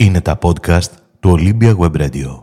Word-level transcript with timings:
Είναι 0.00 0.20
τα 0.20 0.38
podcast 0.42 0.90
του 1.20 1.38
Olympia 1.38 1.76
Web 1.76 1.90
Radio. 2.00 2.42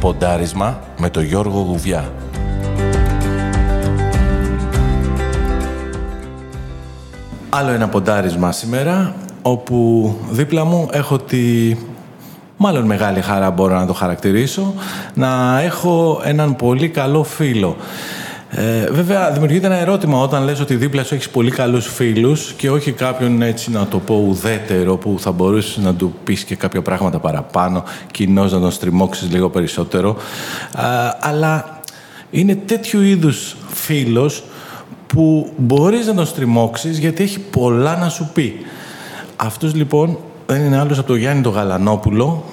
Ποντάρισμα 0.00 0.80
με 0.98 1.10
το 1.10 1.20
Γιώργο 1.20 1.60
Γουβιά. 1.60 2.12
Άλλο 7.50 7.70
ένα 7.70 7.88
ποντάρισμα 7.88 8.52
σήμερα, 8.52 9.14
όπου 9.42 10.10
δίπλα 10.30 10.64
μου 10.64 10.88
έχω 10.92 11.18
τη 11.18 11.76
μάλλον 12.56 12.84
μεγάλη 12.84 13.20
χαρά 13.20 13.50
μπορώ 13.50 13.74
να 13.78 13.86
το 13.86 13.92
χαρακτηρίσω, 13.92 14.74
να 15.14 15.60
έχω 15.60 16.20
έναν 16.24 16.56
πολύ 16.56 16.88
καλό 16.88 17.22
φίλο. 17.22 17.76
Ε, 18.56 18.90
βέβαια, 18.90 19.30
δημιουργείται 19.30 19.66
ένα 19.66 19.76
ερώτημα 19.76 20.20
όταν 20.20 20.44
λες 20.44 20.60
ότι 20.60 20.74
δίπλα 20.74 21.04
σου 21.04 21.14
έχεις 21.14 21.28
πολύ 21.28 21.50
καλούς 21.50 21.86
φίλους 21.86 22.52
και 22.52 22.70
όχι 22.70 22.92
κάποιον 22.92 23.42
έτσι 23.42 23.70
να 23.70 23.86
το 23.86 23.98
πω 23.98 24.24
ουδέτερο 24.28 24.96
που 24.96 25.16
θα 25.18 25.32
μπορούσες 25.32 25.84
να 25.84 25.94
του 25.94 26.14
πεις 26.24 26.44
και 26.44 26.56
κάποια 26.56 26.82
πράγματα 26.82 27.18
παραπάνω, 27.18 27.84
κοινώς 28.10 28.52
να 28.52 28.60
τον 28.60 28.70
στριμώξεις 28.70 29.30
λίγο 29.30 29.50
περισσότερο. 29.50 30.16
αλλά 31.20 31.80
είναι 32.30 32.54
τέτοιου 32.54 33.00
είδους 33.00 33.56
φίλος 33.68 34.44
που 35.06 35.52
μπορείς 35.56 36.06
να 36.06 36.14
τον 36.14 36.26
στριμώξεις 36.26 36.98
γιατί 36.98 37.22
έχει 37.22 37.40
πολλά 37.40 37.96
να 37.96 38.08
σου 38.08 38.30
πει. 38.34 38.66
Αυτός 39.36 39.74
λοιπόν 39.74 40.18
δεν 40.56 40.64
είναι 40.64 40.78
άλλος 40.78 40.98
από 40.98 41.06
τον 41.06 41.16
Γιάννη 41.16 41.42
τον 41.42 41.52
Γαλανόπουλο, 41.52 42.44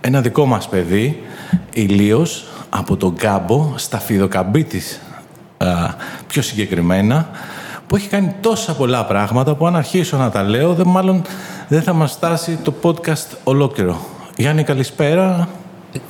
ένα 0.00 0.20
δικό 0.20 0.46
μας 0.46 0.68
παιδί, 0.68 1.22
ηλίος, 1.72 2.46
από 2.68 2.96
τον 2.96 3.16
Κάμπο, 3.16 3.72
στα 3.76 3.98
Φιδοκαμπίτης 3.98 5.00
πιο 6.26 6.42
συγκεκριμένα, 6.42 7.28
που 7.86 7.96
έχει 7.96 8.08
κάνει 8.08 8.34
τόσα 8.40 8.74
πολλά 8.74 9.04
πράγματα 9.04 9.54
που 9.54 9.66
αν 9.66 9.76
αρχίσω 9.76 10.16
να 10.16 10.30
τα 10.30 10.42
λέω, 10.42 10.74
δεν, 10.74 10.86
μάλλον 10.88 11.22
δεν 11.68 11.82
θα 11.82 11.92
μας 11.92 12.10
στάσει 12.10 12.58
το 12.62 12.74
podcast 12.82 13.26
ολόκληρο. 13.44 14.00
Γιάννη, 14.36 14.62
καλησπέρα. 14.62 15.48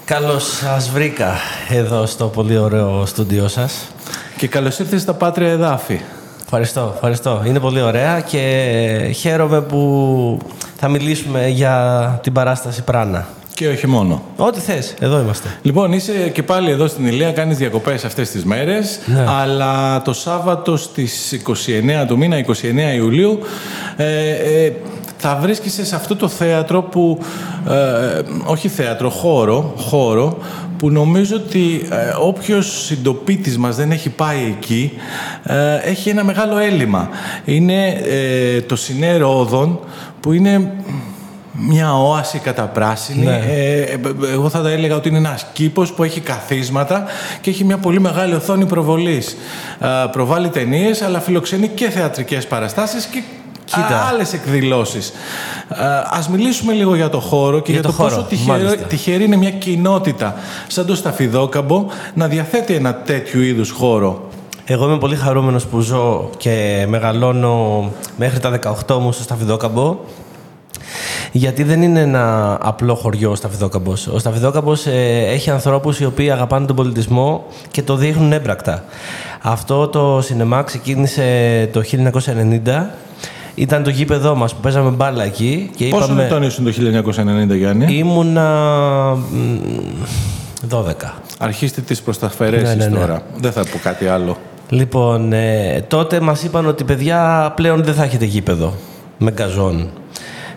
Καλώς 0.05 0.56
σας 0.56 0.90
βρήκα 0.90 1.33
εδώ 1.68 2.06
στο 2.06 2.27
πολύ 2.27 2.56
ωραίο 2.56 3.06
στούντιό 3.06 3.48
σας. 3.48 3.88
Και 4.36 4.48
καλώς 4.48 4.78
ήρθες 4.78 5.02
στα 5.02 5.14
Πάτρια 5.14 5.50
Εδάφη. 5.50 6.00
Ευχαριστώ, 6.44 6.90
ευχαριστώ. 6.94 7.42
Είναι 7.46 7.60
πολύ 7.60 7.80
ωραία 7.80 8.20
και 8.20 9.12
χαίρομαι 9.14 9.60
που 9.60 10.38
θα 10.84 10.91
μιλήσουμε 10.91 11.48
για 11.48 12.19
την 12.22 12.33
παράσταση 12.33 12.83
Πράνα. 12.83 13.27
Και 13.55 13.69
όχι 13.69 13.86
μόνο. 13.86 14.22
Ό,τι 14.36 14.61
θες, 14.61 14.94
εδώ 15.00 15.20
είμαστε. 15.20 15.48
Λοιπόν, 15.62 15.92
είσαι 15.92 16.12
και 16.12 16.42
πάλι 16.42 16.70
εδώ 16.70 16.86
στην 16.86 17.06
Ηλία, 17.06 17.33
κάνεις 17.33 17.56
διακοπές 17.56 18.05
αυτές 18.05 18.30
τις 18.30 18.44
μέρες. 18.44 19.00
Ναι. 19.06 19.24
Αλλά 19.28 20.02
το 20.02 20.12
Σάββατο 20.12 20.77
στις 20.77 21.33
29 21.33 22.06
του 22.06 22.16
μήνα, 22.16 22.36
29 22.36 22.94
Ιουλίου, 22.94 23.39
ε, 23.97 24.30
ε, 24.64 24.72
θα 25.16 25.39
βρίσκεσαι 25.42 25.84
σε 25.84 25.94
αυτό 25.94 26.16
το 26.16 26.28
θέατρο 26.28 26.83
που. 26.83 27.19
Ε, 27.69 28.20
όχι 28.44 28.69
θέατρο, 28.69 29.11
χώρο, 29.11 29.74
χώρο 29.77 30.39
που 30.83 30.91
νομίζω 30.91 31.36
ότι 31.36 31.89
ε, 31.91 31.96
όποιος 32.20 32.84
συντοπίτης 32.84 33.58
μας 33.58 33.77
δεν 33.77 33.91
έχει 33.91 34.08
πάει 34.08 34.55
εκεί 34.58 34.92
ε, 35.42 35.77
έχει 35.77 36.08
ένα 36.08 36.24
μεγάλο 36.24 36.58
έλλειμμα. 36.58 37.08
Είναι 37.44 37.89
ε, 37.89 38.61
το 38.61 38.77
Συνέρο 38.77 39.39
που 40.22 40.32
είναι 40.32 40.72
μια 41.52 41.94
όαση 41.94 42.38
καταπράσινη. 42.38 43.24
Ναι. 43.24 43.42
Ε, 43.46 43.98
εγώ 44.32 44.48
θα 44.48 44.62
τα 44.62 44.70
έλεγα 44.70 44.96
ότι 44.96 45.08
είναι 45.08 45.18
ένας 45.18 45.46
κήπος 45.52 45.92
που 45.92 46.04
έχει 46.04 46.20
καθίσματα 46.20 47.04
και 47.40 47.50
έχει 47.50 47.64
μια 47.64 47.78
πολύ 47.78 48.00
μεγάλη 48.00 48.34
οθόνη 48.34 48.66
προβολής. 48.66 49.36
Ε, 49.80 49.86
προβάλλει 50.12 50.48
ταινίες, 50.48 51.02
αλλά 51.02 51.20
φιλοξενεί 51.20 51.68
και 51.68 51.90
θεατρικές 51.90 52.46
παραστάσεις 52.46 53.05
και 53.05 53.22
Κοίτα. 53.64 54.08
άλλες 54.12 54.32
εκδηλώσεις. 54.32 55.08
Ε, 55.68 55.84
ας 56.11 56.28
μιλήσουμε 56.28 56.72
λίγο 56.72 56.94
για 56.94 57.08
το 57.08 57.20
χώρο 57.20 57.61
και 57.61 57.72
για, 57.72 57.82
το 57.82 57.88
το, 57.88 57.94
χώρο, 57.94 58.08
πόσο 58.08 58.27
τυχερή, 58.28 58.62
μάλιστα. 58.62 58.86
τυχερή 58.86 59.24
είναι 59.24 59.36
μια 59.36 59.50
κοινότητα 59.50 60.34
σαν 60.66 60.86
το 60.86 60.94
Σταφιδόκαμπο 60.94 61.86
να 62.14 62.28
διαθέτει 62.28 62.74
ένα 62.74 62.94
τέτοιου 62.94 63.40
είδους 63.40 63.70
χώρο. 63.70 64.28
Εγώ 64.64 64.86
είμαι 64.86 64.98
πολύ 64.98 65.17
χαρούμενος 65.17 65.67
που 65.67 65.80
ζω 65.80 66.30
και 66.36 66.84
μεγαλώνω 66.89 67.90
μέχρι 68.17 68.39
τα 68.40 68.58
18 68.86 68.98
μου 69.00 69.12
στο 69.12 69.23
Σταφιδόκαμπο. 69.23 69.98
Γιατί 71.33 71.62
δεν 71.62 71.83
είναι 71.83 72.00
ένα 72.00 72.58
απλό 72.62 72.95
χωριό 72.95 73.30
ο 73.30 73.34
Σταφιδόκαμπος. 73.34 74.06
Ο 74.06 74.18
Σταφιδόκαμπος 74.18 74.86
ε, 74.86 75.24
έχει 75.28 75.50
ανθρώπους 75.50 76.00
οι 76.00 76.05
οποίοι 76.05 76.30
αγαπάνε 76.30 76.67
τον 76.67 76.77
πολιτισμό 76.77 77.45
και 77.70 77.83
το 77.83 77.96
δείχνουν 77.96 78.33
έμπρακτα. 78.33 78.84
Αυτό 79.42 79.89
το 79.89 80.20
σινεμά 80.23 80.62
ξεκίνησε 80.62 81.68
το 81.73 81.83
1990. 82.64 82.84
Ήταν 83.55 83.83
το 83.83 83.90
γήπεδό 83.90 84.34
μας 84.34 84.55
που 84.55 84.61
παίζαμε 84.61 84.90
μπάλα 84.90 85.24
εκεί. 85.24 85.70
Και 85.77 85.89
Πόσο 85.89 86.05
είπαμε, 86.05 86.24
ετών 86.24 86.42
ήσουν 86.42 86.64
το 86.64 86.70
1990, 87.50 87.56
Γιάννη; 87.56 87.94
Ήμουνα 87.94 88.48
μ, 89.14 89.56
12. 90.68 90.83
Αρχίστε 91.39 91.80
τις 91.80 92.02
προσταφαιρέσεις 92.02 92.68
Ναι, 92.68 92.74
ναι, 92.74 92.90
ναι. 92.90 92.98
τώρα. 92.98 93.23
Δεν 93.40 93.52
θα 93.52 93.61
πω 93.62 93.79
κάτι 93.83 94.06
άλλο. 94.06 94.36
Λοιπόν, 94.72 95.33
ε, 95.33 95.84
τότε 95.88 96.20
μας 96.20 96.42
είπαν 96.42 96.66
ότι 96.66 96.84
παιδιά 96.84 97.52
πλέον 97.56 97.84
δεν 97.84 97.94
θα 97.94 98.05
έχετε 98.05 98.24
γήπεδο 98.24 98.74
με 99.18 99.30
γκαζόν. 99.30 99.90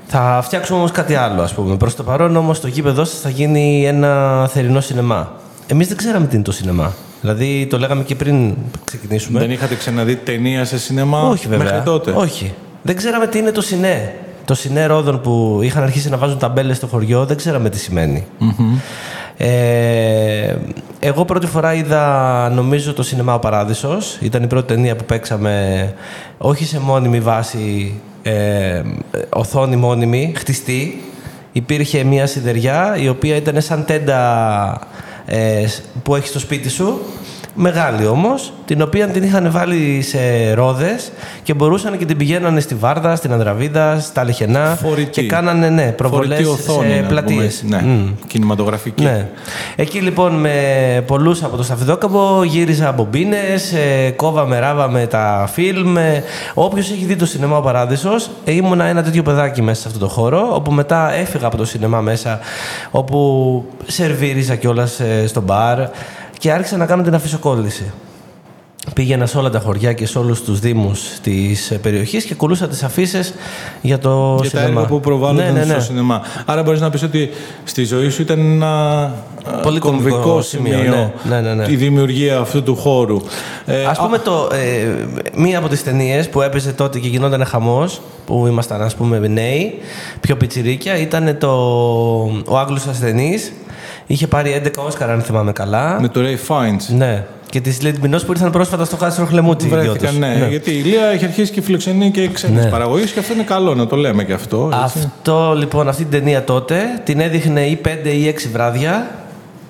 Θα 0.05 0.39
φτιάξουμε 0.43 0.77
όμως 0.77 0.91
κάτι 0.91 1.15
άλλο, 1.15 1.41
ας 1.41 1.53
πούμε. 1.53 1.77
Προς 1.77 1.95
το 1.95 2.03
παρόν 2.03 2.35
όμως 2.35 2.59
το 2.59 2.67
γήπεδό 2.67 3.03
σας 3.05 3.19
θα 3.19 3.29
γίνει 3.29 3.85
ένα 3.85 4.47
θερινό 4.47 4.81
σινεμά. 4.81 5.31
Εμείς 5.67 5.87
δεν 5.87 5.97
ξέραμε 5.97 6.25
τι 6.25 6.35
είναι 6.35 6.43
το 6.43 6.51
σινεμά. 6.51 6.93
Δηλαδή 7.21 7.67
το 7.69 7.79
λέγαμε 7.79 8.03
και 8.03 8.15
πριν 8.15 8.55
ξεκινήσουμε. 8.85 9.39
Δεν 9.39 9.51
είχατε 9.51 9.75
ξαναδεί 9.75 10.15
ταινία 10.15 10.65
σε 10.65 10.79
σινεμά 10.79 11.21
Όχι 11.21 11.47
βέβαια. 11.47 11.65
μέχρι 11.65 11.81
τότε; 11.81 12.11
Όχι. 12.15 12.53
Δεν 12.81 12.95
ξέραμε 12.95 13.27
τι 13.27 13.37
είναι 13.37 13.51
το 13.51 13.61
σινέ. 13.61 14.13
Το 14.45 14.53
σινέ 14.53 14.85
ρόδων 14.85 15.21
που 15.21 15.59
είχαν 15.63 15.83
αρχίσει 15.83 16.09
να 16.09 16.17
βάζουν 16.17 16.37
ταμπέλες 16.37 16.77
στο 16.77 16.87
χωριό, 16.87 17.25
δεν 17.25 17.37
ξέραμε 17.37 17.69
τι 17.69 17.79
σημαινει 17.79 18.25
Ε, 19.37 20.55
εγώ 20.99 21.25
πρώτη 21.25 21.47
φορά 21.47 21.73
είδα, 21.73 22.49
νομίζω, 22.53 22.93
το 22.93 23.03
σινεμά 23.03 23.33
Ο 23.33 23.39
Παράδεισος. 23.39 24.17
Ήταν 24.21 24.43
η 24.43 24.47
πρώτη 24.47 24.73
ταινία 24.73 24.95
που 24.95 25.05
παίξαμε, 25.05 25.93
όχι 26.37 26.65
σε 26.65 26.79
μόνιμη 26.79 27.19
βάση, 27.19 27.93
ε, 28.23 28.81
οθόνη 29.29 29.75
μόνιμη, 29.75 30.33
χτιστή. 30.35 31.03
Υπήρχε 31.51 32.03
μια 32.03 32.27
σιδεριά, 32.27 32.97
η 32.97 33.09
οποία 33.09 33.35
ήταν 33.35 33.61
σαν 33.61 33.85
τέντα 33.85 34.79
ε, 35.25 35.65
που 36.03 36.15
έχεις 36.15 36.29
στο 36.29 36.39
σπίτι 36.39 36.69
σου. 36.69 36.99
Μεγάλη 37.57 38.05
όμως, 38.05 38.53
την 38.65 38.81
οποία 38.81 39.07
την 39.07 39.23
είχαν 39.23 39.51
βάλει 39.51 40.01
σε 40.01 40.53
ρόδες 40.53 41.11
και 41.43 41.53
μπορούσαν 41.53 41.97
και 41.97 42.05
την 42.05 42.17
πηγαίνανε 42.17 42.59
στη 42.59 42.75
Βάρδα, 42.75 43.15
στην 43.15 43.31
Ανδραβίδα, 43.31 43.99
στα 43.99 44.23
Λεχενά 44.23 44.77
Φορητή. 44.81 45.09
και 45.21 45.27
κάνανε 45.27 45.69
ναι, 45.69 45.91
προβολές 45.91 46.43
Φορητή 46.45 46.69
οθόνη, 46.69 46.93
σε 46.93 46.99
να 46.99 47.07
πλατείες. 47.07 47.63
πούμε. 47.65 47.81
Ναι, 47.81 47.87
Μμ. 47.87 48.13
κινηματογραφική. 48.27 49.03
Ναι. 49.03 49.29
Εκεί 49.75 49.99
λοιπόν 49.99 50.33
με 50.33 50.53
πολλούς 51.07 51.43
από 51.43 51.57
το 51.57 51.63
Σταφιδόκαμπο 51.63 52.43
γύριζα 52.43 52.91
μπομπίνες, 52.91 53.73
ε, 53.73 54.09
κόβαμε, 54.15 54.59
ράβαμε 54.59 55.05
τα 55.07 55.49
φιλμ. 55.53 55.97
Ε, 55.97 56.23
όποιος 56.53 56.91
έχει 56.91 57.05
δει 57.05 57.15
το 57.15 57.25
σινεμά 57.25 57.57
ο 57.57 57.61
Παράδεισος, 57.61 58.29
ε, 58.45 58.51
ήμουνα 58.51 58.85
ένα 58.85 59.03
τέτοιο 59.03 59.23
παιδάκι 59.23 59.61
μέσα 59.61 59.81
σε 59.81 59.87
αυτό 59.87 59.99
το 59.99 60.07
χώρο, 60.07 60.49
όπου 60.55 60.71
μετά 60.71 61.13
έφυγα 61.13 61.47
από 61.47 61.57
το 61.57 61.65
σινεμά 61.65 62.01
μέσα, 62.01 62.39
όπου 62.91 63.63
σερβίριζα 63.85 64.55
κιόλας 64.55 65.01
στο 65.27 65.41
μπαρ 65.41 65.79
και 66.37 66.51
άρχισα 66.51 66.77
να 66.77 66.85
κάνω 66.85 67.03
την 67.03 67.15
αφισοκόλληση. 67.15 67.91
Πήγαινα 68.93 69.25
σε 69.25 69.37
όλα 69.37 69.49
τα 69.49 69.59
χωριά 69.59 69.93
και 69.93 70.05
σε 70.05 70.19
όλους 70.19 70.43
τους 70.43 70.59
δήμους 70.59 71.01
της 71.21 71.71
ε, 71.71 71.77
περιοχής 71.77 72.23
και 72.25 72.35
κουλούσα 72.35 72.67
τις 72.67 72.83
αφήσεις 72.83 73.33
για 73.81 73.99
το 73.99 74.37
Για 74.41 74.49
τα 74.49 74.57
σινεμά. 74.57 74.79
έργα 74.79 74.85
που 74.89 74.99
προβάλλονταν 74.99 75.53
ναι, 75.53 75.59
ναι, 75.59 75.65
ναι. 75.65 75.73
στο 75.73 75.81
σινεμά. 75.81 76.21
Άρα 76.45 76.63
μπορείς 76.63 76.81
να 76.81 76.89
πεις 76.89 77.03
ότι 77.03 77.29
στη 77.63 77.83
ζωή 77.83 78.09
σου 78.09 78.21
ήταν 78.21 78.39
ένα 78.39 79.01
α, 79.01 79.59
Πολύ 79.61 79.79
κομβικό 79.79 80.15
κομβικό 80.15 80.41
σημείο, 80.41 80.77
σημείο 80.77 81.13
ναι. 81.23 81.35
Ναι, 81.35 81.41
ναι, 81.41 81.53
ναι. 81.53 81.71
η 81.71 81.75
δημιουργία 81.75 82.39
αυτού 82.39 82.63
του 82.63 82.75
χώρου. 82.75 83.21
Ε, 83.65 83.85
Ας 83.85 83.97
πούμε, 83.97 84.17
το, 84.17 84.49
ε, 84.51 85.05
μία 85.35 85.57
από 85.57 85.67
τις 85.67 85.83
ταινίες 85.83 86.29
που 86.29 86.41
έπαιζε 86.41 86.71
τότε 86.71 86.99
και 86.99 87.07
γινόταν 87.07 87.45
χαμός, 87.45 88.01
που 88.25 88.47
ήμασταν 88.47 88.81
ας 88.81 88.95
πούμε 88.95 89.19
νέοι, 89.19 89.73
πιο 90.21 90.35
πιτσιρίκια, 90.37 90.97
ήταν 90.97 91.37
το 91.39 91.49
«Ο 92.45 92.57
Άγγλος 92.57 92.87
ασθενής». 92.87 93.51
Είχε 94.07 94.27
πάρει 94.27 94.61
11 94.65 94.69
Όσκαρ, 94.85 95.09
αν 95.09 95.21
θυμάμαι 95.21 95.51
καλά. 95.51 95.97
με 96.01 96.07
το 96.07 96.21
Ray 96.23 96.47
Fiennes. 96.53 96.95
Ναι. 96.97 97.23
Και 97.49 97.61
τη 97.61 97.69
Λίτ 97.85 97.97
Μινός 97.97 98.25
που 98.25 98.31
ήρθαν 98.31 98.51
πρόσφατα 98.51 98.85
στο 98.85 98.95
Χάσιο 98.97 99.25
Χλεμούτσι. 99.25 99.65
οι 99.65 99.69
δυο 99.69 99.79
Βρέθηκαν, 99.79 100.09
τους. 100.09 100.17
ναι, 100.19 100.45
Γιατί 100.49 100.71
η 100.71 100.81
Ηλία 100.85 101.05
έχει 101.05 101.25
αρχίσει 101.25 101.51
και 101.51 101.61
φιλοξενεί 101.61 102.11
και 102.11 102.27
ξένες 102.27 102.63
Ναι. 102.63 102.69
παραγωγές 102.69 103.11
και 103.11 103.19
αυτό 103.19 103.33
είναι 103.33 103.43
καλό 103.43 103.75
να 103.75 103.87
το 103.87 103.95
λέμε 103.95 104.23
και 104.23 104.33
αυτό. 104.33 104.69
έτσι. 104.83 104.99
Αυτό 105.17 105.53
λοιπόν, 105.57 105.87
αυτή 105.87 106.01
την 106.03 106.11
ταινία 106.11 106.43
τότε 106.43 106.77
την 107.03 107.19
έδειχνε 107.19 107.61
ή 107.61 107.81
5 107.85 107.89
ή 108.09 108.27
6 108.27 108.49
βράδια 108.51 109.09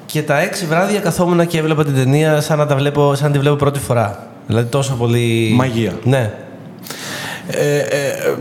και 0.06 0.22
τα 0.22 0.36
6 0.44 0.66
βράδια 0.70 1.00
καθόμουν 1.00 1.48
και 1.48 1.58
έβλεπα 1.58 1.84
την 1.86 1.96
ταινία 1.96 2.42
σαν 2.42 2.58
να, 2.58 2.66
τα 2.66 2.76
βλέπω, 2.76 3.16
σαν 3.16 3.28
να 3.28 3.32
τη 3.34 3.40
βλέπω 3.40 3.56
πρώτη 3.56 3.80
φορά. 3.80 4.28
Δηλαδή 4.48 4.68
τόσο 4.70 4.94
πολύ. 4.94 5.52
Μαγεία. 5.56 5.92
Ναι. 6.04 6.32
Ε, 7.48 7.78
ε, 7.78 8.36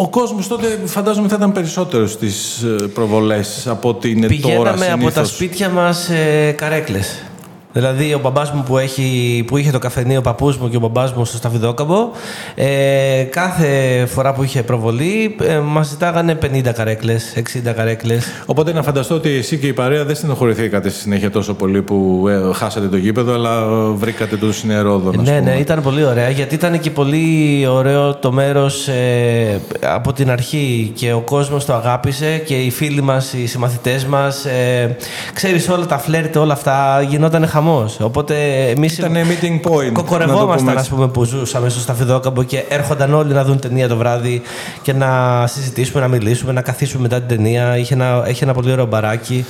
ο 0.00 0.08
κόσμος 0.08 0.48
τότε 0.48 0.78
φαντάζομαι 0.84 1.28
θα 1.28 1.36
ήταν 1.36 1.52
περισσότερος 1.52 2.12
στις 2.12 2.62
ε, 2.62 2.86
προβολές 2.94 3.66
από 3.66 3.88
ότι 3.88 4.10
είναι 4.10 4.26
Πηγαίναμε 4.26 4.56
τώρα 4.56 4.76
συνήθως. 4.76 5.04
από 5.04 5.10
τα 5.10 5.24
σπίτια 5.24 5.68
μας 5.68 6.08
ε, 6.08 6.54
καρέκλες. 6.56 7.22
Δηλαδή, 7.72 8.14
ο 8.14 8.18
μπαμπάς 8.22 8.50
μου 8.50 8.62
που, 8.62 8.78
έχει, 8.78 9.44
που 9.46 9.56
είχε 9.56 9.70
το 9.70 9.78
καφενείο, 9.78 10.18
ο 10.18 10.22
παππούς 10.22 10.56
μου 10.56 10.68
και 10.70 10.76
ο 10.76 10.80
μπαμπάς 10.80 11.12
μου 11.12 11.24
στο 11.24 11.36
Σταφιδόκαμπο, 11.36 12.10
ε, 12.54 13.22
κάθε 13.30 13.66
φορά 14.06 14.32
που 14.32 14.42
είχε 14.42 14.62
προβολή, 14.62 15.36
ε, 15.42 15.58
μας 15.58 15.88
ζητάγανε 15.88 16.34
50 16.34 16.72
καρέκλες, 16.72 17.32
60 17.36 17.72
καρέκλες. 17.72 18.24
Οπότε 18.46 18.72
να 18.72 18.82
φανταστώ 18.82 19.14
ότι 19.14 19.30
εσύ 19.30 19.58
και 19.58 19.66
η 19.66 19.72
παρέα 19.72 20.04
δεν 20.04 20.14
στενοχωρηθήκατε 20.16 20.88
στη 20.88 20.98
συνέχεια 21.00 21.30
τόσο 21.30 21.54
πολύ 21.54 21.82
που 21.82 22.26
ε, 22.28 22.54
χάσατε 22.54 22.86
το 22.88 22.96
γήπεδο, 22.96 23.32
αλλά 23.34 23.58
ε, 23.58 23.92
βρήκατε 23.94 24.36
το 24.36 24.52
συνερόδο. 24.52 25.10
να 25.12 25.22
Ναι, 25.22 25.38
πούμε. 25.38 25.50
ναι, 25.50 25.58
ήταν 25.58 25.82
πολύ 25.82 26.04
ωραία 26.04 26.28
γιατί 26.30 26.54
ήταν 26.54 26.80
και 26.80 26.90
πολύ 26.90 27.66
ωραίο 27.70 28.14
το 28.14 28.32
μέρος 28.32 28.88
ε, 28.88 29.60
από 29.82 30.12
την 30.12 30.30
αρχή 30.30 30.92
και 30.94 31.12
ο 31.12 31.20
κόσμος 31.20 31.64
το 31.64 31.74
αγάπησε 31.74 32.42
και 32.46 32.54
οι 32.54 32.70
φίλοι 32.70 33.00
μας, 33.02 33.32
οι 33.32 33.46
συμμαθητές 33.46 34.04
μας. 34.04 34.44
Ε, 34.44 34.96
Ξέρεις 35.34 35.68
όλα 35.68 35.86
τα 35.86 35.98
φλερτ, 35.98 36.36
όλα 36.36 36.52
αυτά 36.52 37.02
γινόταν 37.08 37.46
χαμός. 37.58 38.00
Οπότε 38.00 38.34
εμείς. 38.76 38.98
Ήταν 38.98 39.14
meeting 39.14 39.70
point. 39.70 39.84
να 39.84 39.92
το 39.92 39.92
Κοκορευόμασταν, 39.92 40.56
πούμε 40.58 40.72
ας 40.72 40.78
έτσι. 40.78 40.90
πούμε, 40.90 41.08
που 41.08 41.24
ζούσαμε 41.24 41.68
στο 41.68 41.80
Σταφιδόκαμπο 41.80 42.42
και 42.42 42.64
έρχονταν 42.68 43.14
όλοι 43.14 43.32
να 43.32 43.44
δουν 43.44 43.58
ταινία 43.58 43.88
το 43.88 43.96
βράδυ 43.96 44.42
και 44.82 44.92
να 44.92 45.44
συζητήσουμε, 45.46 46.00
να 46.00 46.08
μιλήσουμε, 46.08 46.52
να 46.52 46.62
καθίσουμε 46.62 47.02
μετά 47.02 47.18
την 47.22 47.36
ταινία. 47.36 47.76
Είχε 47.76 47.94
ένα, 47.94 48.22
έχει 48.26 48.44
ένα 48.44 48.54
πολύ 48.54 48.72
ωραίο 48.72 48.86
μπαράκι. 48.86 49.44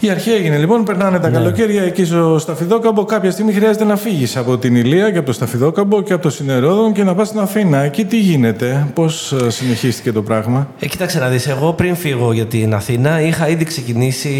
Η 0.00 0.10
αρχή 0.10 0.30
έγινε 0.30 0.56
λοιπόν, 0.56 0.84
περνάνε 0.84 1.18
τα 1.18 1.28
καλοκαίρια 1.28 1.82
εκεί 1.82 2.04
στο 2.04 2.36
Σταφιδόκαμπο. 2.38 3.04
Κάποια 3.04 3.30
στιγμή 3.30 3.52
χρειάζεται 3.52 3.84
να 3.84 3.96
φύγεις 3.96 4.36
από 4.36 4.58
την 4.58 4.76
Ηλία 4.76 5.10
και 5.10 5.18
από 5.18 5.26
το 5.26 5.32
Σταφιδόκαμπο 5.32 6.02
και 6.02 6.12
από 6.12 6.22
το 6.22 6.30
Συνερόδον 6.30 6.92
και 6.92 7.02
να 7.02 7.14
πας 7.14 7.28
στην 7.28 7.40
Αθήνα. 7.40 7.78
Εκεί 7.78 8.04
τι 8.04 8.18
γίνεται, 8.18 8.86
πώς 8.94 9.34
συνεχίστηκε 9.48 10.12
το 10.12 10.22
πράγμα; 10.22 10.68
Ε, 10.80 10.86
κοίταξε 10.86 11.18
να 11.18 11.28
δεις, 11.28 11.46
εγώ 11.46 11.72
πριν 11.72 11.96
φύγω 11.96 12.32
για 12.32 12.46
την 12.46 12.74
Αθήνα 12.74 13.20
είχα 13.20 13.48
ήδη 13.48 13.64
ξεκινήσει... 13.64 14.30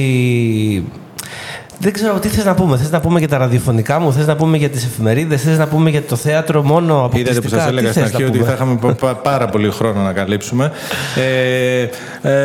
Δεν 1.85 1.93
ξέρω 1.93 2.19
τι 2.19 2.29
θες 2.29 2.45
να 2.45 2.55
πούμε; 2.55 2.77
Θες 2.77 2.91
να 2.91 3.01
πούμε 3.01 3.19
για 3.19 3.29
τα 3.29 3.39
ραδιοφωνικά 3.39 3.99
μου, 3.99 4.13
θες 4.13 4.27
να 4.27 4.37
πούμε 4.37 4.57
για 4.57 4.69
τις 4.71 4.85
εφημερίδες, 4.85 5.43
θες 5.43 5.59
να 5.59 5.67
πούμε 5.67 5.91
για 5.91 6.03
το 6.03 6.17
θέατρο 6.17 6.63
μόνο 6.63 6.99
αποκλειστικά; 7.05 7.31
Είδατε 7.31 7.41
που 7.49 7.55
σας 7.55 7.63
Τι 7.65 7.69
έλεγα 7.71 7.91
στην 7.91 8.03
θες 8.03 8.13
να 8.13 8.17
αρχή 8.19 8.29
ότι 8.29 8.39
πούμε; 8.39 8.51
θα 8.51 8.55
είχαμε 8.57 8.79
πα- 8.81 8.95
πα- 8.95 9.15
πάρα 9.15 9.47
πολύ 9.47 9.71
χρόνο 9.71 10.01
να 10.03 10.13
καλύψουμε. 10.13 10.73
Ε, 11.17 11.81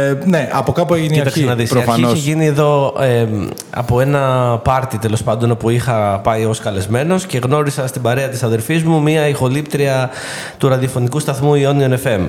ε, 0.08 0.18
ναι, 0.26 0.50
από 0.52 0.72
κάπου 0.72 0.94
έγινε 0.94 1.14
η 1.16 1.18
Κοίταξε 1.18 1.40
αρχή. 1.40 1.50
να 1.50 1.56
δεις, 1.56 1.72
η 1.72 1.74
αρχή 1.78 1.86
Προφανώς. 1.86 2.12
είχε 2.20 2.30
γίνει 2.30 2.46
εδώ 2.46 2.94
ε, 3.02 3.26
από 3.70 4.02
ένα 4.02 4.20
πάρτι 4.64 4.98
τέλος 4.98 5.24
πάντων 5.24 5.52
όπου 5.52 5.70
είχα 5.70 6.20
πάει 6.24 6.46
ως 6.46 6.60
καλεσμένος 6.60 7.26
και 7.26 7.38
γνώρισα 7.38 7.88
στην 7.88 8.02
παρέα 8.02 8.28
της 8.30 8.44
αδερφής 8.44 8.84
μου 8.84 9.02
μία 9.02 9.28
ηχολήπτρια 9.28 10.10
του 10.58 10.68
ραδιοφωνικού 10.68 11.20
σταθμού 11.20 11.52
Ionion 11.56 12.08
FM. 12.08 12.20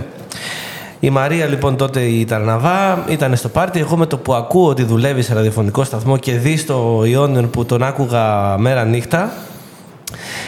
Η 1.01 1.11
Μαρία 1.11 1.47
λοιπόν 1.47 1.77
τότε 1.77 2.01
η 2.01 2.25
Ταρναβά 2.25 3.05
ήταν 3.09 3.37
στο 3.37 3.49
πάρτι. 3.49 3.79
Εγώ 3.79 3.97
με 3.97 4.07
το 4.07 4.17
που 4.17 4.35
ακούω 4.35 4.69
ότι 4.69 4.83
δουλεύει 4.85 5.23
σε 5.23 5.35
ραδιοφωνικό 5.35 5.85
σταθμό 5.85 6.17
και 6.17 6.33
δεις 6.33 6.61
στο 6.61 7.01
Ionion 7.01 7.51
που 7.51 7.65
τον 7.65 7.83
άκουγα 7.83 8.57
μέρα 8.59 8.85
νύχτα, 8.85 9.33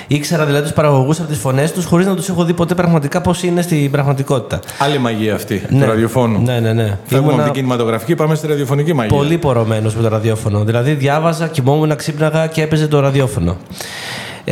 Ήξερα 0.07 0.45
δηλαδή 0.45 0.63
τους 0.63 0.73
παραγωγούς 0.73 1.19
από 1.21 1.29
τις 1.29 1.39
φωνές 1.39 1.73
τους 1.73 1.85
χωρίς 1.85 2.07
να 2.07 2.15
τους 2.15 2.29
έχω 2.29 2.45
δει 2.45 2.53
ποτέ 2.53 2.75
πραγματικά 2.75 3.21
πώς 3.21 3.43
είναι 3.43 3.63
στην 3.63 3.91
πραγματικότητα. 3.91 4.61
Άλλη 4.79 4.99
μαγεία 4.99 5.35
αυτή 5.35 5.63
Ναι. 5.69 5.81
του 5.85 5.87
ραδιοφώνου. 5.91 6.43
Ναι, 6.43 6.61
ναι, 6.61 6.73
ναι. 6.73 6.99
Φεύγουμε 7.05 7.19
Ήμουνα- 7.33 7.35
από 7.35 7.43
την 7.43 7.53
κινηματογραφική, 7.53 8.15
πάμε 8.15 8.35
στη 8.35 8.47
ραδιοφωνική 8.47 8.93
μαγεία. 8.93 9.17
Πολύ 9.17 9.39
πορωμένος 9.39 9.95
με 9.95 10.03
το 10.03 10.09
ραδιόφωνο. 10.09 10.65
Δηλαδή, 10.65 10.93
διάβαζα, 10.93 11.47
κοιμόμουν, 11.49 11.97
ξύπναγα 11.97 12.47
και 12.47 12.63
έπαιζε 12.63 12.87
το 12.89 13.01
ραδιόφωνο. 13.01 13.57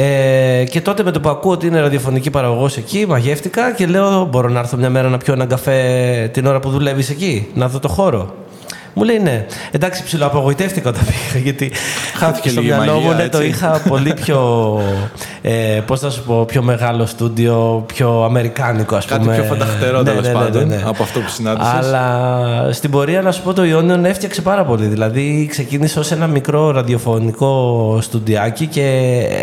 Ε, 0.00 0.64
και 0.64 0.80
τότε 0.80 1.02
με 1.02 1.10
το 1.10 1.20
που 1.20 1.28
ακούω 1.28 1.52
ότι 1.52 1.66
είναι 1.66 1.80
ραδιοφωνική 1.80 2.30
παραγωγός 2.30 2.76
εκεί, 2.76 3.06
μαγεύτηκα 3.08 3.72
και 3.72 3.86
λέω: 3.86 4.24
Μπορώ 4.24 4.48
να 4.48 4.58
έρθω 4.58 4.76
μια 4.76 4.90
μέρα 4.90 5.08
να 5.08 5.18
πιω 5.18 5.32
έναν 5.32 5.48
καφέ 5.48 6.30
την 6.32 6.46
ώρα 6.46 6.60
που 6.60 6.70
δουλεύεις 6.70 7.10
εκεί, 7.10 7.48
να 7.54 7.68
δω 7.68 7.78
το 7.78 7.88
χώρο. 7.88 8.34
Μου 8.94 9.04
λέει 9.04 9.18
ναι. 9.18 9.46
Εντάξει, 9.70 10.04
ψιλοαπογοητεύτηκα 10.04 10.88
όταν 10.88 11.02
πήγα, 11.04 11.44
γιατί 11.44 11.72
Χάθηκε 12.14 12.48
στο 12.48 12.60
λίγη 12.60 12.72
μυαλό 12.72 12.92
μου 12.92 13.06
μαγεία, 13.06 13.22
ναι, 13.22 13.28
το 13.28 13.38
έτσι. 13.38 13.48
είχα 13.48 13.82
πολύ 13.88 14.14
πιο, 14.14 14.80
ε, 15.42 15.80
πώς 15.86 16.00
να 16.00 16.10
σου 16.10 16.22
πω, 16.22 16.44
πιο 16.44 16.62
μεγάλο 16.62 17.06
στούντιο, 17.06 17.84
πιο 17.94 18.22
αμερικάνικο 18.24 18.96
ας 18.96 19.04
Κάτι 19.04 19.20
πούμε. 19.20 19.34
πιο 19.34 19.44
φανταχτερό 19.44 19.98
Ναι, 19.98 20.04
τέλος 20.04 20.22
ναι, 20.22 20.28
ναι, 20.28 20.34
πάντων 20.38 20.66
ναι, 20.68 20.74
ναι. 20.76 20.82
από 20.86 21.02
αυτό 21.02 21.20
που 21.20 21.28
συνάντησες. 21.28 21.72
Αλλά 21.74 22.72
στην 22.72 22.90
πορεία 22.90 23.22
να 23.22 23.32
σου 23.32 23.42
πω 23.42 23.52
το 23.52 23.64
Ιόνιον 23.64 24.04
έφτιαξε 24.04 24.42
πάρα 24.42 24.64
πολύ. 24.64 24.86
Δηλαδή 24.86 25.46
ξεκίνησε 25.50 25.98
ως 25.98 26.10
ένα 26.10 26.26
μικρό 26.26 26.70
ραδιοφωνικό 26.70 27.98
στουντιάκι 28.00 28.66
και 28.66 28.86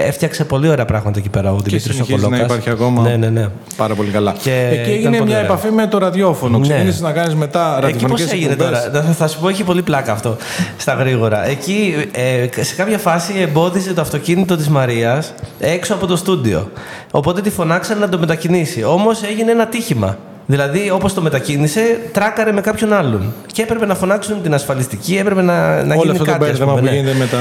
έφτιαξε 0.05 0.43
πολύ 0.45 0.67
ωραία 0.69 0.85
πράγματα 0.85 1.19
εκεί 1.19 1.29
πέρα 1.29 1.51
ο 1.51 1.55
Και 1.55 1.61
Δημήτρης 1.63 1.83
συνεχίζει 1.95 2.13
να 2.13 2.17
Σοκολόκας. 2.19 2.45
υπάρχει 2.45 2.69
ακόμα. 2.69 3.01
Ναι, 3.01 3.15
ναι, 3.15 3.29
ναι. 3.29 3.47
Πάρα 3.77 3.93
πολύ 3.93 4.09
καλά. 4.09 4.33
Και 4.41 4.69
Εκεί 4.71 4.79
ήταν 4.81 4.93
έγινε 4.93 5.17
πολύ 5.17 5.29
μια 5.29 5.37
ωραία. 5.37 5.49
επαφή 5.49 5.71
με 5.71 5.87
το 5.87 5.97
ραδιόφωνο. 5.97 6.57
Ναι. 6.57 6.67
Ξεκίνησες 6.67 7.01
να 7.01 7.11
κάνεις 7.11 7.35
μετά 7.35 7.73
Εκεί 7.77 7.81
ραδιοφωνικές 7.81 8.25
πώς 8.25 8.33
έγινε 8.33 8.55
τώρα, 8.55 8.89
θα, 8.93 9.01
θα 9.01 9.27
σου 9.27 9.39
πω, 9.39 9.49
έχει 9.49 9.63
πολύ 9.63 9.81
πλάκα 9.81 10.11
αυτό 10.11 10.35
στα 10.77 10.93
γρήγορα. 10.93 11.47
Εκεί 11.47 11.95
ε, 12.11 12.61
σε 12.63 12.75
κάποια 12.75 12.97
φάση 12.97 13.33
εμπόδιζε 13.41 13.93
το 13.93 14.01
αυτοκίνητο 14.01 14.55
της 14.55 14.69
Μαρίας 14.69 15.33
έξω 15.59 15.94
από 15.95 16.05
το 16.07 16.15
στούντιο. 16.15 16.71
Οπότε 17.11 17.41
τη 17.41 17.49
φωνάξανε 17.49 17.99
να 17.99 18.09
το 18.09 18.19
μετακινήσει. 18.19 18.83
Όμως 18.83 19.23
έγινε 19.23 19.51
ένα 19.51 19.67
τύχημα. 19.67 20.17
Δηλαδή, 20.45 20.89
όπως 20.91 21.13
το 21.13 21.21
μετακίνησε, 21.21 21.99
τράκαρε 22.11 22.51
με 22.51 22.61
κάποιον 22.61 22.93
άλλον. 22.93 23.33
Και 23.53 23.61
έπρεπε 23.61 23.85
να 23.85 23.95
φωνάξουν 23.95 24.41
την 24.41 24.53
ασφαλιστική, 24.53 25.17
έπρεπε 25.17 25.41
να, 25.41 25.83
να 25.83 25.93
Όλο 25.93 26.01
γίνει 26.01 26.11
αυτό 26.11 26.23
το 26.23 26.31
κάτι. 26.31 26.43
ας 26.43 26.49
μπέρδεμα 26.49 26.71
πούμε, 26.71 26.81
που 26.81 26.87
ναι. 26.87 26.99
γίνεται 26.99 27.17
με 27.17 27.25
τα. 27.27 27.37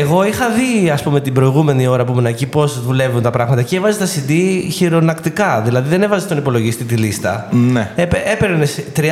Εγώ 0.00 0.24
είχα 0.24 0.46
δει, 0.48 0.90
ας 0.90 1.02
πούμε, 1.02 1.20
την 1.20 1.32
προηγούμενη 1.32 1.86
ώρα 1.86 2.04
που 2.04 2.12
ήμουν 2.12 2.26
εκεί 2.26 2.46
πώς 2.46 2.82
δουλεύουν 2.84 3.22
τα 3.22 3.30
πράγματα 3.30 3.62
και 3.62 3.76
έβαζε 3.76 3.98
τα 3.98 4.06
CD 4.06 4.32
χειρονακτικά. 4.72 5.62
Δηλαδή, 5.64 5.88
δεν 5.88 6.02
έβαζε 6.02 6.24
στον 6.24 6.36
υπολογιστή 6.38 6.84
τη 6.84 6.94
λίστα. 6.94 7.48
Ναι. 7.50 7.90
Έπαιρνε 8.32 8.66
30-40 8.96 9.02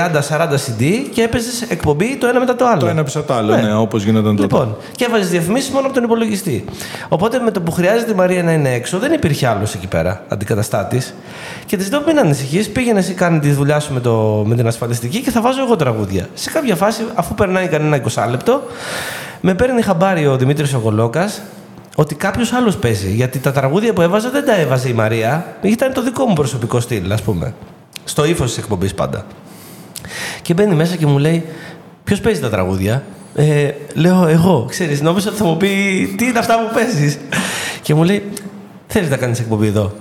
CD 0.55 0.85
και 1.13 1.23
έπαιζες 1.23 1.63
εκπομπή 1.63 2.17
το 2.17 2.27
ένα 2.27 2.39
μετά 2.39 2.57
το 2.57 2.67
άλλο. 2.67 2.81
Το 2.81 2.87
ένα 2.87 3.05
πίσω 3.05 3.19
από 3.19 3.29
το 3.29 3.35
άλλο, 3.35 3.55
Ναι. 3.55 3.63
ναι, 3.63 3.75
όπως 3.75 4.03
γινόταν 4.05 4.37
τότε. 4.37 4.43
Λοιπόν, 4.43 4.77
και 4.97 5.05
έβαζες 5.09 5.29
διαφημίσεις 5.29 5.71
μόνο 5.71 5.85
από 5.87 5.95
τον 5.95 6.05
υπολογιστή. 6.05 6.65
Οπότε 7.09 7.39
με 7.39 7.51
το 7.51 7.61
που 7.61 7.71
χρειάζεται 7.73 8.11
η 8.13 8.15
Μαρία 8.15 8.43
να 8.43 8.53
είναι 8.53 8.73
έξω, 8.75 8.99
δεν 8.99 9.13
υπήρχε 9.13 9.47
άλλος 9.47 9.75
εκεί 9.75 9.87
πέρα 9.87 10.23
αντικαταστάτης. 10.29 11.15
Και 11.67 11.77
της 11.77 11.91
λέω: 11.91 12.03
Μην 12.07 12.19
ανησυχεί, 12.19 12.71
πήγαινε 12.71 12.99
εσύ, 12.99 13.15
κάνει 13.23 13.39
τη 13.39 13.51
δουλειά 13.51 13.81
σου 13.81 13.93
με, 13.93 14.01
το, 14.01 14.43
με 14.47 14.55
την 14.55 14.67
ασφαλιστική 14.67 15.21
και 15.21 15.31
θα 15.31 15.41
βάζω 15.41 15.63
εγώ 15.63 15.77
τραγούδια. 15.77 16.29
Σε 16.35 16.51
κάποια 16.51 16.77
φάση, 16.77 17.05
αφού 17.15 17.35
περνάει 17.35 17.69
κανένα 17.69 18.03
20 18.15 18.27
λεπτό, 18.31 18.63
με 19.41 19.55
παίρνει 19.55 19.83
χαμπάρι 19.83 20.27
ο 20.27 20.37
Δημήτρης 20.37 20.75
Ογολόκας 20.75 21.43
ότι 21.95 22.15
κάποιος 22.15 22.53
άλλος 22.53 22.77
παίζει. 22.77 23.11
Γιατί 23.11 23.39
τα 23.39 23.53
τραγούδια 23.53 23.93
που 23.93 24.01
έβαζα 24.01 24.31
δεν 24.31 24.45
τα 24.45 24.57
έβαζε 24.57 24.89
η 24.89 24.93
Μαρία, 24.93 25.57
ήταν 25.63 25.93
το 25.93 26.03
δικό 26.03 26.25
μου 26.25 26.33
προσωπικό 26.33 26.81
στυλ, 26.81 27.13
ας 27.13 27.23
πούμε. 27.23 27.55
Στο 28.05 28.25
ύφος 28.25 28.49
της 28.49 28.59
εκπομπής 28.59 28.95
πάντα. 28.95 29.27
Και 30.43 30.55
μπαίνει 30.55 30.75
μέσα 30.75 30.97
και 30.97 31.07
μου 31.07 31.19
λέει: 31.19 31.45
Ποιος 32.05 32.21
παίζει 32.21 32.41
τα 32.41 32.51
τραγούδια; 32.51 33.03
Ε, 33.35 33.71
λέω 33.95 34.27
εγώ, 34.27 34.67
ξέρεις, 34.69 35.01
νόμιζα 35.01 35.29
ότι 35.29 35.39
θα 35.39 35.45
μου 35.45 35.57
πει 35.57 35.69
τι 36.17 36.25
είναι 36.25 36.39
αυτά 36.39 36.55
που 36.55 36.75
παίζεις; 36.75 37.19
και 37.83 37.95
μου 37.95 38.03
λέει, 38.05 38.23
θέλεις 38.87 39.11
να 39.11 39.17
κάνεις 39.17 39.39
εκπομπή 39.39 39.67
εδώ; 39.67 39.93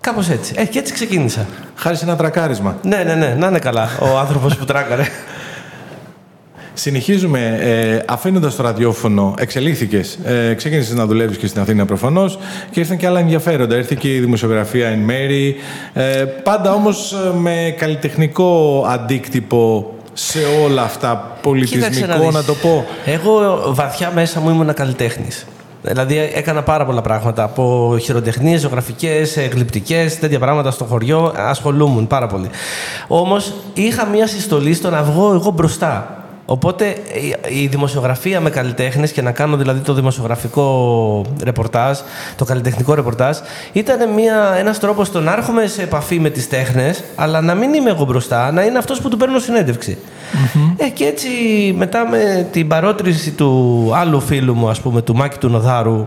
Κάπως 0.00 0.28
έτσι. 0.28 0.54
Ε, 0.56 0.64
και 0.64 0.78
έτσι 0.78 0.92
ξεκίνησα. 0.92 1.46
Χάρη 1.74 1.96
σε 1.96 2.04
ένα 2.04 2.16
τρακάρισμα. 2.16 2.76
Ναι, 2.82 2.96
ναι, 2.96 3.14
ναι, 3.14 3.34
να 3.38 3.46
είναι 3.46 3.58
καλά 3.58 3.88
ο 4.00 4.18
άνθρωπος 4.18 4.56
που 4.56 4.64
τράκαρε. 4.64 5.04
Συνεχίζουμε 6.74 7.58
ε, 7.60 8.02
αφήνοντας 8.08 8.56
το 8.56 8.62
ραδιόφωνο, 8.62 9.34
εξελίχθηκες. 9.38 10.18
Ε, 10.24 10.54
Ξεκίνησες 10.54 10.94
να 10.94 11.06
δουλεύεις 11.06 11.36
και 11.36 11.46
στην 11.46 11.60
Αθήνα 11.60 11.84
προφανώς 11.84 12.38
και 12.70 12.80
ήρθαν 12.80 12.96
και 12.96 13.06
άλλα 13.06 13.20
ενδιαφέροντα. 13.20 13.76
Ήρθε 13.76 13.94
και 13.94 14.14
η 14.14 14.20
δημοσιογραφία 14.20 14.88
εν 14.88 14.98
μέρη. 14.98 15.56
Ε, 15.92 16.24
πάντα 16.42 16.72
όμως 16.72 17.14
με 17.38 17.74
καλλιτεχνικό 17.78 18.84
αντίκτυπο 18.88 19.94
σε 20.12 20.38
όλα 20.64 20.82
αυτά. 20.82 21.36
Πολιτισμικό, 21.42 22.18
δεις. 22.18 22.34
να 22.34 22.44
το 22.44 22.54
πω. 22.54 22.86
Εγώ 23.04 23.62
βαθιά 23.66 24.10
μέσα 24.14 24.40
μου 24.40 24.50
ήμουν 24.50 24.74
καλλιτέχνης. 24.74 25.46
Δηλαδή 25.82 26.30
έκανα 26.34 26.62
πάρα 26.62 26.84
πολλά 26.84 27.00
πράγματα. 27.00 27.42
Από 27.42 27.96
χειροτεχνίες, 28.00 28.60
ζωγραφικές, 28.60 29.38
γλυπτικέ, 29.52 30.16
τέτοια 30.20 30.38
πράγματα 30.38 30.70
στο 30.70 30.84
χωριό. 30.84 31.32
Ασχολούμουν 31.36 32.06
πάρα 32.06 32.26
πολύ. 32.26 32.50
Όμως 33.08 33.54
είχα 33.74 34.06
μια 34.06 34.26
συστολή 34.26 34.74
στο 34.74 34.90
να 34.90 35.02
βγω 35.02 35.32
εγώ 35.32 35.50
μπροστά. 35.50 36.19
Οπότε 36.52 36.84
η- 37.48 37.62
η 37.62 37.66
δημοσιογραφία 37.66 38.40
με 38.40 38.50
καλλιτέχνες 38.50 39.12
και 39.12 39.22
να 39.22 39.30
κάνω 39.32 39.56
δηλαδή 39.56 39.80
το 39.80 39.94
δημοσιογραφικό 39.94 41.24
ρεπορτάζ, 41.44 41.98
το 42.36 42.44
καλλιτεχνικό 42.44 42.94
ρεπορτάζ, 42.94 43.36
ήταν 43.72 43.98
ένας 44.58 44.78
τρόπος 44.78 45.06
στο 45.06 45.20
να 45.20 45.32
έρχομαι 45.32 45.66
σε 45.66 45.82
επαφή 45.82 46.20
με 46.20 46.30
τις 46.30 46.48
τέχνες, 46.48 47.02
αλλά 47.16 47.40
να 47.40 47.54
μην 47.54 47.74
είμαι 47.74 47.90
εγώ 47.90 48.04
μπροστά, 48.04 48.52
να 48.52 48.62
είναι 48.62 48.78
αυτός 48.78 49.00
που 49.00 49.08
του 49.08 49.16
παίρνω 49.16 49.38
συνέντευξη. 49.38 49.98
Ε, 50.76 50.88
και 50.88 51.04
έτσι 51.04 51.28
μετά 51.76 52.08
με 52.08 52.46
την 52.52 52.68
παρότριση 52.68 53.30
του 53.30 53.90
άλλου 53.94 54.20
φίλου 54.20 54.54
μου, 54.54 54.68
ας 54.68 54.80
πούμε, 54.80 55.02
του 55.02 55.14
Μάκη 55.16 55.38
του 55.38 55.48
Νοδάρου, 55.48 56.06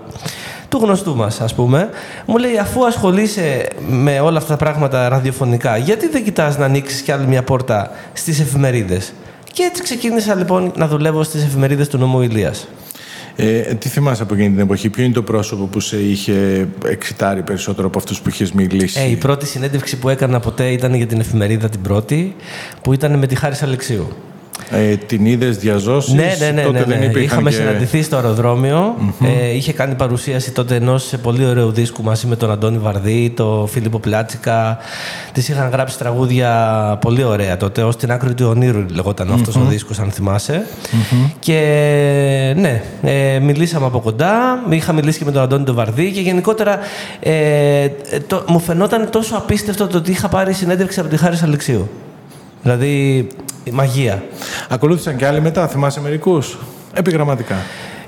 του 0.70 0.78
γνωστού 0.84 1.16
μας, 1.16 1.42
ας 1.42 1.54
πούμε, 1.54 1.90
μου 2.26 2.38
λέει 2.38 2.58
αφού 2.58 2.86
ασχολείσαι 2.86 3.68
με 3.88 4.20
όλα 4.20 4.38
αυτά 4.38 4.50
τα 4.58 4.64
πράγματα 4.64 5.10
ραδιοφωνικά, 5.10 5.78
γιατί 5.78 6.08
δεν 6.08 6.24
κοιτάς 6.24 6.58
να 6.58 6.66
ανοίξεις 6.66 7.02
κι 7.02 7.12
άλλη 7.12 7.26
μια 7.28 7.44
πόρτα 7.44 7.92
στις 8.14 8.40
εφημερίδες; 8.40 9.14
Και 9.54 9.64
έτσι 9.64 9.84
ξεκίνησα 9.84 10.36
λοιπόν 10.36 10.72
να 10.76 10.88
δουλεύω 10.88 11.24
στις 11.24 11.44
εφημερίδες 11.44 11.88
του 11.88 11.98
νομού 11.98 12.22
Ηλίας. 12.22 12.68
Ε, 13.36 13.60
τι 13.62 13.90
θυμάσαι 13.90 14.24
από 14.24 14.34
εκείνη 14.34 14.50
την 14.50 14.60
εποχή, 14.60 14.90
ποιο 14.90 15.04
είναι 15.04 15.14
το 15.14 15.24
πρόσωπο 15.24 15.66
που 15.66 15.80
σε 15.80 15.98
είχε 15.98 16.68
εξητάρει 16.86 17.42
περισσότερο 17.42 17.88
από 17.88 17.98
αυτούς 17.98 18.22
που 18.22 18.30
είχες 18.30 18.52
μιλήσει; 18.52 19.00
Ε, 19.00 19.10
η 19.10 19.16
πρώτη 19.16 19.46
συνέντευξη 19.46 19.98
που 19.98 20.10
έκανα 20.10 20.40
ποτέ 20.40 20.72
ήταν 20.72 20.94
για 20.94 21.08
την 21.08 21.20
εφημερίδα 21.20 21.70
την 21.70 21.82
πρώτη, 21.82 22.36
που 22.82 22.94
ήταν 22.94 23.18
με 23.18 23.28
τη 23.28 23.36
Χάρη 23.36 23.56
Αλεξίου. 23.62 24.08
Ε, 24.70 24.96
την 24.96 25.26
είδες 25.26 25.58
διαζώσεις; 25.58 26.14
Ναι, 26.14 26.36
ναι, 26.40 26.52
ναι. 26.52 26.62
τότε 26.62 26.86
ναι, 26.86 26.96
ναι. 26.96 27.08
Δεν 27.12 27.22
Είχαμε 27.22 27.50
και... 27.50 27.56
συναντηθεί 27.56 28.02
στο 28.02 28.16
αεροδρόμιο. 28.16 28.96
Ε, 29.24 29.56
είχε 29.56 29.74
κάνει 29.74 29.96
παρουσίαση 29.96 30.52
τότε 30.52 30.76
ενός 30.76 31.14
πολύ 31.22 31.46
ωραίου 31.46 31.72
δίσκου 31.72 32.04
μαζί 32.04 32.28
με 32.28 32.36
τον 32.36 32.52
Αντώνη 32.52 32.78
Βαρδί, 32.78 33.34
τον 33.36 33.68
Φίλιππο 33.68 34.00
Πλάτσικα. 34.00 34.78
Της 35.32 35.50
είχαν 35.50 35.70
γράψει 35.70 35.98
τραγούδια 35.98 36.50
πολύ 37.02 37.24
ωραία 37.24 37.58
τότε. 37.58 37.84
Ω 37.84 37.90
την 37.90 38.12
άκρη 38.12 38.34
του 38.34 38.46
ονείρου 38.50 38.86
λεγόταν 38.90 39.30
mm-hmm. 39.30 39.34
αυτός 39.34 39.56
ο 39.56 39.66
δίσκος, 39.70 40.00
αν 40.00 40.12
θυμάσαι. 40.12 40.68
Και 41.40 41.54
ναι, 42.58 42.82
ε, 43.04 43.40
μιλήσαμε 43.40 43.86
από 43.86 44.00
κοντά. 44.00 44.64
Είχα 44.70 44.94
μιλήσει 44.94 45.18
και 45.18 45.26
με 45.26 45.32
τον 45.32 45.42
Αντώνη 45.42 45.64
τον 45.64 45.76
Βαρδί 45.76 46.12
και 46.12 46.22
γενικότερα 46.22 46.80
ε, 47.20 47.88
το, 48.28 48.44
μου 48.48 48.60
φαινόταν 48.60 49.10
τόσο 49.10 49.36
απίστευτο 49.36 49.88
το 49.88 49.98
ότι 49.98 50.12
είχα 50.12 50.28
πάρει 50.28 50.54
συνέντευξη 50.54 51.00
από 51.00 51.10
τη 51.10 51.18
Χάρη 51.18 51.38
Αλεξίου. 51.44 51.90
Δηλαδή, 52.64 53.28
μαγεία. 53.72 54.24
Ακολούθησαν 54.70 55.16
και 55.16 55.26
άλλοι 55.28 55.42
μετά, 55.42 55.68
θυμάσαι 55.68 56.02
μερικούς; 56.02 56.58
Επιγραμματικά. 56.94 57.56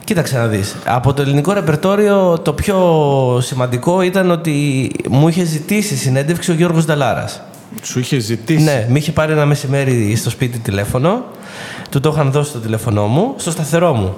Κοίταξε 0.04 0.38
να 0.38 0.48
δεις. 0.48 0.76
Από 0.86 1.14
το 1.14 1.22
ελληνικό 1.22 1.54
ρεπερτόριο 1.54 2.40
το 2.40 2.54
πιο 2.54 2.78
σημαντικό 3.42 4.02
ήταν 4.02 4.32
ότι 4.32 4.92
μου 5.10 5.28
είχε 5.28 5.44
ζητήσει 5.44 5.96
συνέντευξη 5.96 6.52
ο 6.52 6.54
Γιώργος 6.54 6.86
Νταλάρας. 6.86 7.42
Σου 7.82 8.00
είχε 8.00 8.20
ζητήσει; 8.20 8.64
Ναι, 8.64 8.86
με 8.90 8.98
είχε 8.98 9.12
πάρει 9.12 9.32
ένα 9.32 9.46
μεσημέρι 9.46 10.16
στο 10.16 10.30
σπίτι 10.30 10.58
τηλέφωνο. 10.58 11.24
Του 11.90 12.00
το 12.00 12.12
είχαν 12.14 12.32
δώσει 12.32 12.52
το 12.52 12.60
τηλέφωνό 12.60 13.08
μου, 13.08 13.34
στο 13.38 13.52
σταθερό 13.52 13.94
μου. 13.94 14.16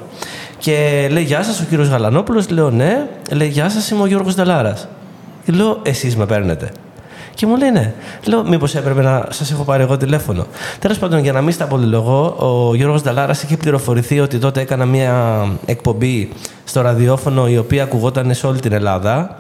Και 0.58 1.08
λέει: 1.12 1.24
Γεια 1.24 1.44
σας, 1.44 1.60
ο 1.60 1.64
κύριος 1.70 1.88
Γαλανόπουλος. 1.88 2.50
Λέω: 2.50 2.70
Ναι. 2.70 3.08
Λέει: 3.32 3.48
Γεια 3.48 3.70
σας, 3.70 3.90
είμαι 3.90 4.02
ο 4.02 4.06
Γιώργος 4.06 4.36
Νταλάρας. 4.36 4.88
Λέω: 5.46 5.80
Εσείς 5.84 6.16
με 6.16 6.26
παίρνετε. 6.26 6.72
Και 7.38 7.46
μου 7.46 7.58
λέει 7.58 7.72
ναι. 7.72 7.94
Λέω, 8.26 8.44
μήπως 8.44 8.76
έπρεπε 8.76 9.02
να 9.02 9.28
σας 9.30 9.52
έχω 9.52 9.64
πάρει 9.64 9.84
εγώ 9.84 9.98
τηλέφωνο. 9.98 10.46
Τέλος 10.80 11.00
πάντων, 11.00 11.20
για 11.20 11.32
να 11.32 11.42
μην 11.42 11.54
στα 11.54 11.66
πολυλογώ, 11.66 12.36
ο 12.38 12.76
Γιώργος 12.76 13.02
Νταλάρας 13.02 13.44
είχε 13.44 13.58
πληροφορηθεί 13.58 14.20
ότι 14.20 14.38
τότε 14.40 14.62
έκανα 14.62 14.86
μια 14.86 15.46
εκπομπή 15.66 16.30
στο 16.64 16.82
ραδιόφωνο 16.82 17.48
η 17.48 17.58
οποία 17.58 17.84
ακουγόταν 17.84 18.34
σε 18.34 18.48
όλη 18.48 18.60
την 18.60 18.72
Ελλάδα. 18.72 19.36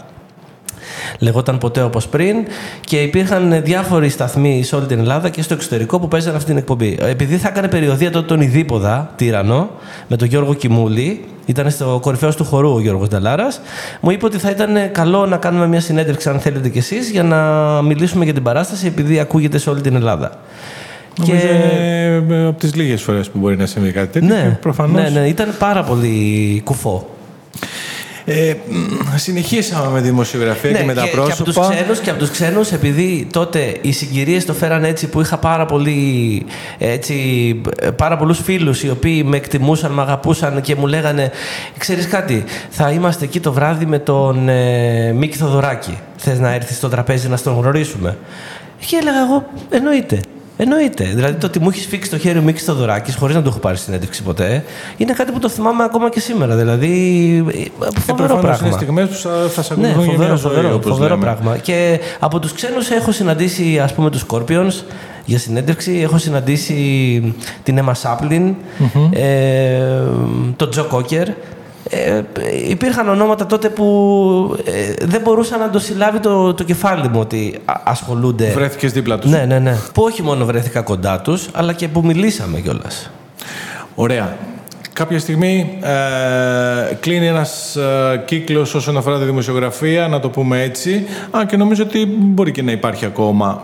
Λεγόταν 1.19 1.57
ποτέ 1.57 1.81
όπως 1.81 2.07
πριν 2.07 2.35
και 2.79 3.01
υπήρχαν 3.01 3.61
διάφοροι 3.63 4.09
σταθμοί 4.09 4.63
σε 4.63 4.75
όλη 4.75 4.85
την 4.85 4.99
Ελλάδα 4.99 5.29
και 5.29 5.41
στο 5.41 5.53
εξωτερικό 5.53 5.99
που 5.99 6.07
παίζανε 6.07 6.35
αυτή 6.35 6.49
την 6.49 6.57
εκπομπή. 6.57 6.97
Επειδή 7.01 7.37
θα 7.37 7.47
έκανε 7.47 7.67
περιοδία 7.67 8.11
τότε 8.11 8.25
τον 8.25 8.41
Ιδίποδα, 8.41 9.13
Τύρανο, 9.15 9.69
με 10.07 10.15
τον 10.15 10.27
Γιώργο 10.27 10.53
Κιμούλη, 10.53 11.25
ήταν 11.45 11.69
στο 11.69 11.99
κορυφαίος 12.01 12.35
του 12.35 12.43
χορού 12.43 12.73
ο 12.73 12.79
Γιώργος 12.79 13.07
Νταλάρας, 13.07 13.61
μου 13.99 14.11
είπε 14.11 14.25
ότι 14.25 14.37
θα 14.37 14.49
ήταν 14.49 14.91
καλό 14.91 15.25
να 15.25 15.37
κάνουμε 15.37 15.67
μια 15.67 15.81
συνέντευξη, 15.81 16.29
αν 16.29 16.39
θέλετε 16.39 16.69
κι 16.69 16.77
εσείς, 16.77 17.09
για 17.09 17.23
να 17.23 17.41
μιλήσουμε 17.81 18.23
για 18.23 18.33
την 18.33 18.43
παράσταση, 18.43 18.87
επειδή 18.87 19.19
ακούγεται 19.19 19.57
σε 19.57 19.69
όλη 19.69 19.81
την 19.81 19.95
Ελλάδα. 19.95 20.31
Νομίζω 21.19 21.45
και... 21.47 22.45
από 22.47 22.59
τις 22.59 22.75
λίγες 22.75 23.01
φορές 23.01 23.29
που 23.29 23.39
μπορεί 23.39 23.57
να 23.57 23.65
συμβεί 23.65 23.91
κάτι 23.91 24.07
τέτοιο. 24.07 24.35
Ναι, 24.35 24.57
προφανώς... 24.61 25.01
ναι, 25.01 25.19
ναι, 25.19 25.27
ήταν 25.27 25.55
πάρα 25.59 25.83
πολύ 25.83 26.61
κουφό. 26.63 27.09
Ε, 28.29 28.53
συνεχίσαμε 29.15 29.91
με 29.91 30.01
τη 30.01 30.05
δημοσιογραφία 30.07 30.72
ναι, 30.72 30.77
και 30.77 30.86
με 30.86 30.93
τα 30.93 31.03
και, 31.03 31.10
πρόσωπα. 31.10 31.36
Και 31.36 31.41
από 31.41 31.53
τους 31.53 31.69
ξένους, 31.69 32.00
και 32.00 32.10
από 32.10 32.19
τους 32.19 32.29
ξένους, 32.29 32.72
επειδή 32.72 33.27
τότε 33.31 33.74
οι 33.81 33.91
συγκυρίες 33.91 34.46
το 34.46 34.53
φέραν 34.53 34.84
έτσι 34.84 35.07
που 35.07 35.22
είχα 35.22 35.38
πάρα, 35.38 35.65
πολύ, 35.65 36.46
έτσι, 36.77 37.15
πάρα 37.96 38.17
πολλούς 38.17 38.39
φίλους 38.39 38.84
οι 38.84 38.89
οποίοι 38.89 39.24
με 39.25 39.38
εκτιμούσαν, 39.38 39.91
με 39.91 40.01
αγαπούσαν 40.01 40.62
και 40.62 40.75
μου 40.75 40.88
λέγανε 40.88 41.31
«Ξέρεις 41.77 42.07
κάτι, 42.07 42.43
θα 42.69 42.91
είμαστε 42.91 43.25
εκεί 43.25 43.39
το 43.39 43.53
βράδυ 43.53 43.86
με 43.86 44.00
τον 44.00 44.50
ε, 44.50 45.12
Μίκη 45.13 45.38
Θοδωράκη. 45.38 45.98
Θες 46.17 46.39
να 46.39 46.53
έρθεις 46.53 46.77
στο 46.77 46.89
τραπέζι 46.89 47.27
να 47.27 47.39
τον 47.39 47.53
γνωρίσουμε». 47.53 48.17
Και 48.88 48.98
έλεγα 49.01 49.19
εγώ 49.19 49.46
«Εννοείται». 49.69 50.19
Εννοείται. 50.57 51.03
Δηλαδή 51.03 51.33
το 51.33 51.45
ότι 51.45 51.59
μου 51.59 51.69
έχεις 51.69 51.85
φίξει 51.85 52.09
το 52.09 52.17
χέρι 52.17 52.37
ο 52.37 52.41
Μίκη 52.41 52.61
Θοδωράκη 52.61 53.17
χωρίς 53.17 53.35
να 53.35 53.41
το 53.41 53.49
έχω 53.49 53.59
πάρει 53.59 53.77
συνέντευξη 53.77 54.23
ποτέ 54.23 54.63
είναι 54.97 55.13
κάτι 55.13 55.31
που 55.31 55.39
το 55.39 55.49
θυμάμαι 55.49 55.83
ακόμα 55.83 56.09
και 56.09 56.19
σήμερα. 56.19 56.55
Δηλαδή. 56.55 57.45
Ε, 57.81 57.99
φοβερό 57.99 58.37
ε, 58.37 58.41
πράγμα. 58.41 58.67
Είναι 58.67 58.75
στιγμές 58.75 59.07
που 59.07 59.49
θα 59.49 59.61
σε 59.61 59.75
ναι, 59.75 59.89
ακολουθούν 59.89 60.11
ναι, 60.11 60.17
φοβερό, 60.17 60.35
ζωή, 60.35 60.53
φοβερό, 60.53 60.79
φοβερό 60.81 61.15
λέμε. 61.15 61.25
πράγμα. 61.25 61.57
Και 61.57 61.99
από 62.19 62.39
τους 62.39 62.53
ξένους 62.53 62.89
έχω 62.89 63.11
συναντήσει 63.11 63.79
ας 63.79 63.93
πούμε 63.93 64.09
τους 64.09 64.25
Scorpions 64.29 64.83
για 65.25 65.39
συνέντευξη. 65.39 65.99
Έχω 66.03 66.17
συναντήσει 66.17 66.73
την 67.63 67.79
Emma 67.79 67.93
Saplin, 68.01 68.53
mm-hmm. 68.53 69.09
ε, 69.11 69.79
τον 70.55 70.69
Τζο 70.69 70.83
Κόκερ. 70.83 71.27
Ε, 71.89 72.22
υπήρχαν 72.70 73.10
ονόματα 73.10 73.46
τότε 73.46 73.70
που 73.70 74.58
ε, 74.65 75.06
δεν 75.06 75.22
μπορούσα 75.22 75.58
να 75.58 75.70
το 75.70 75.79
συλλάβει 75.79 76.20
το, 76.20 76.53
το 76.53 76.63
κεφάλι 76.63 77.08
μου 77.08 77.20
ότι 77.20 77.60
ασχολούνται. 77.84 78.51
Βρέθηκες 78.51 78.91
δίπλα 78.91 79.20
τους. 79.20 79.32
Ναι, 79.32 79.46
ναι, 79.46 79.60
ναι. 79.60 79.75
Που 79.94 80.03
όχι 80.03 80.24
μόνο 80.24 80.46
βρέθηκα 80.46 80.82
κοντά 80.82 81.20
τους, 81.22 81.50
αλλά 81.53 81.74
και 81.74 81.88
που 81.88 82.01
μιλήσαμε 82.06 82.60
κιόλας. 82.60 83.12
Ωραία. 83.96 84.38
Κάποια 84.94 85.20
στιγμή 85.20 85.79
ε, 85.82 86.94
κλείνει 87.00 87.27
ένας 87.27 87.75
ε, 87.75 88.24
κύκλος 88.25 88.74
όσον 88.74 88.98
αφορά 88.98 89.20
τη 89.20 89.25
δημοσιογραφία, 89.25 90.08
να 90.08 90.20
το 90.20 90.29
πούμε 90.29 90.62
έτσι. 90.62 91.06
Α, 91.38 91.46
και 91.46 91.58
νομίζω 91.58 91.84
ότι 91.84 92.06
μπορεί 92.17 92.51
και 92.51 92.62
να 92.62 92.72
υπάρχει 92.72 93.06
ακόμα. 93.06 93.63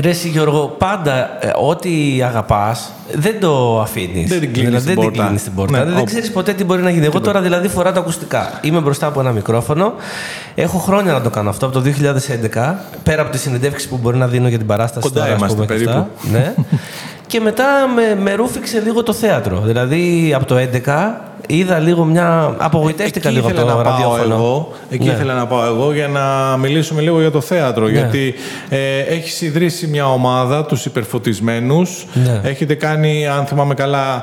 Ρε 0.00 0.08
εσύ 0.08 0.28
Γιώργο, 0.28 0.74
πάντα 0.78 1.38
ε, 1.40 1.50
ό,τι 1.68 2.22
αγαπάς 2.24 2.92
δεν 3.12 3.40
το 3.40 3.80
αφήνεις. 3.80 4.28
Δεν 4.28 4.40
την 4.40 4.52
κλείνεις 4.52 4.70
δηλαδή, 4.70 4.84
την 4.84 4.94
δεν 4.94 4.94
πόρτα. 4.94 5.10
Την 5.10 5.22
κλείνεις 5.22 5.42
την 5.42 5.54
πόρτα. 5.54 5.78
Ναι, 5.78 5.84
δεν 5.84 5.94
όπου. 5.96 6.04
ξέρεις 6.04 6.30
ποτέ 6.30 6.52
τι 6.52 6.64
μπορεί 6.64 6.82
να 6.82 6.90
γίνει. 6.90 7.04
Εγώ 7.06 7.20
τώρα 7.20 7.40
δηλαδή 7.40 7.68
φοράω 7.68 7.92
τα 7.92 8.00
ακουστικά. 8.00 8.60
Είμαι 8.62 8.80
μπροστά 8.80 9.06
από 9.06 9.20
ένα 9.20 9.30
μικρόφωνο. 9.32 9.92
Έχω 10.54 10.78
χρόνια 10.78 11.12
να 11.12 11.20
το 11.20 11.30
κάνω 11.30 11.50
αυτό 11.50 11.66
από 11.66 11.80
το 11.80 11.90
2011. 12.54 12.74
Πέρα 13.02 13.22
από 13.22 13.30
τις 13.30 13.40
συνεντεύξεις 13.40 13.88
που 13.88 13.98
μπορεί 14.02 14.16
να 14.16 14.26
δίνω 14.26 14.48
για 14.48 14.58
την 14.58 14.66
παράσταση 14.66 15.08
Κοντά 15.08 15.20
τώρα, 15.20 15.32
ας 15.32 15.38
είμαστε 15.38 15.54
πούμε, 15.54 15.66
και 15.66 15.72
περίπου. 15.72 15.90
αυτά. 15.90 16.08
ναι. 16.30 16.54
και 17.26 17.40
μετά 17.40 17.64
με, 17.94 18.22
με 18.22 18.34
ρούφηξε 18.34 18.80
λίγο 18.80 19.02
το 19.02 19.12
θέατρο. 19.12 19.60
Δηλαδή 19.60 20.32
από 20.34 20.44
το 20.44 20.56
2011 20.84 21.33
είδα 21.46 21.78
λίγο 21.78 22.04
μια. 22.04 22.54
Απογοητεύτηκα 22.58 23.28
Εκεί 23.28 23.36
λίγο 23.36 23.48
από 23.48 23.56
ήθελα 23.56 23.72
το 23.72 23.78
να 23.78 23.84
πάω 23.84 23.92
ραδιόφωνο. 23.92 24.34
εγώ, 24.34 24.72
εκεί 24.90 25.04
Ναι. 25.04 25.12
ήθελα 25.12 25.34
να 25.34 25.46
πάω 25.46 25.64
εγώ 25.64 25.92
για 25.92 26.08
να 26.08 26.56
μιλήσουμε 26.56 27.00
λίγο 27.00 27.20
για 27.20 27.30
το 27.30 27.40
θέατρο. 27.40 27.88
Γιατί 27.88 28.34
ε, 28.68 28.98
έχει 28.98 29.44
ιδρύσει 29.46 29.86
μια 29.86 30.12
ομάδα, 30.12 30.64
τους 30.64 30.84
υπερφωτισμένους. 30.84 32.06
Ναι. 32.12 32.40
Έχετε 32.44 32.74
κάνει, 32.74 33.26
αν 33.26 33.46
θυμάμαι 33.46 33.74
καλά, 33.74 34.22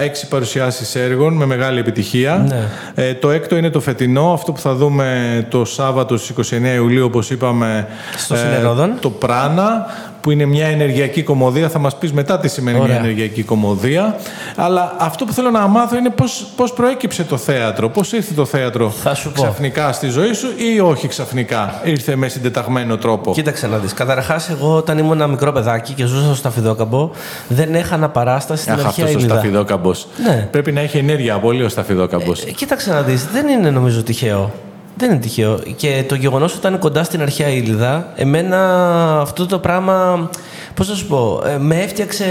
ε, 0.00 0.04
έξι 0.04 0.28
παρουσιάσεις 0.28 0.94
έργων 0.94 1.34
με 1.34 1.46
μεγάλη 1.46 1.78
επιτυχία. 1.78 2.44
Ναι. 2.48 2.68
Ε, 3.04 3.14
το 3.14 3.30
έκτο 3.30 3.56
είναι 3.56 3.70
το 3.70 3.80
φετινό, 3.80 4.32
αυτό 4.32 4.52
που 4.52 4.60
θα 4.60 4.74
δούμε 4.74 5.06
το 5.50 5.64
Σάββατο 5.64 6.16
στις 6.16 6.28
29 6.28 6.74
Ιουλίου, 6.74 7.04
όπως 7.04 7.30
είπαμε. 7.30 7.86
Στο 8.16 8.36
Συνερόδον. 8.36 8.92
Το 9.00 9.10
Πράνα, 9.10 9.86
που 10.28 10.34
είναι 10.34 10.44
μια 10.44 10.66
ενεργειακή 10.66 11.22
κομμωδία. 11.22 11.68
Θα 11.68 11.78
μας 11.78 11.96
πεις 11.96 12.12
μετά 12.12 12.38
τι 12.38 12.48
σημαίνει 12.48 12.78
Ωραία. 12.78 12.88
μια 12.88 12.98
ενεργειακή 13.04 13.42
κομμωδία. 13.42 14.16
Αλλά 14.56 14.96
αυτό 14.98 15.24
που 15.24 15.32
θέλω 15.32 15.50
να 15.50 15.66
μάθω 15.66 15.96
είναι 15.96 16.10
πώς, 16.10 16.46
πώς 16.56 16.72
προέκυψε 16.72 17.24
το 17.24 17.36
θέατρο. 17.36 17.88
Πώς 17.88 18.12
ήρθε 18.12 18.34
το 18.34 18.44
θέατρο 18.44 18.90
Θα 18.90 19.14
σου 19.14 19.32
πω. 19.32 19.42
ξαφνικά 19.42 19.92
στη 19.92 20.08
ζωή 20.08 20.32
σου 20.32 20.46
ή 20.74 20.80
όχι 20.80 21.08
ξαφνικά. 21.08 21.80
Ήρθε 21.84 22.16
με 22.16 22.28
συντεταγμένο 22.28 22.96
τρόπο; 22.96 23.32
Κοίταξε 23.32 23.66
να 23.66 23.78
δεις. 23.78 23.92
Καταρχάς, 23.92 24.48
εγώ 24.48 24.76
όταν 24.76 24.98
ήμουν 24.98 25.12
ένα 25.12 25.26
μικρό 25.26 25.52
παιδάκι 25.52 25.92
και 25.92 26.04
ζούσα 26.04 26.24
στο 26.24 26.34
Σταφιδόκαμπο, 26.34 27.10
δεν 27.48 27.74
έχανα 27.74 28.08
παράσταση 28.08 28.62
στην 28.62 28.72
Αχ, 28.72 28.86
αρχαία 28.86 29.04
αυτός 29.04 29.14
ο 29.14 29.18
Ιλίδα. 29.18 29.34
σταφιδόκαμπος. 29.34 30.06
Ναι. 30.26 30.48
Πρέπει 30.50 30.72
να 30.72 30.80
έχει 30.80 30.98
ενέργεια 30.98 31.38
πολύ 31.38 31.62
ο 31.62 31.68
σταφιδόκαμπος. 31.68 32.42
Ε, 32.42 32.50
κοίταξε 32.50 32.90
να 32.92 33.02
δεις. 33.02 33.26
Δεν 33.32 33.48
είναι 33.48 33.70
νομίζω 33.70 34.02
τυχαίο. 34.02 34.50
Δεν 34.98 35.10
είναι 35.10 35.18
τυχαίο. 35.18 35.58
Και 35.76 36.04
το 36.08 36.14
γεγονός 36.14 36.50
ότι 36.50 36.60
ήταν 36.66 36.78
κοντά 36.78 37.04
στην 37.04 37.22
αρχαία 37.22 37.48
Ήλιδα, 37.48 38.12
εμένα 38.16 39.20
αυτό 39.20 39.46
το 39.46 39.58
πράγμα. 39.58 40.28
Πώς 40.74 40.88
να 40.88 40.94
σου 40.94 41.06
πω, 41.06 41.42
ε, 41.46 41.58
με 41.58 41.80
έφτιαξε, 41.80 42.24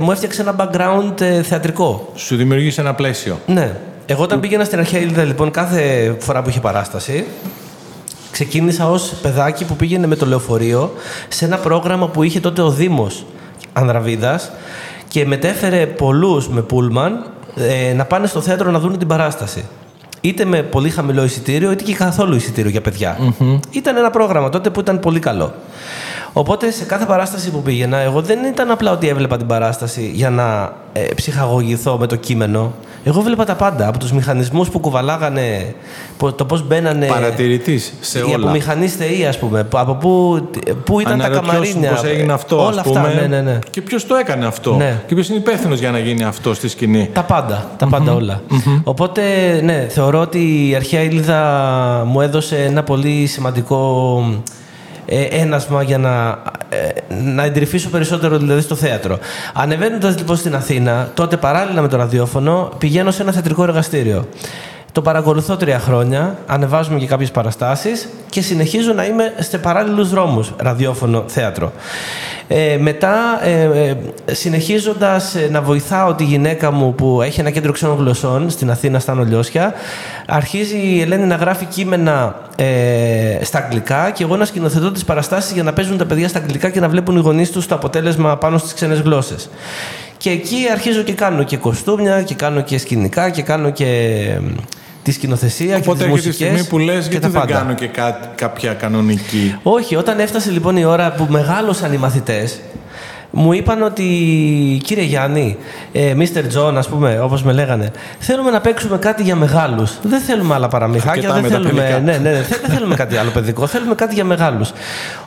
μου 0.00 0.10
έφτιαξε 0.10 0.40
ένα 0.42 0.54
background 0.58 1.20
ε, 1.20 1.42
θεατρικό. 1.42 2.12
Σου 2.14 2.36
δημιουργήσει 2.36 2.80
ένα 2.80 2.94
πλαίσιο. 2.94 3.38
Ναι. 3.46 3.76
Εγώ 4.06 4.22
όταν 4.22 4.40
πήγαινα 4.40 4.64
στην 4.64 4.78
αρχαία 4.78 5.00
Ήλιδα, 5.00 5.24
λοιπόν, 5.24 5.50
κάθε 5.50 6.16
φορά 6.18 6.42
που 6.42 6.48
είχε 6.48 6.60
παράσταση, 6.60 7.24
ξεκίνησα 8.30 8.90
ως 8.90 9.12
παιδάκι 9.22 9.64
που 9.64 9.76
πήγαινε 9.76 10.06
με 10.06 10.16
το 10.16 10.26
λεωφορείο 10.26 10.92
σε 11.28 11.44
ένα 11.44 11.56
πρόγραμμα 11.56 12.08
που 12.08 12.22
είχε 12.22 12.40
τότε 12.40 12.62
ο 12.62 12.70
Δήμος 12.70 13.24
Ανδραβίδας 13.72 14.50
και 15.08 15.26
μετέφερε 15.26 15.86
πολλούς 15.86 16.48
με 16.48 16.62
πούλμαν 16.62 17.26
ε, 17.56 17.92
να 17.92 18.04
πάνε 18.04 18.26
στο 18.26 18.40
θέατρο 18.40 18.70
να 18.70 18.78
δουν 18.78 18.98
την 18.98 19.08
παράσταση. 19.08 19.64
Είτε 20.20 20.44
με 20.44 20.62
πολύ 20.62 20.90
χαμηλό 20.90 21.24
εισιτήριο, 21.24 21.70
είτε 21.70 21.84
και 21.84 21.94
καθόλου 21.94 22.34
εισιτήριο 22.34 22.70
για 22.70 22.80
παιδιά. 22.80 23.34
Ήταν 23.70 23.96
ένα 23.96 24.10
πρόγραμμα 24.10 24.48
τότε 24.48 24.70
που 24.70 24.80
ήταν 24.80 25.00
πολύ 25.00 25.18
καλό. 25.18 25.54
Οπότε 26.32 26.70
σε 26.70 26.84
κάθε 26.84 27.04
παράσταση 27.04 27.50
που 27.50 27.62
πήγαινα, 27.62 27.96
εγώ 27.98 28.20
δεν 28.20 28.44
ήταν 28.44 28.70
απλά 28.70 28.92
ότι 28.92 29.08
έβλεπα 29.08 29.36
την 29.36 29.46
παράσταση 29.46 30.10
για 30.14 30.30
να 30.30 30.72
ε, 30.92 31.00
ψυχαγωγηθώ 31.14 31.98
με 31.98 32.06
το 32.06 32.16
κείμενο 32.16 32.72
Εγώ 33.04 33.20
βλέπα 33.20 33.44
τα 33.44 33.54
πάντα. 33.54 33.88
Από 33.88 33.98
τους 33.98 34.12
μηχανισμούς 34.12 34.68
που 34.68 34.78
κουβαλάγανε, 34.78 35.74
το 36.36 36.44
πώς 36.44 36.66
μπαίνανε. 36.66 37.06
Παρατηρητής 37.06 37.92
σε 38.00 38.18
όλα. 38.18 38.30
Οι 38.30 38.34
απομηχανεί 38.34 38.90
ΤΕΗ, 38.90 39.26
ας 39.26 39.38
πούμε. 39.38 39.68
Από 39.70 39.94
πού, 39.94 40.40
πού 40.84 41.00
ήταν 41.00 41.18
τα 41.18 41.28
καμαρίνια. 41.28 41.90
Πώς 41.90 42.04
έγινε 42.04 42.32
αυτό, 42.32 42.66
όλα 42.66 42.82
πούμε, 42.82 42.98
αυτά. 42.98 43.20
Ναι, 43.20 43.26
ναι, 43.26 43.40
ναι. 43.40 43.58
Και 43.70 43.80
ποιος 43.80 44.06
το 44.06 44.14
έκανε 44.14 44.46
αυτό; 44.46 44.74
Ναι. 44.74 45.00
Και 45.06 45.14
ποιος 45.14 45.28
είναι 45.28 45.38
υπεύθυνος 45.38 45.78
για 45.78 45.90
να 45.90 45.98
γίνει 45.98 46.24
αυτό 46.24 46.54
στη 46.54 46.68
σκηνή; 46.68 47.10
Τα 47.12 47.22
πάντα. 47.22 47.70
Τα 47.76 47.86
πάντα 47.86 48.14
όλα. 48.14 48.42
Οπότε, 48.84 49.22
ναι, 49.64 49.86
θεωρώ 49.88 50.20
ότι 50.20 50.68
η 50.68 50.74
αρχαία 50.74 51.02
Ήλδα 51.02 52.02
μου 52.06 52.20
έδωσε 52.20 52.56
ένα 52.56 52.82
πολύ 52.82 53.26
σημαντικό 53.26 54.22
ε, 55.06 55.22
ένασμα 55.22 55.82
για 55.82 55.98
να, 55.98 56.28
ε, 56.28 56.34
να 57.08 57.42
εντρυφήσω 57.44 57.88
περισσότερο 57.88 58.38
δηλαδή 58.38 58.60
στο 58.60 58.74
θέατρο. 58.74 59.18
Ανεβαίνοντας 59.54 60.16
λοιπόν 60.16 60.36
στην 60.36 60.54
Αθήνα, 60.54 61.10
τότε 61.14 61.36
παράλληλα 61.36 61.80
με 61.80 61.88
το 61.88 61.96
ραδιόφωνο, 61.96 62.72
πηγαίνω 62.78 63.10
σε 63.10 63.22
ένα 63.22 63.32
θεατρικό 63.32 63.62
εργαστήριο. 63.62 64.28
Το 64.92 65.02
παρακολουθώ 65.02 65.56
τρία 65.56 65.78
χρόνια, 65.78 66.38
ανεβάζουμε 66.46 66.98
και 66.98 67.06
κάποιες 67.06 67.30
παραστάσεις 67.30 68.08
και 68.30 68.40
συνεχίζω 68.40 68.92
να 68.92 69.04
είμαι 69.04 69.34
σε 69.38 69.58
παράλληλους 69.58 70.10
δρόμους, 70.10 70.52
ραδιόφωνο, 70.56 71.24
θέατρο. 71.26 71.72
Ε, 72.48 72.76
μετά, 72.80 73.46
ε, 73.46 73.62
ε, 73.88 73.96
συνεχίζοντας 74.34 75.34
ε, 75.34 75.48
να 75.50 75.62
βοηθάω 75.62 76.14
τη 76.14 76.24
γυναίκα 76.24 76.70
μου 76.70 76.94
που 76.94 77.22
έχει 77.22 77.40
ένα 77.40 77.50
κέντρο 77.50 77.72
ξένων 77.72 77.96
γλωσσών 77.96 78.50
στην 78.50 78.70
Αθήνα, 78.70 78.98
στα 78.98 79.14
Νολιώσια, 79.14 79.74
αρχίζει 80.26 80.76
η 80.76 81.00
Ελένη 81.00 81.26
να 81.26 81.34
γράφει 81.34 81.64
κείμενα 81.64 82.36
ε, 82.56 83.44
στα 83.44 83.58
αγγλικά 83.58 84.10
και 84.10 84.22
εγώ 84.22 84.36
να 84.36 84.44
σκηνοθετώ 84.44 84.92
τις 84.92 85.04
παραστάσεις 85.04 85.52
για 85.52 85.62
να 85.62 85.72
παίζουν 85.72 85.98
τα 85.98 86.06
παιδιά 86.06 86.28
στα 86.28 86.38
αγγλικά 86.38 86.70
και 86.70 86.80
να 86.80 86.88
βλέπουν 86.88 87.16
οι 87.16 87.20
γονείς 87.20 87.50
τους 87.50 87.66
το 87.66 87.74
αποτέλεσμα 87.74 88.36
πάνω 88.36 88.58
στις 88.58 88.74
ξένες 88.74 89.00
γλώσσες. 89.00 89.48
Και 90.20 90.30
εκεί 90.30 90.56
αρχίζω 90.72 91.02
και 91.02 91.12
κάνω 91.12 91.42
και 91.42 91.56
κοστούμια 91.56 92.22
και 92.22 92.34
κάνω 92.34 92.60
και 92.60 92.78
σκηνικά 92.78 93.30
και 93.30 93.42
κάνω 93.42 93.70
και 93.70 93.86
τη 95.02 95.12
σκηνοθεσία 95.12 95.76
Οπότε 95.76 95.98
και 95.98 96.04
τις 96.04 96.12
μουσικές. 96.12 96.34
Οπότε 96.36 96.48
τη 96.48 96.54
στιγμή 96.54 96.68
που 96.68 96.78
λες 96.78 97.08
γιατί 97.08 97.28
δεν 97.28 97.46
κάνω 97.46 97.74
και 97.74 97.90
κάποια 98.34 98.72
κανονική; 98.72 99.54
Όχι, 99.62 99.96
όταν 99.96 100.18
έφτασε 100.18 100.50
λοιπόν 100.50 100.76
η 100.76 100.84
ώρα 100.84 101.12
που 101.12 101.26
μεγάλωσαν 101.30 101.92
οι 101.92 101.96
μαθητές, 101.96 102.60
μου 103.30 103.52
είπαν 103.52 103.82
ότι 103.82 104.04
κύριε 104.84 105.04
Γιάννη, 105.04 105.56
ε, 105.92 106.14
Mr. 106.16 106.58
John, 106.58 106.74
ας 106.76 106.88
πούμε, 106.88 107.20
όπως 107.20 107.42
με 107.42 107.52
λέγανε, 107.52 107.92
θέλουμε 108.18 108.50
να 108.50 108.60
παίξουμε 108.60 108.98
κάτι 108.98 109.22
για 109.22 109.36
μεγάλους. 109.36 109.98
Δεν 110.02 110.20
θέλουμε 110.20 110.54
άλλα 110.54 110.68
παραμυθάκια, 110.68 111.32
δεν 111.32 111.44
θέλουμε, 111.44 112.00
ναι, 112.04 112.12
ναι, 112.12 112.18
ναι, 112.18 112.32
δεν 112.32 112.70
θέλουμε 112.70 112.94
κάτι 112.94 113.16
άλλο 113.16 113.30
παιδικό, 113.30 113.66
θέλουμε 113.66 113.94
κάτι 113.94 114.14
για 114.14 114.24
μεγάλους. 114.24 114.72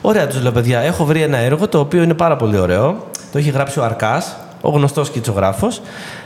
Ωραία, 0.00 0.26
τους 0.26 0.42
λέω 0.42 0.52
παιδιά, 0.52 0.80
έχω 0.80 1.04
βρει 1.04 1.22
ένα 1.22 1.36
έργο 1.36 1.68
το 1.68 1.78
οποίο 1.78 2.02
είναι 2.02 2.14
πάρα 2.14 2.36
πολύ 2.36 2.58
ωραίο. 2.58 3.10
Το 3.32 3.38
έχει 3.38 3.50
γράψει 3.50 3.78
ο 3.78 3.84
Αρκάς, 3.84 4.36
ο 4.64 4.70
γνωστός 4.70 5.06
σκητσογράφος. 5.06 5.80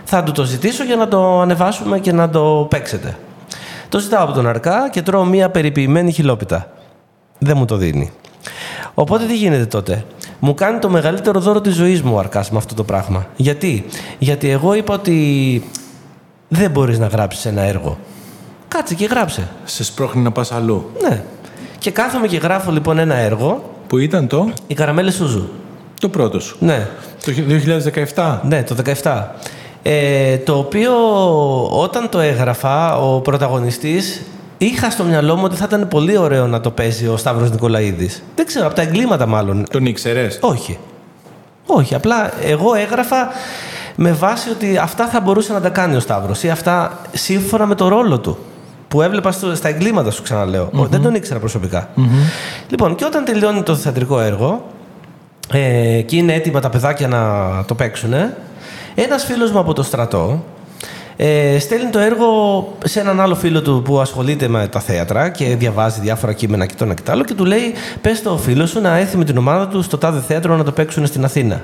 Θα 0.04 0.22
του 0.22 0.32
το 0.32 0.44
ζητήσω 0.44 0.84
για 0.84 0.96
να 0.96 1.08
το 1.08 1.40
ανεβάσουμε 1.40 1.98
και 1.98 2.12
να 2.12 2.30
το 2.30 2.66
παίξετε. 2.70 3.16
Το 3.88 3.98
ζητάω 3.98 4.24
από 4.24 4.32
τον 4.32 4.46
Αρκά 4.46 4.88
και 4.90 5.02
τρώω 5.02 5.24
μία 5.24 5.50
περιποιημένη 5.50 6.12
χιλόπιτα. 6.12 6.70
Δεν 7.38 7.56
μου 7.56 7.64
το 7.64 7.76
δίνει. 7.76 8.10
Οπότε 8.94 9.24
τι 9.26 9.36
γίνεται 9.36 9.66
τότε; 9.66 10.04
Μου 10.38 10.54
κάνει 10.54 10.78
το 10.78 10.88
μεγαλύτερο 10.88 11.40
δώρο 11.40 11.60
της 11.60 11.74
ζωής 11.74 12.02
μου 12.02 12.14
ο 12.14 12.18
Αρκάς 12.18 12.50
με 12.50 12.58
αυτό 12.58 12.74
το 12.74 12.84
πράγμα. 12.84 13.26
Γιατί; 13.36 13.84
Γιατί 14.18 14.50
εγώ 14.50 14.74
είπα 14.74 14.94
ότι 14.94 15.62
δεν 16.48 16.70
μπορείς 16.70 16.98
να 16.98 17.06
γράψεις 17.06 17.46
ένα 17.46 17.62
έργο. 17.62 17.98
Κάτσε 18.68 18.94
και 18.94 19.06
γράψε. 19.06 19.48
Σε 19.64 19.84
σπρώχνει 19.84 20.22
να 20.22 20.32
πας 20.32 20.52
αλλού. 20.52 20.90
Ναι. 21.08 21.22
Και 21.78 21.90
κάθομαι 21.90 22.26
και 22.26 22.36
γράφω 22.36 22.70
λοιπόν 22.70 22.98
ένα 22.98 23.14
έργο. 23.14 23.72
Που 23.86 23.98
ήταν 23.98 24.26
το; 24.26 24.50
Η 24.66 24.74
Καραμέλη 24.74 25.12
Σούζου. 25.12 25.48
Το 26.00 26.08
πρώτο 26.08 26.40
σου. 26.40 26.56
Ναι. 26.60 26.88
Το 27.24 27.32
2017. 28.14 28.38
Ναι, 28.42 28.62
το 28.62 28.76
2017. 29.02 29.22
Ε, 29.82 30.36
το 30.36 30.58
οποίο 30.58 30.92
όταν 31.70 32.08
το 32.08 32.18
έγραφα, 32.18 32.96
ο 32.96 33.20
πρωταγωνιστής 33.20 34.22
είχα 34.58 34.90
στο 34.90 35.04
μυαλό 35.04 35.36
μου 35.36 35.42
ότι 35.44 35.56
θα 35.56 35.64
ήταν 35.68 35.88
πολύ 35.88 36.16
ωραίο 36.16 36.46
να 36.46 36.60
το 36.60 36.70
παίζει 36.70 37.06
ο 37.06 37.16
Σταύρος 37.16 37.50
Νικολαίδης. 37.50 38.22
Δεν 38.34 38.46
ξέρω, 38.46 38.66
από 38.66 38.74
τα 38.74 38.82
εγκλήματα 38.82 39.26
μάλλον. 39.26 39.64
Τον 39.70 39.86
ήξερες; 39.86 40.38
Όχι. 40.40 40.78
Όχι, 41.66 41.94
απλά 41.94 42.32
εγώ 42.42 42.74
έγραφα 42.74 43.28
με 43.96 44.12
βάση 44.12 44.50
ότι 44.50 44.76
αυτά 44.76 45.06
θα 45.06 45.20
μπορούσε 45.20 45.52
να 45.52 45.60
τα 45.60 45.68
κάνει 45.68 45.96
ο 45.96 46.00
Σταύρος 46.00 46.42
ή 46.42 46.50
αυτά 46.50 47.00
σύμφωνα 47.12 47.66
με 47.66 47.74
το 47.74 47.88
ρόλο 47.88 48.18
του 48.18 48.38
που 48.88 49.02
έβλεπα 49.02 49.32
στο, 49.32 49.54
στα 49.54 49.68
εγκλήματα 49.68 50.10
σου, 50.10 50.22
ξαναλέω. 50.22 50.70
Δεν 50.72 51.02
τον 51.02 51.14
ήξερα 51.14 51.40
Λοιπόν, 52.68 52.94
και 52.94 53.04
όταν 53.04 53.24
τελειώνει 53.24 53.62
το 53.62 53.74
θεατρικό 53.74 54.20
έργο 54.20 54.64
ε, 55.52 56.02
και 56.06 56.16
είναι 56.16 56.32
έτοιμα 56.32 56.60
τα 56.60 56.70
παιδάκια 56.70 57.08
να 57.08 57.64
το 57.64 57.74
παίξουν, 57.74 58.14
ένας 58.94 59.24
φίλος 59.24 59.50
μου 59.50 59.58
από 59.58 59.72
το 59.72 59.82
στρατό 59.82 60.44
ε, 61.20 61.58
στέλνει 61.58 61.90
το 61.90 61.98
έργο 61.98 62.28
σε 62.84 63.00
έναν 63.00 63.20
άλλο 63.20 63.34
φίλο 63.34 63.62
του 63.62 63.82
που 63.84 64.00
ασχολείται 64.00 64.48
με 64.48 64.68
τα 64.68 64.80
θέατρα 64.80 65.28
και 65.28 65.56
διαβάζει 65.56 66.00
διάφορα 66.00 66.32
κείμενα 66.32 66.66
και 66.66 66.74
το 66.78 66.84
ένα 66.84 66.94
και 66.94 67.02
το 67.04 67.12
άλλο 67.12 67.24
και 67.24 67.34
του 67.34 67.44
λέει: 67.44 67.72
Πες 68.00 68.22
το 68.22 68.36
φίλος 68.36 68.70
σου 68.70 68.80
να 68.80 68.96
έρθει 68.96 69.16
με 69.16 69.24
την 69.24 69.36
ομάδα 69.36 69.68
του 69.68 69.82
στο 69.82 69.98
τάδε 69.98 70.20
θέατρο 70.20 70.56
να 70.56 70.64
το 70.64 70.72
παίξουν 70.72 71.06
στην 71.06 71.24
Αθήνα. 71.24 71.62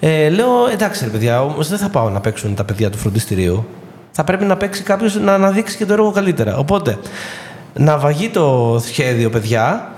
Ε, 0.00 0.28
λέω: 0.28 0.68
Εντάξει, 0.72 1.04
ρε 1.04 1.10
παιδιά, 1.10 1.42
όμως 1.42 1.68
δεν 1.68 1.78
θα 1.78 1.88
πάω 1.88 2.10
να 2.10 2.20
παίξουν 2.20 2.54
τα 2.54 2.64
παιδιά 2.64 2.90
του 2.90 2.98
φροντιστηρίου. 2.98 3.66
Θα 4.10 4.24
πρέπει 4.24 4.44
να 4.44 4.56
παίξει 4.56 4.82
κάποιος 4.82 5.14
να 5.14 5.34
αναδείξει 5.34 5.76
και 5.76 5.86
το 5.86 5.92
έργο 5.92 6.10
καλύτερα. 6.10 6.56
Οπότε, 6.56 6.98
να 7.74 7.98
βαγεί 7.98 8.28
το 8.28 8.78
σχέδιο, 8.86 9.30
παιδιά, 9.30 9.92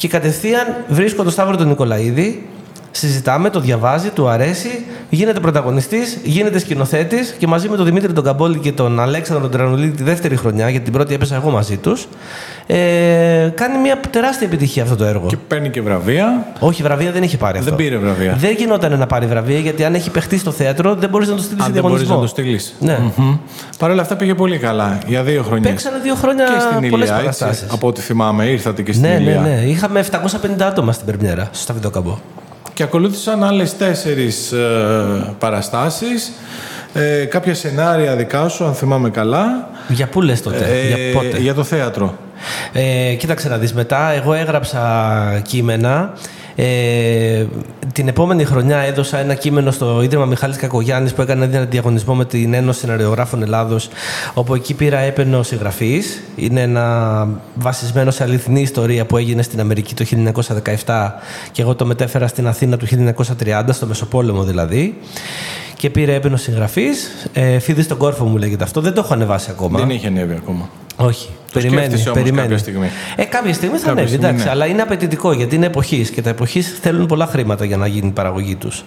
και 0.00 0.08
κατευθείαν 0.08 0.84
βρίσκω 0.88 1.22
τον 1.22 1.32
Σταύρο 1.32 1.56
τον 1.56 1.68
Νικολαίδη 1.68 2.46
συζητάμε, 2.90 3.50
το 3.50 3.60
διαβάζει, 3.60 4.08
του 4.08 4.28
αρέσει, 4.28 4.84
γίνεται 5.10 5.40
πρωταγωνιστής, 5.40 6.18
γίνεται 6.22 6.58
σκηνοθέτης 6.58 7.34
και 7.38 7.46
μαζί 7.46 7.68
με 7.68 7.76
τον 7.76 7.84
Δημήτρη 7.84 8.12
τον 8.12 8.24
Καμπόλη 8.24 8.58
και 8.58 8.72
τον 8.72 9.00
Αλέξανδρο 9.00 9.48
τον 9.48 9.58
Τρανουλίδη 9.58 9.96
τη 9.96 10.02
δεύτερη 10.02 10.36
χρονιά, 10.36 10.68
γιατί 10.68 10.84
την 10.84 10.92
πρώτη 10.92 11.14
έπεσα 11.14 11.34
εγώ 11.34 11.50
μαζί 11.50 11.76
τους, 11.76 12.08
ε, 12.66 12.76
κάνει 13.54 13.78
μια 13.78 14.00
τεράστια 14.10 14.46
επιτυχία 14.46 14.82
αυτό 14.82 14.96
το 14.96 15.04
έργο. 15.04 15.26
Και 15.26 15.36
παίρνει 15.36 15.70
και 15.70 15.82
βραβεία. 15.82 16.46
Όχι, 16.58 16.82
βραβεία 16.82 17.12
δεν 17.12 17.22
είχε 17.22 17.36
πάρει 17.36 17.58
αυτό. 17.58 17.70
Δεν 17.70 17.78
πήρε 17.78 17.96
βραβεία. 17.96 18.36
Δεν 18.38 18.54
γινόταν 18.58 18.98
να 18.98 19.06
πάρει 19.06 19.26
βραβεία, 19.26 19.58
γιατί 19.58 19.84
αν 19.84 19.94
έχει 19.94 20.10
παιχτεί 20.10 20.38
στο 20.38 20.50
θέατρο 20.50 20.94
δεν 20.94 21.08
μπορείς 21.08 21.28
να 21.28 21.34
το 21.34 21.42
στείλεις 21.42 21.64
σε 21.64 21.70
διαγωνισμό. 21.70 22.06
Δεν 22.06 22.16
μπορείς 22.16 22.34
να 22.34 22.42
το 22.42 22.42
στείλεις. 22.42 22.74
Ναι. 22.80 23.12
Mm-hmm. 23.16 23.38
Παρ' 23.78 23.90
όλα 23.90 24.02
αυτά 24.02 24.16
πήγε 24.16 24.34
πολύ 24.34 24.58
καλά 24.58 24.98
για 25.06 25.22
δύο 25.22 25.42
χρόνια. 25.42 25.68
Παίξανε 25.68 25.98
δύο 26.02 26.14
χρόνια 26.14 26.46
πολλές 26.90 27.10
παραστάσεις. 27.10 27.66
Από 27.70 27.86
ό,τι 27.86 28.00
θυμάμαι, 28.00 28.44
ήρθατε 28.44 28.82
και 28.82 28.92
στην 28.92 29.08
ναι, 29.08 29.14
Ηλία. 29.14 29.40
Ναι, 29.40 29.48
ναι, 29.48 29.60
Είχαμε 29.60 30.04
750 30.10 30.62
άτομα 30.62 30.92
στην 30.92 31.06
Περμιέρα, 31.06 31.44
στο 31.44 31.62
Σταβιδόκαμπο. 31.62 32.18
Και 32.74 32.82
ακολούθησαν 32.82 33.44
άλλες 33.44 33.76
τέσσερις 33.76 34.52
ε, 34.52 35.34
παραστάσεις. 35.38 36.32
Ε, 36.92 37.24
κάποια 37.24 37.54
σενάρια 37.54 38.16
δικά 38.16 38.48
σου, 38.48 38.64
αν 38.64 38.74
θυμάμαι 38.74 39.10
καλά. 39.10 39.68
Για 39.88 40.06
πού 40.06 40.22
λες 40.22 40.42
τότε, 40.42 40.64
ε, 40.64 40.86
για 40.86 41.12
πότε; 41.12 41.38
Για 41.38 41.54
το 41.54 41.64
θέατρο. 41.64 42.16
Ε, 42.72 43.14
κοίταξε 43.14 43.48
να 43.48 43.56
δεις 43.56 43.74
μετά, 43.74 44.10
εγώ 44.10 44.34
έγραψα 44.34 45.40
κείμενα 45.48 46.12
ε, 46.56 47.46
την 47.92 48.08
επόμενη 48.08 48.44
χρονιά 48.44 48.78
έδωσα 48.78 49.18
ένα 49.18 49.34
κείμενο 49.34 49.70
στο 49.70 50.02
Ίδρυμα 50.02 50.24
Μιχάλης 50.24 50.56
Κακογιάννης 50.56 51.12
που 51.12 51.22
έκανε 51.22 51.44
ένα 51.44 51.64
διαγωνισμό 51.64 52.14
με 52.14 52.24
την 52.24 52.54
Ένωση 52.54 52.80
Σεναριογράφων 52.80 53.42
Ελλάδος 53.42 53.88
όπου 54.34 54.54
εκεί 54.54 54.74
πήρα 54.74 54.98
έπαινο 54.98 55.42
συγγραφής. 55.42 56.22
Είναι 56.36 56.60
ένα 56.60 57.28
βασισμένο 57.54 58.10
σε 58.10 58.22
αληθινή 58.22 58.60
ιστορία 58.60 59.06
που 59.06 59.16
έγινε 59.16 59.42
στην 59.42 59.60
Αμερική 59.60 59.94
το 59.94 60.04
1917 60.86 61.10
και 61.52 61.62
εγώ 61.62 61.74
το 61.74 61.86
μετέφερα 61.86 62.26
στην 62.26 62.46
Αθήνα 62.46 62.76
του 62.76 62.86
1930, 63.44 63.62
στο 63.70 63.86
Μεσοπόλεμο 63.86 64.44
δηλαδή 64.44 64.98
και 65.76 65.90
πήρε 65.90 66.14
έπαινο 66.14 66.36
συγγραφής. 66.36 67.26
Ε, 67.32 67.58
Φίδι 67.58 67.82
στον 67.82 67.96
κόρφο 67.96 68.24
μου 68.24 68.36
λέγεται 68.36 68.64
αυτό. 68.64 68.80
Δεν 68.80 68.94
το 68.94 69.00
έχω 69.04 69.14
ανεβάσει 69.14 69.50
ακόμα. 69.50 69.78
Δεν 69.78 69.90
έχει 69.90 70.06
ανέβει 70.06 70.34
ακόμα. 70.34 70.68
Όχι. 70.96 71.28
Το 71.52 71.60
περιμένει. 71.60 72.02
περιμένει. 72.12 72.36
Κάποια 72.36 72.58
στιγμή. 72.58 72.90
Ε, 73.16 73.24
κάποια 73.24 73.54
στιγμή 73.54 73.78
θα 73.78 73.90
ανέβει, 73.90 74.14
εντάξει, 74.14 74.44
ναι. 74.44 74.50
αλλά 74.50 74.66
είναι 74.66 74.82
απαιτητικό 74.82 75.32
γιατί 75.32 75.54
είναι 75.54 75.66
εποχής 75.66 76.10
και 76.10 76.22
τα 76.22 76.30
εποχής 76.30 76.78
θέλουν 76.80 77.06
πολλά 77.06 77.26
χρήματα 77.26 77.64
για 77.64 77.76
να 77.76 77.86
γίνει 77.86 78.06
η 78.06 78.10
παραγωγή 78.10 78.54
τους 78.54 78.84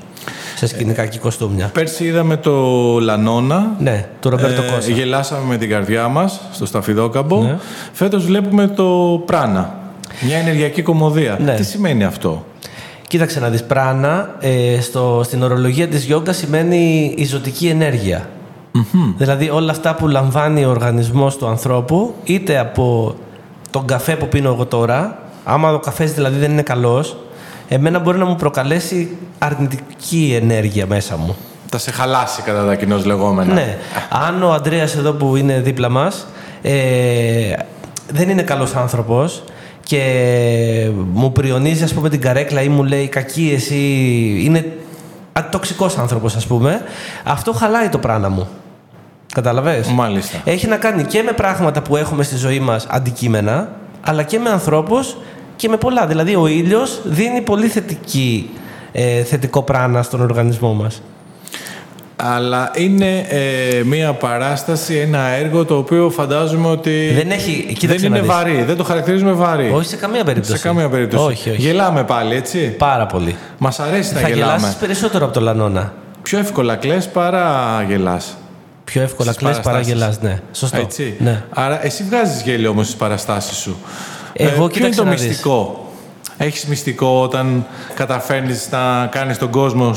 σε 0.56 0.68
σκηνικά 0.68 1.06
και 1.06 1.20
κοστούμια. 1.20 1.70
Πέρσι 1.74 2.06
είδαμε 2.06 2.38
το 2.38 2.54
Λανόνα. 3.00 3.76
Ναι, 3.80 4.06
το 4.20 4.30
Ρομπέρτο 4.30 4.62
ε, 4.62 4.66
Κώστα. 4.72 4.92
Γελάσαμε 4.92 5.46
με 5.48 5.58
την 5.58 5.70
καρδιά 5.70 6.08
μας 6.08 6.42
στο 6.54 6.66
Σταφιδόκαμπο. 6.66 7.42
Ναι. 7.42 7.58
Φέτος 7.92 8.26
βλέπουμε 8.26 8.68
το 8.68 9.22
Πράνα. 9.26 9.78
Μια 10.22 10.38
ενεργειακή 10.38 10.82
κομμωδία. 10.82 11.38
Ναι. 11.42 11.56
Τι 11.56 11.64
σημαίνει 11.64 12.04
αυτό; 12.04 12.46
Κοίταξε 13.08 13.40
να 13.40 13.50
δεις, 13.50 13.64
πράνα 13.64 14.36
ε, 14.40 14.82
στο, 14.82 15.22
στην 15.24 15.44
ορολογία 15.44 15.88
της 15.88 16.04
γιόγκα 16.04 16.34
σημαίνει 16.34 17.14
η 17.18 17.26
ζωτική 17.26 17.68
Δηλαδή 19.18 19.50
όλα 19.50 19.72
αυτά 19.72 19.96
που 19.96 20.08
λαμβάνει 20.08 20.66
ο 20.66 20.70
οργανισμός 20.70 21.38
του 21.38 21.48
ανθρώπου, 21.48 22.14
είτε 22.24 22.60
από 22.60 23.16
τον 23.72 23.86
καφέ 23.86 24.16
που 24.16 24.28
πίνω 24.28 24.50
εγώ 24.50 24.66
τώρα, 24.66 25.18
άμα 25.44 25.74
ο 25.74 25.80
καφές 25.80 26.14
δηλαδή 26.14 26.40
δεν 26.40 26.52
είναι 26.52 26.62
καλός, 26.62 27.18
εμένα 27.68 28.00
μπορεί 28.00 28.18
να 28.18 28.26
μου 28.26 28.36
προκαλέσει 28.36 29.18
αρνητική 29.38 30.40
ενέργεια 30.42 30.86
μέσα 30.88 31.18
μου. 31.18 31.36
Θα 31.70 31.78
σε 31.78 31.92
χαλάσει 31.92 32.42
κατά 32.42 32.66
τα 32.66 32.76
κοινώς 32.76 33.06
λεγόμενα. 33.06 33.54
Ναι. 33.54 33.78
Αν 34.28 34.44
ο 34.44 34.52
Αντρέας 34.52 34.96
εδώ 34.96 35.12
που 35.12 35.36
είναι 35.36 35.60
δίπλα 35.60 35.90
μας 35.90 36.28
ε, 36.62 36.74
δεν 38.12 38.30
είναι 38.30 38.42
καλός 38.42 38.76
άνθρωπος, 38.76 39.44
και 39.84 40.90
μου 41.14 41.32
πριονίζει 41.32 41.84
ας 41.84 41.94
πούμε 41.94 42.10
την 42.10 42.22
καρέκλα 42.22 42.62
ή 42.62 42.68
μου 42.68 42.84
λέει 42.84 43.08
κακή 43.08 43.52
εσύ 43.56 43.76
είναι 44.44 44.78
τοξικός 45.50 45.98
άνθρωπος 45.98 46.36
ας 46.36 46.48
πούμε 46.48 46.82
αυτό 47.24 47.54
χαλάει 47.54 47.90
το 47.90 47.98
πράνα 47.98 48.30
μου 48.30 48.48
Καταλαβες. 49.34 49.88
Μάλιστα. 49.88 50.38
Έχει 50.44 50.68
να 50.68 50.76
κάνει 50.78 51.04
και 51.04 51.22
με 51.24 51.32
πράγματα 51.32 51.82
που 51.82 51.96
έχουμε 51.98 52.24
στη 52.24 52.36
ζωή 52.36 52.60
μας 52.60 52.86
αντικείμενα, 52.90 53.70
αλλά 54.02 54.24
και 54.24 54.40
με 54.40 54.50
ανθρώπους 54.50 55.18
και 55.56 55.68
με 55.70 55.78
πολλά. 55.78 56.08
Δηλαδή 56.08 56.36
ο 56.36 56.48
ήλιος 56.48 57.00
δίνει 57.04 57.42
πολύ 57.42 57.68
θετική, 57.68 58.50
ε, 58.92 59.24
θετικό 59.24 59.62
πράνα 59.62 60.02
στον 60.04 60.22
οργανισμό 60.22 60.74
μας. 60.74 61.02
Αλλά 62.16 62.72
είναι 62.76 63.26
ε, 63.30 63.84
μία 63.84 64.14
παράσταση, 64.14 64.96
ένα 64.96 65.20
έργο 65.20 65.66
το 65.66 65.78
οποίο 65.78 66.10
φαντάζομαι 66.10 66.68
ότι 66.68 67.12
Δεν 67.16 67.32
έχει- 67.32 67.64
δεν 67.66 67.76
κοίταξε 67.76 68.06
είναι 68.06 68.16
να 68.16 68.22
δεις. 68.22 68.32
βαρύ. 68.32 68.64
Δεν 68.64 68.78
το 68.78 68.84
χαρακτηρίζουμε 68.84 69.32
βαρύ. 69.32 69.72
Όχι 69.76 69.88
σε 69.88 69.96
καμία 69.96 70.24
περίπτωση. 70.24 70.58
Σε 70.58 70.68
καμία 70.68 70.90
περίπτωση. 70.90 71.24
Όχι, 71.26 71.50
όχι. 71.50 71.62
Γελάμε 71.62 72.04
πάλι, 72.04 72.36
έτσι. 72.36 72.60
Πάρα 72.78 73.06
πολύ. 73.06 73.36
Μας 73.58 73.80
αρέσει 73.80 74.14
να 74.14 74.20
Θα 74.20 74.28
γελάμε. 74.30 74.56
γελάσεις 74.56 74.76
περισσότερο 74.80 75.26
από 75.26 75.34
το 75.34 75.40
Λανώνα. 75.40 75.94
Πιο 76.22 76.40
εύκολα 76.40 76.76
κλαις 76.76 77.08
παρά 77.08 77.56
γελάς. 77.88 78.38
Πιο 78.84 79.02
εύκολα 79.02 79.32
Στις 79.32 79.44
κλαις 79.44 79.60
παρά 79.60 79.70
παραστάσεις. 79.70 79.94
γελάς, 80.00 80.22
ναι. 80.22 80.40
Σωστό. 80.52 80.78
Έτσι. 80.78 81.16
Ναι. 81.20 81.44
Άρα 81.50 81.86
εσύ 81.86 82.04
βγάζεις 82.04 82.42
γέλιο 82.42 82.70
όμως 82.70 82.86
στις 82.86 82.98
παραστάσεις 82.98 83.58
σου. 83.58 83.78
Εγώ, 84.34 84.50
ποιο 84.52 84.62
είναι 84.64 84.70
κοίταξε 84.74 85.00
το 85.00 85.06
να 85.06 85.12
δεις. 85.12 85.28
μυστικό; 85.28 85.88
Έχεις 86.38 86.66
μυστικό 86.66 87.22
όταν 87.22 87.66
καταφέρνεις 87.96 88.68
να 88.72 89.06
κάνεις 89.12 89.38
τον 89.38 89.50
κόσμο 89.50 89.96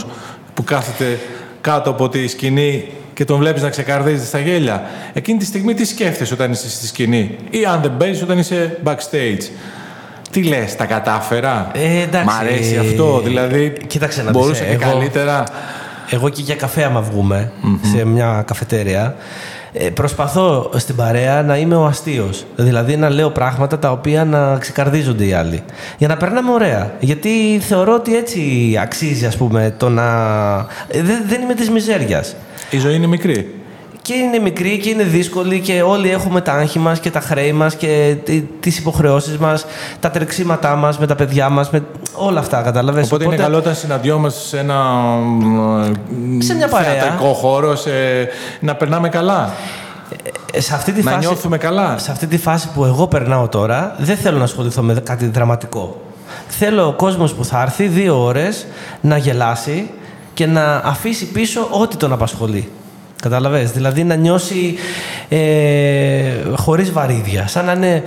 που 0.55 0.65
κάθεται 0.65 1.19
κάτω 1.61 1.91
από 1.91 2.09
τη 2.09 2.29
σκηνή 2.29 2.89
και 3.15 3.25
τον 3.25 3.39
βλέπεις 3.39 3.63
να 3.63 3.69
ξεκαρδίζεις 3.69 4.29
στα 4.29 4.39
γέλια. 4.39 4.83
Εκείνη 5.13 5.39
τη 5.39 5.45
στιγμή 5.45 5.75
τι 5.75 5.85
σκέφτεσαι 5.85 6.35
όταν 6.35 6.53
είσαι 6.53 6.71
στη 6.71 6.87
σκηνή; 6.87 7.37
Ή 7.51 7.65
αν 7.65 7.81
δεν 7.83 7.97
παίζεις 7.97 8.23
όταν 8.23 8.39
είσαι 8.39 8.79
backstage; 8.85 9.43
Τι 10.31 10.43
λες, 10.43 10.77
τα 10.77 10.85
κατάφερα; 10.85 11.71
Ε, 11.75 12.01
εντάξει. 12.03 12.27
Μ' 12.27 12.39
αρέσει 12.41 12.77
αυτό, 12.77 13.21
δηλαδή 13.25 13.73
Κοίταξε 13.87 14.23
να 14.23 14.31
δεις, 14.31 14.41
μπορούσα 14.41 14.65
ε, 14.65 14.67
και 14.69 14.85
εγώ- 14.85 14.93
καλύτερα. 14.93 15.45
Εγώ 16.11 16.29
και 16.29 16.43
για 16.43 16.55
καφέ 16.55 16.85
άμα 16.85 17.01
βγούμε 17.01 17.53
σε 17.83 18.05
μια 18.05 18.43
καφετέρια 18.47 19.17
ε, 19.79 19.91
προσπαθώ 19.91 20.71
στην 20.77 20.97
παρέα 20.97 21.43
να 21.43 21.57
είμαι 21.57 21.75
ο 21.75 21.85
αστείος. 21.85 22.45
Δηλαδή 22.57 22.97
να 22.97 23.11
λέω 23.11 23.31
πράγματα 23.31 23.79
τα 23.79 23.91
οποία 23.91 24.25
να 24.25 24.59
ξεκαρδίζονται 24.59 25.25
οι 25.27 25.33
άλλοι. 25.33 25.63
Για 25.99 26.09
να 26.09 26.17
περνάμε 26.17 26.51
ωραία. 26.53 26.93
Γιατί 27.01 27.61
θεωρώ 27.61 27.95
ότι 27.95 28.17
έτσι 28.17 28.41
αξίζει 28.83 29.27
ας 29.27 29.37
πούμε 29.37 29.75
το 29.77 29.89
να... 29.89 30.05
Ε, 30.89 31.03
δεν, 31.03 31.25
δεν 31.27 31.43
είμαι 31.43 31.55
της 31.55 31.71
μιζέριας. 31.71 32.37
Η 32.71 32.79
ζωή 32.79 32.95
είναι 32.95 33.07
μικρή. 33.07 33.55
Και 34.07 34.15
είναι 34.15 34.39
μικρή 34.39 34.79
και 34.79 34.89
είναι 34.91 35.03
δύσκολη 35.03 35.61
και 35.61 35.83
όλοι 35.83 36.11
έχουμε 36.11 36.41
τα 36.41 36.53
άγχη 36.53 36.79
μας 36.79 37.01
και 37.01 37.11
τα 37.11 37.21
χρέη 37.21 37.53
μας 37.53 37.75
και 37.75 38.17
τι- 38.25 38.43
τις 38.61 38.79
υποχρεώσεις 38.79 39.39
μας, 39.39 39.67
τα 40.01 40.11
τρεξίματά 40.11 40.77
μας 40.77 40.99
με 40.99 41.07
τα 41.07 41.15
παιδιά 41.15 41.49
μας, 41.49 41.71
με 41.71 41.83
όλα 42.15 42.41
αυτά, 42.41 42.63
καταλαβες. 42.63 43.07
Οπότε, 43.07 43.25
είναι 43.25 43.37
καλό 43.37 43.57
όταν 43.57 43.75
συναντιόμαστε 43.75 44.41
σε 44.41 44.59
ένα 44.59 44.75
μ, 44.85 46.41
Σε 46.41 46.55
μια 46.55 46.69
παρέα. 46.69 46.93
θεατρικό 46.93 47.33
χώρο, 47.33 47.77
σε... 47.77 47.91
να 48.61 48.75
περνάμε 48.75 49.09
καλά. 49.09 49.51
Ε, 50.53 50.61
σε 50.61 50.75
αυτή 50.75 50.93
τη 50.93 51.03
Να 51.03 51.11
φάση, 51.11 51.27
νιώθουμε 51.27 51.59
καλά. 51.59 51.99
Σε 51.99 52.11
αυτή 52.11 52.27
τη 52.27 52.39
φάση 52.39 52.69
που 52.75 52.85
εγώ 52.85 53.07
περνάω 53.07 53.49
τώρα, 53.49 53.95
δεν 53.99 54.17
θέλω 54.17 54.39
να 54.39 54.45
ασχοληθώ 54.45 54.83
με 54.83 54.95
κάτι 54.95 55.27
δραματικό. 55.27 56.01
Θέλω 56.49 56.87
ο 56.87 56.93
κόσμος 56.93 57.35
που 57.35 57.45
θα 57.45 57.63
έρθει 57.63 57.87
δύο 57.87 58.23
ώρες 58.25 58.67
να 59.01 59.17
γελάσει 59.17 59.91
και 60.35 60.47
να 60.47 60.77
αφήσει 60.85 61.27
πίσω 61.27 61.69
ό,τι 61.71 61.97
τον 61.97 62.13
απασχολεί. 62.13 62.71
Καταλαβες, 63.23 63.71
δηλαδή 63.71 64.05
να 64.05 64.15
νιώσει 64.15 64.75
ε, 65.29 66.33
χωρίς 66.55 66.93
βαρύδια, 66.93 67.47
σαν 67.47 67.65
να 67.65 67.73
είναι 67.73 67.95
ε, 67.95 68.03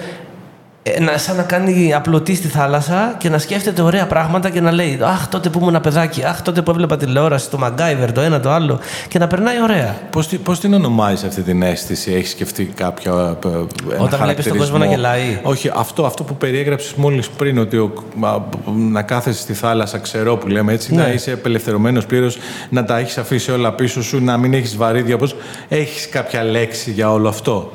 να, 1.00 1.18
σαν 1.18 1.36
να 1.36 1.44
κάνει 1.44 1.94
απλωτή 1.94 2.36
στη 2.36 2.48
θάλασσα 2.48 3.16
και 3.18 3.30
να 3.30 3.38
σκέφτεται 3.38 3.82
ωραία 3.82 4.08
πράγματα 4.08 4.50
και 4.50 4.62
να 4.62 4.72
λέει 4.72 5.00
Αχ, 5.02 5.28
τότε 5.28 5.50
που 5.50 5.58
ήμουν 5.58 5.70
ένα 5.70 5.82
παιδάκι, 5.82 6.24
Αχ, 6.24 6.42
τότε 6.42 6.62
που 6.62 6.72
έβλεπα 6.72 6.98
τηλεόραση, 6.98 7.50
το 7.50 7.58
Μαγκάιβερ, 7.58 8.12
το 8.12 8.22
ένα 8.22 8.40
το 8.40 8.50
άλλο. 8.52 8.80
Και 9.08 9.20
να 9.20 9.28
περνάει 9.28 9.62
ωραία. 9.62 9.96
Πώς, 10.10 10.28
τη- 10.28 10.38
πώς 10.38 10.60
την 10.60 10.74
ονομάζεις 10.74 11.24
αυτή 11.24 11.42
την 11.42 11.62
αίσθηση, 11.62 12.12
έχεις 12.14 12.30
σκεφτεί 12.30 12.66
κάποιο 12.66 13.38
ε, 13.44 13.48
ε, 13.48 13.52
ένα 13.94 14.04
Όταν 14.04 14.20
βλέπεις 14.24 14.48
τον 14.48 14.58
κόσμο 14.58 14.78
να 14.78 14.86
χαρακτηρισμό; 14.86 14.86
γελάει. 14.90 15.40
Όχι, 15.44 15.72
αυτό, 15.76 16.06
αυτό 16.06 16.24
που 16.24 16.36
περιέγραψες 16.36 16.94
μόλις 16.94 17.30
πριν, 17.30 17.58
ότι 17.58 17.78
ο, 17.78 17.94
μα, 18.16 18.46
να 18.90 19.02
κάθεσαι 19.02 19.40
στη 19.42 19.54
θάλασσα 19.54 19.98
ξερό 19.98 20.38
που 20.38 20.48
λέμε 20.48 20.74
έτσι, 20.74 20.96
Ναι. 20.96 21.02
να 21.02 21.10
είσαι 21.10 21.32
απελευθερωμένος 21.32 22.06
πλήρως, 22.06 22.38
να 22.70 22.84
τα 22.86 22.98
έχεις 22.98 23.18
αφήσει 23.18 23.52
όλα 23.52 23.74
πίσω 23.74 24.04
σου, 24.04 24.24
να 24.24 24.38
μην 24.38 24.54
έχεις 24.54 24.78
βαρύδια. 24.78 25.18
Πώς, 25.18 25.36
έχεις 25.68 26.10
κάποια 26.10 26.44
λέξη 26.44 26.92
για 26.92 27.12
όλο 27.12 27.28
αυτό; 27.30 27.72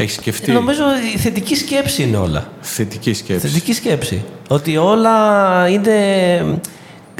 Έχεις 0.00 0.14
σκεφτεί; 0.14 0.52
Νομίζω 0.52 0.82
η 1.14 1.18
θετική 1.18 1.56
σκέψη 1.56 2.02
είναι 2.02 2.16
όλα. 2.16 2.48
θετική 2.60 3.14
σκέψη. 3.14 3.46
Θετική 3.48 3.72
σκέψη. 3.72 4.24
Ότι 4.48 4.76
όλα 4.76 5.68
είναι 5.68 5.92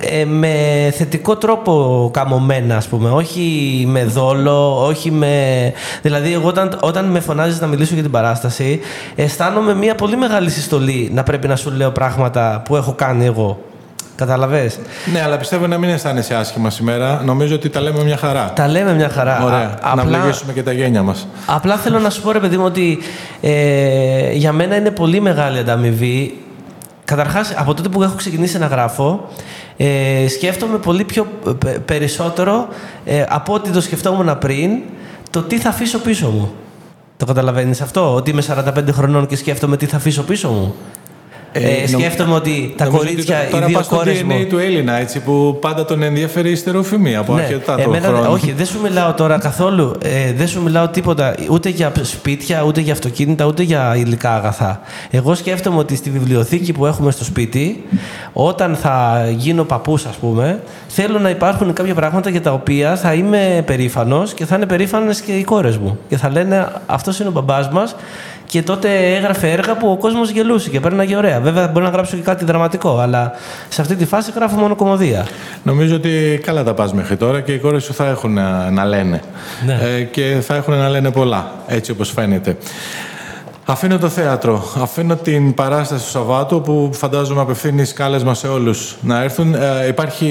ε, 0.02 0.24
με 0.24 0.54
θετικό 0.96 1.36
τρόπο 1.36 2.10
καμωμένα, 2.12 2.76
ας 2.76 2.88
πούμε. 2.88 3.10
Όχι 3.10 3.84
με 3.88 4.04
δόλο, 4.04 4.84
όχι 4.86 5.10
με... 5.10 5.72
Δηλαδή, 6.02 6.32
εγώ 6.32 6.48
όταν, 6.48 6.78
όταν 6.82 7.04
με 7.04 7.20
φωνάζεις 7.20 7.60
να 7.60 7.66
μιλήσω 7.66 7.94
για 7.94 8.02
την 8.02 8.12
παράσταση, 8.12 8.80
αισθάνομαι 9.14 9.74
μια 9.74 9.94
πολύ 9.94 10.16
μεγάλη 10.16 10.50
συστολή 10.50 11.10
να 11.12 11.22
πρέπει 11.22 11.48
να 11.48 11.56
σου 11.56 11.70
λέω 11.70 11.90
πράγματα 11.90 12.62
που 12.64 12.76
έχω 12.76 12.92
κάνει 12.92 13.24
εγώ. 13.24 13.67
Καταλαβες; 14.18 14.78
Ναι, 15.12 15.22
αλλά 15.22 15.36
πιστεύω 15.36 15.66
να 15.66 15.78
μην 15.78 15.88
αισθάνεσαι 15.90 16.34
άσχημα 16.34 16.70
σήμερα. 16.70 17.22
Νομίζω 17.24 17.54
ότι 17.54 17.68
τα 17.68 17.80
λέμε 17.80 18.04
μια 18.04 18.16
χαρά. 18.16 18.52
Τα 18.54 18.68
λέμε 18.68 18.94
μια 18.94 19.08
χαρά. 19.08 19.44
Ωραία. 19.44 19.58
Α- 19.58 19.94
Να 19.94 20.02
απλά- 20.02 20.18
βλεγήσουμε 20.20 20.52
και 20.52 20.62
τα 20.62 20.72
γένια 20.72 21.02
μας. 21.02 21.26
Απλά 21.46 21.76
θέλω 21.76 21.98
να 21.98 22.10
σου 22.10 22.22
πω, 22.22 22.32
ρε 22.32 22.38
παιδί 22.38 22.56
μου, 22.56 22.64
ότι 22.64 22.98
ε, 23.40 24.32
για 24.32 24.52
μένα 24.52 24.76
είναι 24.76 24.90
πολύ 24.90 25.20
μεγάλη 25.20 25.58
ανταμοιβή. 25.58 26.38
Καταρχάς, 27.04 27.52
από 27.56 27.74
τότε 27.74 27.88
που 27.88 28.02
έχω 28.02 28.14
ξεκινήσει 28.16 28.58
να 28.58 28.66
γράφω, 28.66 29.28
ε, 29.76 30.28
σκέφτομαι 30.28 30.78
πολύ 30.78 31.04
πιο 31.04 31.26
ε, 31.46 31.50
πε- 31.58 31.78
περισσότερο 31.78 32.68
ε, 33.04 33.24
από 33.28 33.52
ό,τι 33.54 33.70
το 33.70 33.80
σκεφτόμουν 33.80 34.38
πριν, 34.38 34.70
το 35.30 35.42
τι 35.42 35.58
θα 35.58 35.68
αφήσω 35.68 35.98
πίσω 35.98 36.28
μου. 36.28 36.52
Το 37.16 37.26
καταλαβαίνεις 37.26 37.80
αυτό, 37.80 38.14
ότι 38.14 38.30
είμαι 38.30 38.42
45 38.42 38.92
χρονών 38.92 39.26
και 39.26 39.36
σκέφτομαι 39.36 39.76
τι 39.76 39.86
θα 39.86 39.96
αφήσω 39.96 40.22
πίσω 40.22 40.48
μου; 40.48 40.74
Ε, 41.52 41.60
Ε, 41.60 41.90
νομ- 41.90 42.00
σκέφτομαι 42.02 42.34
ότι 42.34 42.74
τα 42.76 42.84
Νομίζω 42.84 43.02
ότι 43.02 43.10
κορίτσια, 43.10 43.36
τώρα 43.50 43.64
οι 43.64 43.66
δύο 43.68 43.76
πας 43.76 43.86
στο 43.86 43.96
κόρες 43.96 44.20
DNA 44.20 44.24
μου... 44.24 44.46
του 44.48 44.58
Έλληνα, 44.58 44.92
έτσι, 44.98 45.20
που 45.20 45.58
πάντα 45.60 45.84
τον 45.84 46.02
ενδιαφέρει 46.02 46.50
η 46.50 46.54
στερεοφημία 46.56 47.18
από 47.18 47.34
αρκετά 47.34 47.76
τον 47.76 47.90
Ναι. 47.90 47.96
εμένα, 47.96 48.06
χρόνο. 48.16 48.30
όχι, 48.32 48.52
δεν 48.52 48.66
σου 48.66 48.80
μιλάω 48.82 49.12
τώρα 49.12 49.38
καθόλου. 49.38 49.94
Ε, 50.02 50.32
δεν 50.32 50.48
σου 50.48 50.62
μιλάω 50.62 50.88
τίποτα 50.88 51.34
ούτε 51.50 51.68
για 51.68 51.92
σπίτια, 52.02 52.62
ούτε 52.62 52.80
για 52.80 52.92
αυτοκίνητα, 52.92 53.44
ούτε 53.44 53.62
για 53.62 53.96
υλικά 53.96 54.34
αγαθά. 54.34 54.80
Εγώ 55.10 55.34
σκέφτομαι 55.34 55.78
ότι 55.78 55.96
στη 55.96 56.10
βιβλιοθήκη 56.10 56.72
που 56.72 56.86
έχουμε 56.86 57.10
στο 57.10 57.24
σπίτι, 57.24 57.84
όταν 58.32 58.76
θα 58.76 59.26
γίνω 59.36 59.64
παππούς, 59.64 60.04
ας 60.06 60.16
πούμε, 60.16 60.62
θέλω 60.88 61.18
να 61.18 61.30
υπάρχουν 61.30 61.72
κάποια 61.72 61.94
πράγματα 61.94 62.30
για 62.30 62.40
τα 62.42 62.52
οποία 62.52 62.96
θα 62.96 63.12
είμαι 63.14 63.62
περήφανος 63.66 64.34
και 64.34 64.44
θα 64.46 64.56
είναι 64.56 64.66
περήφανες 64.66 65.20
και 65.20 65.32
οι 65.32 65.44
κόρες 65.44 65.76
μου. 65.78 65.98
Και 66.08 66.16
θα 66.16 66.30
λένε 66.30 66.68
Αυτός 66.86 67.18
είναι 67.18 67.28
ο 67.28 67.32
μπαμπάς 67.32 67.68
μας. 67.68 67.94
Και 68.48 68.62
τότε 68.62 69.16
έγραφε 69.16 69.50
έργα 69.50 69.76
που 69.76 69.90
ο 69.90 69.96
κόσμος 69.96 70.30
γελούσε 70.30 70.70
και 70.70 70.80
παίρναγε 70.80 71.16
ωραία. 71.16 71.40
Βέβαια, 71.40 71.68
μπορεί 71.68 71.84
να 71.84 71.90
γράψω 71.90 72.16
και 72.16 72.22
κάτι 72.22 72.44
δραματικό, 72.44 72.98
αλλά 72.98 73.32
σε 73.68 73.80
αυτή 73.80 73.94
τη 73.94 74.06
φάση 74.06 74.32
γράφω 74.34 74.56
μόνο 74.56 74.76
κομμωδία. 74.76 75.26
Νομίζω 75.62 75.94
ότι 75.94 76.40
καλά 76.44 76.64
τα 76.64 76.74
πας 76.74 76.92
μέχρι 76.92 77.16
τώρα 77.16 77.40
και 77.40 77.52
οι 77.52 77.58
κόρες 77.58 77.84
σου 77.84 77.94
θα 77.94 78.06
έχουν 78.06 78.32
να, 78.32 78.70
να 78.70 78.84
λένε. 78.84 79.20
Ναι. 79.66 79.78
Ε, 79.82 80.02
και 80.02 80.36
θα 80.40 80.54
έχουν 80.54 80.74
να 80.74 80.88
λένε 80.88 81.10
πολλά, 81.10 81.52
έτσι 81.66 81.90
όπως 81.90 82.10
φαίνεται. 82.10 82.56
Αφήνω 83.70 83.98
το 83.98 84.08
θέατρο, 84.08 84.64
αφήνω 84.82 85.16
την 85.16 85.54
παράσταση 85.54 86.04
του 86.04 86.10
Σαββάτου 86.10 86.60
που 86.60 86.90
φαντάζομαι 86.92 87.40
απευθύνει 87.40 87.82
κάλεσμα 87.86 88.34
σε 88.34 88.46
όλους 88.48 88.96
να 89.02 89.22
έρθουν. 89.22 89.54
Ε, 89.54 89.86
υπάρχει 89.88 90.26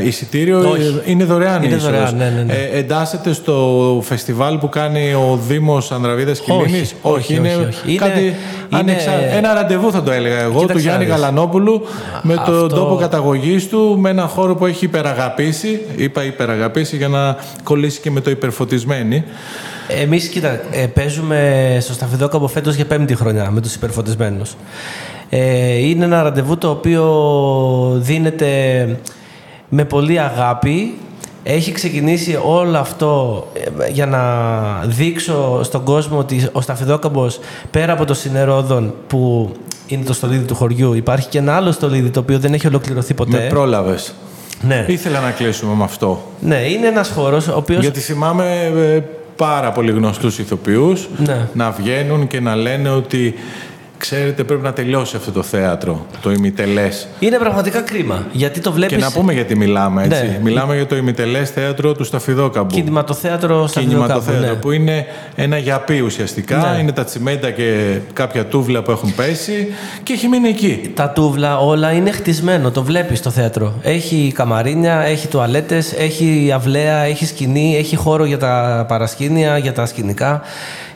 ε, 0.00 0.06
εισιτήριο, 0.06 0.58
Όχι. 0.70 1.00
είναι 1.04 1.24
δωρεάν 1.24 1.56
η 1.62 1.64
Είναι 1.66 1.76
είσοδος. 1.76 1.94
δωρεάν, 1.98 2.16
ναι, 2.16 2.32
ναι, 2.36 2.42
ναι. 2.42 2.52
Ε, 2.52 2.78
εντάσσεται 2.78 3.32
στο 3.32 4.00
φεστιβάλ 4.04 4.58
που 4.58 4.68
κάνει 4.68 5.12
ο 5.12 5.38
Δήμος 5.48 5.92
Ανδραβίδας 5.92 6.40
Όχι, 6.40 6.64
Κιλίνης. 6.66 6.94
όχι, 7.02 7.34
είναι, 7.34 7.48
όχι, 7.56 7.64
όχι. 7.66 7.90
Είναι- 7.92 7.98
κάτι 7.98 8.20
είναι- 8.20 8.34
ανεξα- 8.70 9.12
ένα 9.36 9.54
ραντεβού 9.54 9.92
θα 9.92 10.02
το 10.02 10.10
έλεγα 10.10 10.38
εγώ, 10.40 10.52
Κοίταξε 10.60 10.72
του 10.72 10.78
Γιάννη 10.78 11.06
να 11.06 11.14
δεις. 11.14 11.22
Γαλανόπουλου 11.22 11.82
με 12.22 12.34
τον 12.34 12.42
Αυτό- 12.54 12.66
τόπο 12.68 12.94
καταγωγής 12.96 13.68
του, 13.68 13.96
με 14.00 14.10
ένα 14.10 14.26
χώρο 14.26 14.54
που 14.56 14.66
έχει 14.66 14.84
υπεραγαπήσει. 14.84 15.80
Είπα 15.96 16.24
υπεραγαπήσει 16.24 16.96
για 16.96 17.08
να 17.08 17.36
κολλήσει 17.62 18.00
και 18.00 18.10
με 18.10 18.20
το 18.20 18.30
υπερφωτισμένη. 18.30 19.24
Εμείς, 19.88 20.28
κοίτα, 20.28 20.60
ε, 20.70 20.86
παίζουμε 20.86 21.78
στο 21.80 21.92
Σταφυδόκαμπο 21.92 22.46
φέτος 22.46 22.74
για 22.74 22.84
πέμπτη 22.84 23.14
χρονιά 23.14 23.50
με 23.50 23.60
τους 23.60 23.74
υπερφωτισμένους. 23.74 24.56
Ε, 25.28 25.74
είναι 25.74 26.04
ένα 26.04 26.22
ραντεβού 26.22 26.58
το 26.58 26.70
οποίο 26.70 27.04
δίνεται 27.96 28.48
με 29.68 29.84
πολύ 29.84 30.20
αγάπη. 30.20 30.98
Έχει 31.42 31.72
ξεκινήσει 31.72 32.38
όλο 32.44 32.78
αυτό 32.78 33.46
ε, 33.54 33.90
για 33.90 34.06
να 34.06 34.22
δείξω 34.86 35.60
στον 35.62 35.84
κόσμο 35.84 36.18
ότι 36.18 36.48
ο 36.52 36.60
Σταφυδόκαμπος 36.60 37.40
πέρα 37.70 37.92
από 37.92 38.04
το 38.04 38.14
Συνερόδον 38.14 38.94
που 39.06 39.52
είναι 39.86 40.04
το 40.04 40.12
στολίδι 40.12 40.44
του 40.44 40.54
χωριού 40.54 40.94
υπάρχει 40.94 41.28
και 41.28 41.38
ένα 41.38 41.56
άλλο 41.56 41.72
στολίδι 41.72 42.10
το 42.10 42.20
οποίο 42.20 42.38
δεν 42.38 42.54
έχει 42.54 42.66
ολοκληρωθεί 42.66 43.14
ποτέ. 43.14 43.38
Με 43.38 43.46
πρόλαβες. 43.46 44.14
Ναι. 44.60 44.84
Ήθελα 44.88 45.20
να 45.20 45.30
κλείσουμε 45.30 45.74
με 45.74 45.84
αυτό. 45.84 46.22
ναι, 46.40 46.56
είναι 46.56 46.86
ένας 46.86 47.10
χώρος 47.10 47.48
ο 47.48 47.56
οποίος... 47.56 47.80
Γιατί 47.80 48.00
θυμάμαι 48.00 48.72
ε, 48.76 49.00
πάρα 49.38 49.72
πολύ 49.72 49.90
γνωστούς 49.90 50.38
ηθοποιούς 50.38 51.08
Ναι. 51.16 51.48
να 51.54 51.70
βγαίνουν 51.70 52.26
και 52.26 52.40
να 52.40 52.54
λένε 52.56 52.90
ότι 52.90 53.34
ξέρετε, 53.98 54.44
πρέπει 54.44 54.62
να 54.62 54.72
τελειώσει 54.72 55.16
αυτό 55.16 55.32
το 55.32 55.42
θέατρο, 55.42 56.06
το 56.20 56.30
ημιτελές. 56.30 57.08
Είναι 57.18 57.38
πραγματικά 57.38 57.80
κρίμα. 57.80 58.26
Γιατί 58.32 58.60
το 58.60 58.72
βλέπει. 58.72 58.94
Και 58.94 59.00
να 59.00 59.10
πούμε 59.10 59.32
γιατί 59.32 59.56
μιλάμε, 59.56 60.04
έτσι. 60.04 60.22
Ναι. 60.22 60.38
Μιλάμε 60.42 60.74
για 60.74 60.86
το 60.86 60.96
ημιτελές 60.96 61.50
θέατρο 61.50 61.92
του 61.92 62.04
Σταφιδόκαμπου. 62.04 62.74
Κινηματοθέατρο 62.74 63.66
στα 63.66 63.80
Κινηματοθέατρο, 63.80 64.46
ναι. 64.46 64.54
που 64.54 64.70
είναι 64.70 65.06
ένα 65.34 65.58
γιαπί 65.58 66.00
ουσιαστικά. 66.00 66.56
Ναι. 66.56 66.80
Είναι 66.80 66.92
τα 66.92 67.04
τσιμέντα 67.04 67.50
και 67.50 67.98
κάποια 68.12 68.46
τούβλα 68.46 68.82
που 68.82 68.90
έχουν 68.90 69.14
πέσει 69.14 69.72
και 70.02 70.12
έχει 70.12 70.28
μείνει 70.28 70.48
εκεί. 70.48 70.90
Τα 70.94 71.08
τούβλα 71.08 71.58
όλα 71.58 71.92
είναι 71.92 72.10
χτισμένο, 72.10 72.70
το 72.70 72.82
βλέπεις 72.82 73.18
στο 73.18 73.30
θέατρο. 73.30 73.74
Έχει 73.82 74.32
καμαρίνια, 74.34 75.00
έχει 75.00 75.28
τουαλέτες, 75.28 75.92
έχει 75.92 76.50
αυλαία, 76.54 76.98
έχει 76.98 77.26
σκηνή, 77.26 77.76
έχει 77.76 77.96
χώρο 77.96 78.24
για 78.24 78.38
τα 78.38 78.84
παρασκήνια, 78.88 79.58
για 79.58 79.72
τα 79.72 79.86
σκηνικά. 79.86 80.42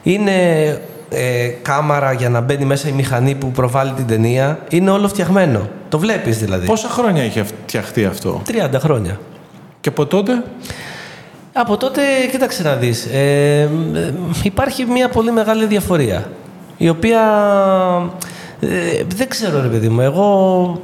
Είναι 0.03 0.33
ε, 1.13 1.49
κάμαρα 1.63 2.13
για 2.13 2.29
να 2.29 2.41
μπαίνει 2.41 2.65
μέσα 2.65 2.89
η 2.89 2.93
μηχανή 2.93 3.35
που 3.35 3.51
προβάλλει 3.51 3.93
την 3.93 4.07
ταινία. 4.07 4.59
Είναι 4.69 4.91
όλο 4.91 5.09
φτιαγμένο. 5.09 5.69
Το 5.89 5.99
βλέπεις 5.99 6.39
δηλαδή. 6.39 6.67
Πόσα 6.67 6.89
χρόνια 6.89 7.23
έχει 7.23 7.43
φτιαχτεί 7.43 8.05
αυτό, 8.05 8.43
30 8.47 8.69
χρόνια. 8.79 9.21
και 9.81 9.89
από 9.89 10.07
τότε; 10.07 10.43
Από 11.53 11.77
τότε, 11.77 12.01
κοίταξε 12.31 12.63
να 12.63 12.75
δεις, 12.75 13.07
ε, 13.13 13.61
ε, 13.95 14.13
υπάρχει 14.43 14.85
μια 14.85 15.09
πολύ 15.09 15.33
μεγάλη 15.33 15.67
διαφορία, 15.67 16.31
η 16.77 16.89
οποία 16.89 17.21
ε, 18.61 19.05
δεν 19.17 19.29
ξέρω 19.29 19.63
ρε 19.63 19.69
παιδί 19.69 19.89
μου, 19.89 20.01
εγώ, 20.01 20.81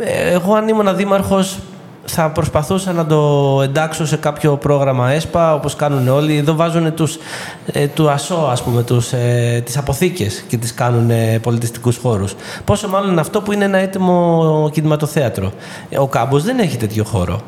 ε, 0.00 0.32
εγώ 0.32 0.54
αν 0.54 0.68
ήμουν 0.68 0.96
δήμαρχος 0.96 1.58
θα 2.04 2.30
προσπαθούσα 2.30 2.92
να 2.92 3.06
το 3.06 3.60
εντάξω 3.62 4.06
σε 4.06 4.16
κάποιο 4.16 4.56
πρόγραμμα 4.56 5.10
ΕΣΠΑ, 5.10 5.54
όπως 5.54 5.76
κάνουν 5.76 6.08
όλοι. 6.08 6.36
Εδώ 6.36 6.54
βάζουν 6.54 6.94
τους, 6.94 7.18
ε, 7.66 7.86
του 7.86 8.10
ΑΣΟ, 8.10 8.48
ας 8.50 8.62
πούμε, 8.62 8.82
τους, 8.82 9.12
ε, 9.12 9.62
τις 9.64 9.76
αποθήκες 9.76 10.44
και 10.48 10.56
τις 10.56 10.74
κάνουν 10.74 11.10
ε, 11.10 11.38
πολιτιστικούς 11.42 11.96
χώρους. 11.96 12.34
Πόσο 12.64 12.88
μάλλον 12.88 13.18
αυτό 13.18 13.40
που 13.40 13.52
είναι 13.52 13.64
ένα 13.64 13.78
έτοιμο 13.78 14.70
κινηματοθέατρο. 14.72 15.52
Ε, 15.88 15.98
Ο 15.98 16.06
Κάμπος 16.06 16.42
δεν 16.42 16.58
έχει 16.58 16.76
τέτοιο 16.76 17.04
χώρο. 17.04 17.40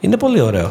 Είναι 0.00 0.16
πολύ 0.16 0.40
ωραίο. 0.40 0.70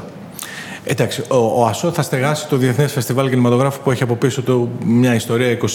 Εντάξει, 0.88 1.22
ο, 1.28 1.36
ο 1.62 1.66
ΑΣΟ 1.66 1.92
θα 1.92 2.02
στεγάσει 2.02 2.48
το 2.48 2.56
Διεθνές 2.58 2.92
Φεστιβάλ 2.92 3.30
Κινηματογράφου 3.30 3.80
που 3.84 3.92
έχει 3.92 4.04
από 4.04 4.16
πίσω 4.16 4.42
του 4.42 4.70
μια 4.86 5.16
ιστορία 5.16 5.48
25 5.52 5.66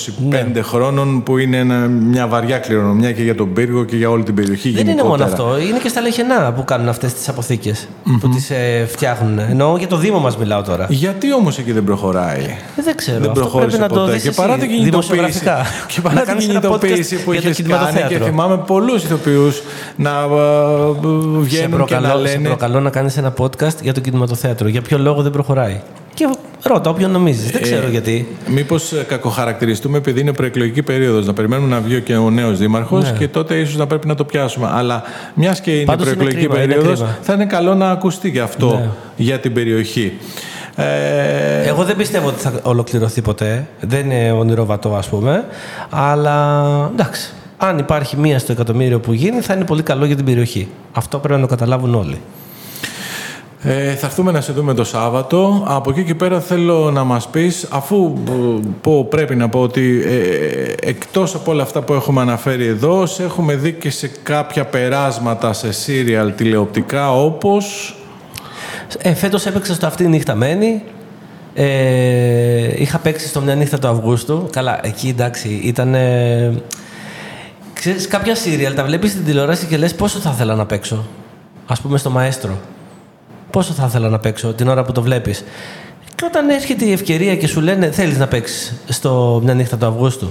Ναι. 0.53 0.63
χρόνων 0.63 1.23
που 1.23 1.39
είναι 1.39 1.57
ένα- 1.57 1.75
μια 1.89 2.27
βαριά 2.27 2.59
κληρονομιά 2.59 3.13
και 3.13 3.23
για 3.23 3.35
τον 3.35 3.53
πύργο 3.53 3.85
και 3.85 3.97
για 3.97 4.11
όλη 4.11 4.23
την 4.23 4.35
περιοχή 4.35 4.71
Δεν 4.71 4.89
είναι 4.89 5.03
μόνο 5.03 5.17
γενικότερα. 5.17 5.51
αυτό. 5.53 5.67
Είναι 5.69 5.79
και 5.79 5.89
στα 5.89 6.01
Λεχενά 6.01 6.53
που 6.53 6.65
κάνουν 6.65 6.89
αυτές 6.89 7.15
τις 7.15 7.29
αποθήκες. 7.29 7.89
Που 8.21 8.29
τις 8.29 8.51
ε, 8.51 8.87
φτιάχνουν. 8.89 9.39
Εννοώ 9.39 9.77
για 9.77 9.87
το 9.89 9.97
Δήμο 9.97 10.19
μας 10.19 10.37
μιλάω 10.37 10.63
τώρα. 10.63 10.87
Γιατί 10.89 11.33
όμως 11.35 11.59
εκεί 11.59 11.73
δεν 11.73 11.85
προχωράει; 11.85 12.41
Ε, 12.77 12.83
δεν 12.83 12.97
ξέρω. 12.97 13.19
Δεν 13.19 13.29
αυτό 13.29 13.41
προχώρησε 13.41 13.77
πρέπει 13.77 13.83
να 13.93 13.97
το 13.97 14.01
ποτέ. 14.01 14.13
δεις 14.13 14.23
Και 14.23 14.29
εσύ, 14.29 14.37
παρά 14.41 14.59
την 14.59 14.69
κινητοποίηση, 14.69 14.91
δημοσιογραφικά. 14.91 15.67
και 15.89 16.01
παρά 16.01 16.15
Να 16.15 16.21
την 16.21 16.29
κάνεις 16.31 16.49
ένα 16.49 16.61
κινητοποίηση 16.61 17.17
podcast 17.17 17.25
που 17.25 17.33
για 17.33 17.43
το 17.43 17.49
είχες 17.49 17.63
κάνει 17.67 17.79
και 17.79 17.85
κινηματοθέατρο. 17.93 18.27
θυμάμαι 18.27 18.57
πολλούς 18.67 19.03
ηθοποιούς 19.05 19.63
να 19.97 20.11
ε, 20.11 20.15
ε, 20.15 20.23
Σε 20.23 21.39
βγαίνουν 21.41 21.71
και 21.87 21.95
να 21.95 22.01
προκαλώ, 22.01 22.27
σε 22.27 22.33
λένε 22.35 22.49
προκαλώ 22.49 22.81
να 22.81 22.91
κάνεις 22.91 23.17
ένα 23.17 23.33
podcast 23.39 23.77
για 23.83 23.95
το 23.95 24.01
κινηματοθέατρο. 24.01 24.69
Για 24.69 24.83
ποιο 24.83 24.99
λόγο 25.01 25.23
δεν 25.23 25.33
προχωράει. 25.33 25.81
Και 26.15 26.29
ρώτα 26.63 26.91
όποιον 26.91 27.11
νομίζεις. 27.11 27.51
Δεν 27.51 27.63
ξέρω 27.63 27.87
Ε, 27.87 27.91
γιατί. 27.91 28.29
Μήπως 28.47 28.93
κακοχαρακτηριστούμε 29.09 29.99
επειδή 29.99 30.21
είναι 30.21 30.33
προεκλογική 30.33 30.83
περίοδος, 30.83 31.27
να 31.27 31.33
περιμένουμε 31.33 31.75
να 31.75 31.81
βγει 31.81 32.01
και 32.01 32.17
ο 32.17 32.31
νέος 32.31 32.59
δήμαρχος 32.59 33.05
Ναι. 33.11 33.19
και 33.19 33.29
τότε 33.29 33.55
ίσως 33.55 33.77
να 33.77 33.87
πρέπει 33.87 34.07
να 34.07 34.15
το 34.15 34.25
πιάσουμε. 34.25 34.69
Αλλά 34.73 35.03
μιας 35.35 35.61
και 35.61 35.71
είναι 35.77 35.85
Πάντως 35.85 36.07
είναι 36.07 36.15
προεκλογική 36.15 36.47
κρίμα, 36.49 36.63
είναι 36.65 36.75
περίοδος, 36.75 36.99
κρίμα. 36.99 37.19
θα 37.23 37.33
είναι 37.33 37.47
καλό 37.47 37.75
να 37.75 37.91
ακουστεί 37.91 38.31
και 38.33 38.41
αυτό 38.41 38.67
Ναι. 38.77 38.89
για 39.17 39.39
την 39.39 39.53
περιοχή. 39.53 40.13
Ε, 40.77 41.63
Εγώ 41.69 41.85
δεν 41.85 41.97
πιστεύω 41.97 42.29
ότι 42.29 42.41
θα 42.41 42.53
ολοκληρωθεί 42.63 43.23
ποτέ. 43.23 43.67
Δεν 43.81 44.11
είναι 44.11 44.33
ονειροβατό, 44.33 44.95
ας 44.95 45.09
πούμε. 45.09 45.45
Αλλά 45.91 46.65
εντάξει. 46.93 47.33
Αν 47.57 47.79
υπάρχει 47.79 48.17
μία 48.17 48.39
στο 48.39 48.53
εκατομμύριο 48.53 49.01
που 49.01 49.13
γίνει, 49.13 49.41
θα 49.41 49.55
είναι 49.55 49.65
πολύ 49.65 49.83
καλό 49.83 50.05
για 50.05 50.17
την 50.17 50.25
περιοχή. 50.25 50.69
Αυτό 50.93 51.19
πρέπει 51.19 51.35
να 51.41 51.47
το 51.47 51.55
καταλάβουν 51.55 51.95
όλοι. 51.95 52.21
Ε, 53.63 53.95
θα 53.95 54.07
έρθουμε 54.07 54.31
να 54.31 54.41
σε 54.41 54.53
δούμε 54.53 54.75
το 54.75 54.85
Σάββατο. 54.85 55.65
Από 55.67 55.91
εκεί 55.91 56.05
και 56.05 56.15
πέρα 56.15 56.41
θέλω 56.41 56.91
να 56.91 57.05
μας 57.05 57.29
πεις, 57.29 57.67
αφού 57.71 58.19
ε, 58.29 58.33
πω, 58.81 59.05
πρέπει 59.05 59.37
να 59.37 59.49
πω 59.49 59.61
ότι 59.61 60.03
ε, 60.07 60.89
εκτός 60.89 61.35
από 61.35 61.51
όλα 61.51 61.63
αυτά 61.63 61.83
που 61.83 61.93
έχουμε 61.93 62.21
αναφέρει 62.21 62.67
εδώ, 62.67 63.07
σε 63.07 63.23
έχουμε 63.23 63.55
δει 63.55 63.73
και 63.73 63.91
σε 63.91 64.11
κάποια 64.23 64.65
περάσματα 64.65 65.53
σε 65.53 65.73
σύριαλ 65.73 66.35
τηλεοπτικά 66.35 67.13
όπως... 67.13 67.95
Ε, 68.99 69.15
Φέτος 69.15 69.47
έπαιξα 69.47 69.75
στο 69.75 69.87
Αυτή 69.87 70.05
η 70.05 70.09
νύχτα 70.09 70.35
μένει. 70.35 70.83
Ε, 71.55 72.83
είχα 72.83 72.99
παίξει 72.99 73.29
στο 73.29 73.41
μια 73.41 73.55
νύχτα 73.55 73.79
του 73.79 73.89
Αυγούστου. 73.89 74.49
Καλά, 74.53 74.81
εκεί 74.83 75.09
εντάξει, 75.09 75.49
ήταν. 75.49 75.95
Ε, 75.95 76.63
ξέρεις, 77.73 78.07
κάποια 78.07 78.35
σύριαλ 78.35 78.75
τα 78.75 78.85
βλέπεις 78.85 79.11
στην 79.11 79.25
τηλεόραση 79.25 79.67
και 79.67 79.77
λες 79.77 79.95
πόσο 79.95 80.19
θα 80.19 80.31
ήθελα 80.35 80.55
να 80.55 80.67
παίξω. 80.67 81.05
Α 81.67 81.75
πούμε 81.75 81.99
στο 81.99 82.11
Μαέστρο. 82.11 82.59
Πόσο 83.51 83.73
θα 83.73 83.85
ήθελα 83.87 84.09
να 84.09 84.19
παίξω 84.19 84.55
την 84.55 84.69
ώρα 84.69 84.83
που 84.83 84.93
το 84.93 85.03
βλέπεις; 85.03 85.45
Και 86.15 86.25
όταν 86.25 86.49
έρχεται 86.49 86.85
η 86.85 86.93
ευκαιρία 86.93 87.37
και 87.37 87.47
σου 87.47 87.61
λένε 87.61 87.91
θέλεις 87.91 88.19
να 88.19 88.27
παίξεις 88.27 88.75
στο 88.89 89.41
μια 89.45 89.55
νύχτα 89.55 89.77
του 89.77 89.87
Αυγούστου. 89.87 90.29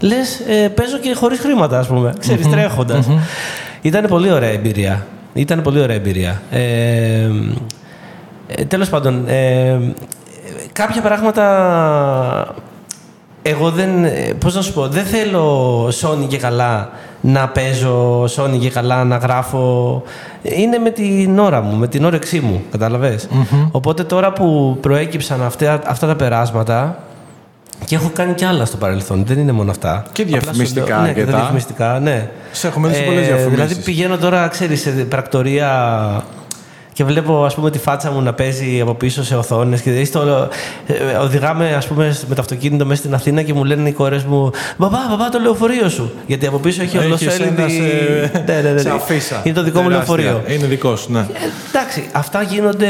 Λες, 0.00 0.40
ε, 0.40 0.68
παίζω 0.68 0.98
και 0.98 1.14
χωρίς 1.14 1.38
χρήματα, 1.38 1.78
ας 1.78 1.86
πούμε. 1.86 2.12
Ξέρεις, 2.18 2.48
τρέχοντας. 2.48 3.08
Ήταν 3.82 4.06
πολύ 4.08 4.32
ωραία 4.32 4.50
εμπειρία. 4.50 5.06
Ήταν 5.32 5.62
πολύ 5.62 5.80
ωραία 5.80 5.96
εμπειρία. 5.96 6.42
Ε, 6.50 6.60
ε, 8.48 8.64
τέλος 8.64 8.88
πάντων, 8.88 9.28
ε, 9.28 9.78
κάποια 10.72 11.02
πράγματα 11.02 12.54
εγώ 13.48 13.70
δεν, 13.70 14.04
ε, 14.04 14.10
πώς 14.40 14.54
να 14.54 14.62
σου 14.62 14.72
πω, 14.72 14.88
δεν 14.88 15.04
θέλω 15.04 15.86
Sony 15.86 16.26
και 16.28 16.36
καλά 16.38 16.90
να 17.20 17.48
παίζω, 17.48 18.24
Sony 18.24 18.58
και 18.60 18.70
καλά 18.70 19.04
να 19.04 19.16
γράφω. 19.16 20.02
Είναι 20.42 20.78
με 20.78 20.90
την 20.90 21.38
ώρα 21.38 21.60
μου, 21.60 21.76
με 21.76 21.88
την 21.88 22.04
όρεξή 22.04 22.40
μου, 22.40 22.62
καταλαβες. 22.70 23.28
Οπότε 23.70 24.04
τώρα 24.04 24.32
που 24.32 24.78
προέκυψαν 24.80 25.42
αυτά, 25.42 25.80
αυτά 25.86 26.06
τα 26.06 26.16
περάσματα, 26.16 26.98
και 27.84 27.94
έχω 27.94 28.10
κάνει 28.14 28.34
κι 28.34 28.44
άλλα 28.44 28.64
στο 28.64 28.76
παρελθόν, 28.76 29.24
δεν 29.26 29.38
είναι 29.38 29.52
μόνο 29.52 29.70
αυτά. 29.70 30.04
Και 30.12 30.22
Απλά 30.22 30.36
σου 30.36 30.40
διαφημιστικά 30.42 30.96
λέω- 30.96 31.00
Ναι, 31.06 31.08
και 31.12 31.14
τα 31.14 31.20
αρκετά. 31.20 31.38
διαφημιστικά, 31.38 31.98
ναι. 32.02 32.28
Σε 32.52 32.66
έχουμε 32.66 32.88
δει 32.88 32.94
σε 32.94 33.02
πολλές 33.02 33.26
διαφημίσεις. 33.26 33.54
Δηλαδή 33.54 33.74
πηγαίνω 33.74 34.16
τώρα, 34.16 34.48
ξέρεις, 34.48 34.80
σε 34.80 34.90
πρακτορία 34.90 35.70
και 36.98 37.04
βλέπω 37.04 37.44
ας 37.44 37.54
πούμε 37.54 37.70
τη 37.70 37.78
φάτσα 37.78 38.10
μου 38.10 38.20
να 38.22 38.32
παίζει 38.32 38.80
από 38.80 38.94
πίσω 38.94 39.24
σε 39.24 39.36
οθόνες 39.36 39.80
και 39.80 40.04
στο, 40.04 40.48
ε, 40.86 41.16
οδηγάμε 41.22 41.74
ας 41.76 41.86
πούμε 41.86 42.16
με 42.28 42.34
το 42.34 42.40
αυτοκίνητο 42.40 42.84
μέσα 42.86 43.00
στην 43.00 43.14
Αθήνα 43.14 43.42
και 43.42 43.54
μου 43.54 43.64
λένε 43.64 43.88
οι 43.88 43.92
κόρες 43.92 44.24
μου 44.24 44.50
«Μπαμπά, 44.76 44.98
μπαμπά 45.08 45.28
το 45.28 45.38
λεωφορείο 45.38 45.88
σου». 45.88 46.10
Γιατί 46.26 46.46
από 46.46 46.58
πίσω 46.58 46.82
έχει 46.82 46.96
ο 46.98 47.00
Έχεις 47.00 47.10
Λοσέλνη... 47.10 47.54
ένα 47.58 47.68
σε, 47.68 48.42
Ναι, 48.46 48.60
ναι, 48.62 48.70
ναι, 48.70 48.78
σε 48.80 48.88
ναι. 48.88 48.94
αφίσα. 48.94 49.40
Είναι 49.44 49.54
το 49.54 49.62
δικό 49.62 49.80
μου 49.80 49.88
Τεράστια. 49.88 50.16
λεωφορείο. 50.16 50.54
Είναι 50.54 50.66
δικός 50.66 51.00
σου, 51.00 51.12
ναι. 51.12 51.18
Ε, 51.18 51.24
εντάξει, 51.68 52.08
αυτά 52.12 52.42
γίνονται 52.42 52.88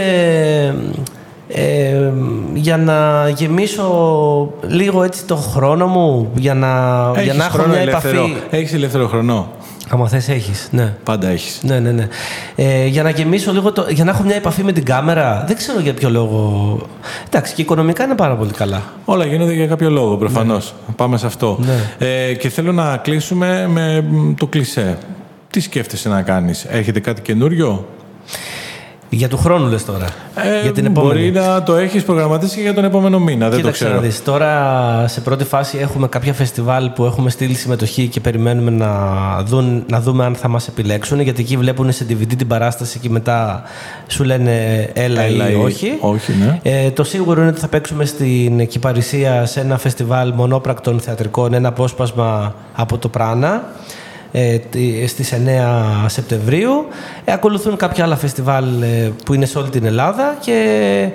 ε, 1.49 2.11
για 2.55 2.77
να 2.77 3.29
γεμίσω 3.29 3.89
λίγο 4.67 5.03
έτσι 5.03 5.25
το 5.25 5.37
χρόνο 5.37 5.87
μου, 5.87 6.31
για 6.35 6.55
να, 6.55 6.69
για 7.13 7.23
Έχεις 7.23 7.37
να 7.37 7.45
έχω 7.45 7.53
χρόνο 7.57 7.73
μια 7.73 7.81
ελεύθερο. 7.81 8.19
επαφή. 8.19 8.37
Έχεις 8.51 8.73
ελεύθερο 8.73 9.09
χρόνο. 9.09 9.49
Άμα 9.91 10.09
θες 10.09 10.29
έχεις, 10.29 10.69
ναι. 10.71 10.95
Πάντα 11.05 11.29
έχεις. 11.29 11.61
Ναι, 11.63 11.79
ναι, 11.81 11.93
ναι. 11.93 12.09
Ε, 12.57 12.87
για 12.87 13.03
να 13.03 13.11
γεμίσω 13.11 13.53
λίγο, 13.53 13.73
το, 13.73 13.87
για 13.91 14.05
να 14.05 14.11
έχω 14.11 14.23
μια 14.23 14.37
επαφή 14.37 14.63
με 14.63 14.73
την 14.73 14.85
κάμερα. 14.85 15.45
Δεν 15.47 15.57
ξέρω 15.57 15.81
για 15.81 15.95
ποιο 15.95 16.11
λόγο. 16.11 16.79
Εντάξει, 17.27 17.55
και 17.55 17.63
οικονομικά 17.63 18.05
είναι 18.05 18.15
πάρα 18.15 18.37
πολύ 18.37 18.53
καλά. 18.53 18.83
Όλα 19.05 19.25
γίνονται 19.25 19.53
για 19.53 19.67
κάποιο 19.67 19.91
λόγο, 19.91 20.17
προφανώς. 20.17 20.75
Πάμε 20.97 21.17
σε 21.17 21.27
αυτό. 21.27 21.59
Ναι. 21.61 22.07
Ε, 22.07 22.35
και 22.35 22.49
θέλω 22.49 22.73
να 22.73 22.97
κλείσουμε 22.97 23.67
με 23.69 24.01
μ, 24.01 24.35
το 24.35 24.47
κλισέ. 24.47 24.99
Τι 25.51 25.61
σκέφτεσαι 25.61 26.09
να 26.09 26.23
κάνεις, 26.23 26.65
Έχετε 26.65 27.01
κάτι 27.01 27.21
καινούριο; 27.21 27.87
Για 29.11 29.29
του 29.29 29.37
χρόνου 29.37 29.67
λες 29.69 29.85
τώρα. 29.85 30.07
Ε, 30.35 30.63
για 30.63 30.73
την 30.73 30.87
επόμενη. 30.87 31.31
Μπορεί 31.31 31.47
να 31.47 31.63
το 31.63 31.75
έχεις 31.77 32.03
προγραμματίσει 32.05 32.57
και 32.57 32.63
για 32.63 32.75
τον 32.75 32.85
επόμενο 32.85 33.19
μήνα, 33.19 33.41
δεν 33.41 33.51
το 33.51 33.57
Κοίταξε 33.57 33.85
ξέρω. 33.85 33.97
να 34.01 34.07
δεις. 34.07 34.23
Τώρα 34.23 35.05
σε 35.09 35.21
πρώτη 35.21 35.45
φάση 35.45 35.79
έχουμε 35.79 36.09
κάποια 36.09 36.33
φεστιβάλ 36.35 36.91
που 36.91 37.05
έχουμε 37.05 37.31
στείλει 37.31 37.55
συμμετοχή 37.55 38.07
και 38.09 38.21
περιμένουμε 38.21 38.71
να, 38.71 38.93
δουν, 39.43 39.85
να 39.89 40.01
δούμε 40.01 40.25
αν 40.25 40.35
θα 40.35 40.49
μας 40.49 40.69
επιλέξουν 40.69 41.21
γιατί 41.21 41.41
εκεί 41.41 41.57
βλέπουν 41.57 41.93
σε 41.93 42.07
DVD 42.09 42.35
την 42.37 42.47
παράσταση 42.47 42.99
και 42.99 43.09
μετά 43.11 43.63
σου 44.07 44.25
λένε 44.25 44.83
έλα, 44.93 45.23
Έλα 45.23 45.51
ή 45.51 45.55
ή 45.59 45.63
όχι. 45.65 45.97
όχι, 46.01 46.33
ναι. 46.33 46.61
Ε, 46.63 46.91
το 46.91 47.05
σίγουρο 47.05 47.41
είναι 47.41 47.51
ότι 47.51 47.61
θα 47.61 47.69
παίξουμε 47.69 48.05
στην 48.05 48.67
Κυπαρισία 48.67 49.47
σε 49.47 49.61
ένα 49.61 49.79
φεστιβάλ 49.79 50.33
μονόπρακτων 50.35 51.01
θεατρικών, 51.01 51.55
ένα 51.55 51.69
απόσπασμα 51.69 52.55
από 52.75 52.99
το 52.99 53.09
Πράνα 53.09 53.63
ε, 54.33 54.59
τι- 54.59 55.07
στις 55.07 55.33
9 55.33 56.05
Σεπτεμβρίου. 56.09 56.87
Ε, 57.25 57.33
ακολουθούν 57.33 57.77
κάποια 57.77 58.05
άλλα 58.05 58.17
φεστιβάλ 58.17 58.83
ε, 58.83 59.13
που 59.25 59.35
είναι 59.35 59.47
σε 59.47 59.59
όλη 59.59 59.69
την 59.69 59.85
Ελλάδα 59.85 60.37
και 60.41 61.09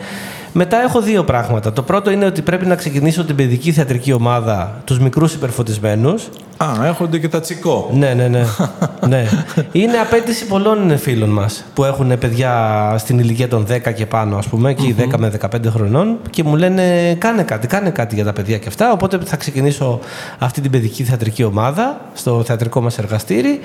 Μετά 0.55 0.81
έχω 0.81 1.01
δύο 1.01 1.23
πράγματα. 1.23 1.73
Το 1.73 1.81
πρώτο 1.81 2.11
είναι 2.11 2.25
ότι 2.25 2.41
πρέπει 2.41 2.65
να 2.65 2.75
ξεκινήσω 2.75 3.23
την 3.23 3.35
παιδική 3.35 3.71
θεατρική 3.71 4.13
ομάδα, 4.13 4.81
τους 4.85 4.99
μικρούς 4.99 5.33
υπερφωτισμένους. 5.33 6.29
Α, 6.57 6.85
έχονται 6.85 7.19
και 7.19 7.27
τα 7.27 7.39
τσικό. 7.39 7.89
Ναι, 7.93 8.13
ναι, 8.13 8.27
ναι. 8.27 8.43
ναι. 9.09 9.25
Είναι 9.71 9.97
απέτηση 9.97 10.45
πολλών 10.45 10.97
φίλων 10.97 11.29
μας 11.29 11.63
που 11.73 11.83
έχουν 11.83 12.17
παιδιά 12.17 12.95
στην 12.97 13.19
ηλικία 13.19 13.47
των 13.47 13.67
10 13.69 13.93
και 13.93 14.05
πάνω, 14.05 14.37
ας 14.37 14.47
πούμε, 14.47 14.73
και 14.73 14.95
10 14.97 15.17
με 15.17 15.31
15 15.41 15.47
χρονών, 15.67 16.17
και 16.29 16.43
μου 16.43 16.55
λένε 16.55 17.15
κάνε 17.17 17.43
κάτι, 17.43 17.67
κάνε 17.67 17.89
κάτι 17.89 18.15
για 18.15 18.23
τα 18.23 18.33
παιδιά 18.33 18.57
και 18.57 18.67
αυτά. 18.67 18.91
Οπότε 18.91 19.19
θα 19.25 19.37
ξεκινήσω 19.37 19.99
αυτή 20.39 20.61
την 20.61 20.71
παιδική 20.71 21.03
θεατρική 21.03 21.43
ομάδα 21.43 22.01
στο 22.13 22.43
θεατρικό 22.43 22.81
μας 22.81 22.97
εργαστήρι. 22.97 23.59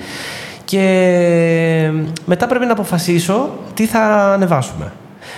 Και 0.65 1.91
μετά 2.25 2.47
πρέπει 2.47 2.65
να 2.65 2.71
αποφασίσω 2.71 3.49
τι 3.73 3.85
θα 3.85 4.33
ανεβάσουμε. 4.33 4.91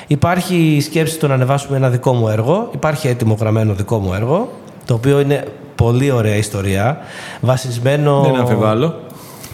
Υπάρχει 0.07 0.55
η 0.55 0.81
σκέψη 0.81 1.19
του 1.19 1.27
να 1.27 1.33
ανεβάσουμε 1.33 1.77
ένα 1.77 1.89
δικό 1.89 2.13
μου 2.13 2.27
έργο. 2.27 2.69
Υπάρχει 2.73 3.07
έτοιμο 3.07 3.37
γραμμένο 3.39 3.73
δικό 3.73 3.97
μου 3.97 4.13
έργο, 4.13 4.51
το 4.85 4.93
οποίο 4.93 5.19
είναι 5.19 5.43
πολύ 5.75 6.11
ωραία 6.11 6.35
ιστορία. 6.35 6.97
Βασισμένο. 7.41 8.21
Δεν 8.21 8.35
αμφιβάλλω. 8.35 8.99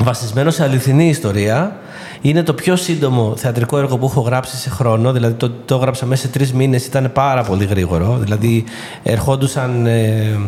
Βασισμένο 0.03 0.51
σε 0.51 0.63
αληθινή 0.63 1.09
ιστορία. 1.09 1.75
Είναι 2.21 2.43
το 2.43 2.53
πιο 2.53 2.75
σύντομο 2.75 3.33
θεατρικό 3.35 3.77
έργο 3.77 3.97
που 3.97 4.05
έχω 4.05 4.21
γράψει 4.21 4.57
σε 4.57 4.69
χρόνο. 4.69 5.11
Δηλαδή 5.11 5.33
το, 5.33 5.51
το 5.65 5.75
έγραψα 5.75 6.05
μέσα 6.05 6.21
σε 6.21 6.27
τρεις 6.27 6.53
μήνες, 6.53 6.85
ήταν 6.85 7.11
πάρα 7.13 7.43
πολύ 7.43 7.65
γρήγορο. 7.65 8.17
Δηλαδή 8.19 8.63
ερχόντουσαν. 9.03 9.85
Ε, 9.85 10.39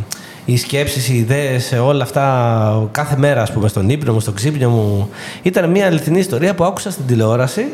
οι 0.46 0.58
σκέψεις, 0.58 1.10
οι 1.10 1.16
ιδέες, 1.16 1.72
όλα 1.72 2.04
αυτά 2.04 2.88
κάθε 2.92 3.18
μέρα 3.18 3.42
ας 3.42 3.52
πούμε 3.52 3.68
στον 3.68 3.90
ύπνο 3.90 4.14
μου, 4.14 4.20
στο 4.20 4.32
ξύπνιο 4.32 4.70
μου. 4.70 5.10
Ήταν 5.42 5.70
μια 5.70 5.86
αληθινή 5.86 6.20
ιστορία 6.20 6.56
που 6.56 6.64
άκουσα 6.64 6.92
στην 6.92 7.06
τηλεόραση 7.06 7.66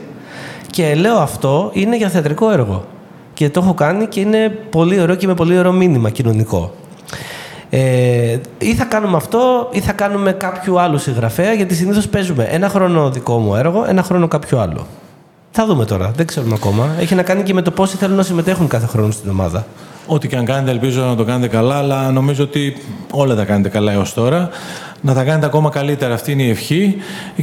και 0.75 0.95
λέω 0.95 1.17
αυτό 1.17 1.69
είναι 1.73 1.97
για 1.97 2.09
θεατρικό 2.09 2.51
έργο. 2.51 2.85
Και 3.33 3.49
το 3.49 3.59
έχω 3.63 3.73
κάνει 3.73 4.07
και 4.07 4.19
είναι 4.19 4.49
πολύ 4.49 4.99
ωραίο 5.01 5.15
και 5.15 5.27
με 5.27 5.33
πολύ 5.33 5.57
ωραίο 5.57 5.71
μήνυμα 5.71 6.09
κοινωνικό. 6.09 6.73
Ε, 7.69 8.38
ή 8.57 8.75
θα 8.75 8.85
κάνουμε 8.85 9.17
αυτό 9.17 9.69
ή 9.71 9.79
θα 9.79 9.91
κάνουμε 9.91 10.31
κάποιο 10.31 10.75
άλλο 10.75 10.97
συγγραφέα 10.97 11.53
γιατί 11.53 11.75
συνήθως 11.75 12.07
παίζουμε 12.07 12.43
ένα 12.43 12.69
χρόνο 12.69 13.09
δικό 13.09 13.38
μου 13.38 13.55
έργο, 13.55 13.85
ένα 13.88 14.03
χρόνο 14.03 14.27
κάποιο 14.27 14.59
άλλο. 14.59 14.85
Θα 15.51 15.65
δούμε 15.65 15.85
τώρα, 15.85 16.11
δεν 16.15 16.25
ξέρουμε 16.25 16.53
ακόμα. 16.53 16.89
Έχει 16.99 17.15
να 17.15 17.23
κάνει 17.23 17.43
και 17.43 17.53
με 17.53 17.61
το 17.61 17.71
πόσοι 17.71 17.97
θέλουν 17.97 18.15
να 18.15 18.23
συμμετέχουν 18.23 18.67
κάθε 18.67 18.85
χρόνο 18.85 19.11
στην 19.11 19.29
ομάδα. 19.29 19.65
Ό,τι 20.07 20.27
και 20.27 20.35
αν 20.35 20.45
κάνετε, 20.45 20.71
ελπίζω 20.71 21.01
να 21.03 21.15
το 21.15 21.23
κάνετε 21.23 21.47
καλά, 21.47 21.75
αλλά 21.77 22.11
νομίζω 22.11 22.43
ότι 22.43 22.77
όλα 23.11 23.35
τα 23.35 23.45
κάνετε 23.45 23.69
καλά 23.69 23.91
έως 23.91 24.13
τώρα. 24.13 24.49
Να 25.01 25.13
τα 25.13 25.23
κάνετε 25.23 25.45
ακόμα 25.45 25.69
καλύτερα, 25.69 26.13
αυτή 26.13 26.31
είναι 26.31 26.43
η 26.43 26.49
ευχή. 26.49 26.95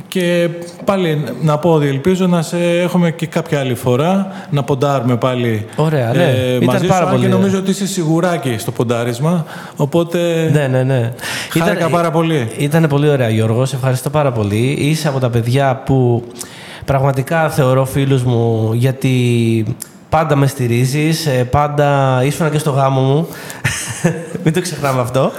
Και 0.08 0.48
πάλι 0.84 1.24
να 1.42 1.58
πω 1.58 1.70
ότι 1.72 1.86
ελπίζω 1.86 2.26
να 2.26 2.42
σε 2.42 2.56
έχουμε 2.80 3.10
και 3.10 3.26
κάποια 3.26 3.60
άλλη 3.60 3.74
φορά, 3.74 4.32
να 4.50 4.62
ποντάρουμε 4.62 5.16
πάλι 5.16 5.66
Ωραία, 5.76 6.12
ναι. 6.12 6.22
ε, 6.24 6.54
Ήταν 6.54 6.64
μαζί 6.64 6.86
πάρα 6.86 7.04
σου. 7.04 7.10
πολύ 7.10 7.20
Και 7.20 7.26
ωραία. 7.26 7.38
νομίζω 7.38 7.58
ότι 7.58 7.70
είσαι 7.70 7.86
σιγουράκι 7.86 8.56
στο 8.58 8.70
ποντάρισμα, 8.70 9.44
οπότε 9.76 10.50
Ναι, 10.52 10.66
ναι, 10.66 10.82
ναι. 10.82 11.12
χάρηκα 11.58 11.88
πάρα 11.88 12.10
πολύ. 12.10 12.50
Ήταν 12.58 12.86
πολύ 12.88 13.08
ωραία, 13.08 13.28
Γιώργος. 13.28 13.68
Σε 13.68 13.76
ευχαριστώ 13.76 14.10
πάρα 14.10 14.32
πολύ. 14.32 14.76
Είσαι 14.78 15.08
από 15.08 15.18
τα 15.18 15.30
παιδιά 15.30 15.82
που 15.84 16.22
πραγματικά 16.84 17.48
θεωρώ 17.50 17.84
φίλους 17.84 18.22
μου 18.22 18.70
γιατί 18.74 19.64
πάντα 20.12 20.36
με 20.36 20.46
στηρίζεις, 20.46 21.26
ε, 21.26 21.30
πάντα 21.30 22.20
ήσουν 22.24 22.50
και 22.50 22.58
στο 22.58 22.70
γάμο 22.70 23.00
μου. 23.00 23.28
Μην 24.44 24.52
το 24.52 24.60
ξεχνάμε 24.60 25.00
αυτό. 25.00 25.32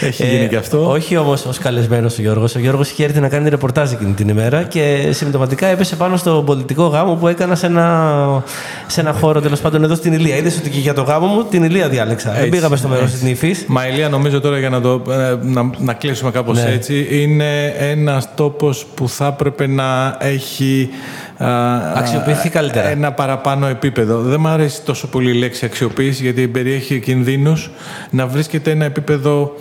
Έχει 0.00 0.26
γίνει 0.26 0.48
και 0.48 0.56
αυτό. 0.56 0.90
Όχι 0.90 1.16
όμως 1.16 1.44
ως 1.46 1.58
καλεσμένος 1.58 2.18
ο 2.18 2.22
Γιώργος. 2.22 2.54
Ο 2.54 2.58
Γιώργος 2.58 2.90
είχε 2.90 3.04
έρθει 3.04 3.20
να 3.20 3.28
κάνει 3.28 3.48
ρεπορτάζ 3.48 3.92
εκείνη 3.92 4.12
την 4.12 4.28
ημέρα 4.28 4.62
και 4.62 5.08
συμπτωματικά 5.10 5.66
έπεσε 5.66 5.96
πάνω 5.96 6.16
στο 6.16 6.42
πολιτικό 6.46 6.86
γάμο 6.86 7.14
που 7.14 7.28
έκανα 7.28 7.54
σε 7.54 7.66
ένα, 7.66 8.42
σε 8.86 9.00
ένα 9.00 9.12
χώρο 9.12 9.40
τέλος 9.40 9.60
πάντων 9.60 9.84
εδώ 9.84 9.94
στην 9.94 10.12
Ηλία. 10.12 10.36
Είδες 10.36 10.56
ότι 10.56 10.70
και 10.70 10.78
για 10.78 10.94
το 10.94 11.02
γάμο 11.02 11.26
μου 11.26 11.44
την 11.44 11.62
Ηλία 11.64 11.88
διάλεξα. 11.88 12.30
Δεν 12.30 12.38
Έτσι, 12.38 12.50
πήγαμε 12.50 12.76
στο 12.76 12.88
μέρος 12.88 13.04
έτσι. 13.04 13.16
της 13.16 13.24
νύφης. 13.28 13.64
Μα 13.66 13.86
Ηλία, 13.86 14.08
νομίζω 14.08 14.40
τώρα 14.40 14.58
για 14.58 14.70
να, 14.70 14.80
το, 14.80 15.02
ε, 15.10 15.36
να, 15.42 15.70
να 15.78 15.92
κλείσουμε 15.92 16.30
κάπως 16.30 16.62
Ναι. 16.62 16.70
έτσι, 16.70 17.06
είναι 17.10 17.66
ένας 17.66 18.28
τόπος 18.34 18.86
που 18.94 19.08
θα 19.08 19.26
έπρεπε 19.26 19.66
να 19.66 20.16
έχει 20.20 20.88
α, 20.90 21.29
Αξιοποιηθεί 21.94 22.48
α, 22.48 22.50
καλύτερα. 22.50 22.88
ένα 22.88 23.12
παραπάνω 23.12 23.66
επίπεδο. 23.66 24.20
Δεν 24.20 24.40
μου 24.40 24.48
αρέσει 24.48 24.82
τόσο 24.82 25.06
πολύ 25.06 25.30
η 25.30 25.34
λέξη 25.34 25.64
αξιοποίηση 25.64 26.22
γιατί 26.22 26.48
περιέχει 26.48 27.00
κινδύνους 27.00 27.70
να 28.10 28.26
βρίσκεται 28.26 28.70
ένα 28.70 28.84
επίπεδο 28.84 29.54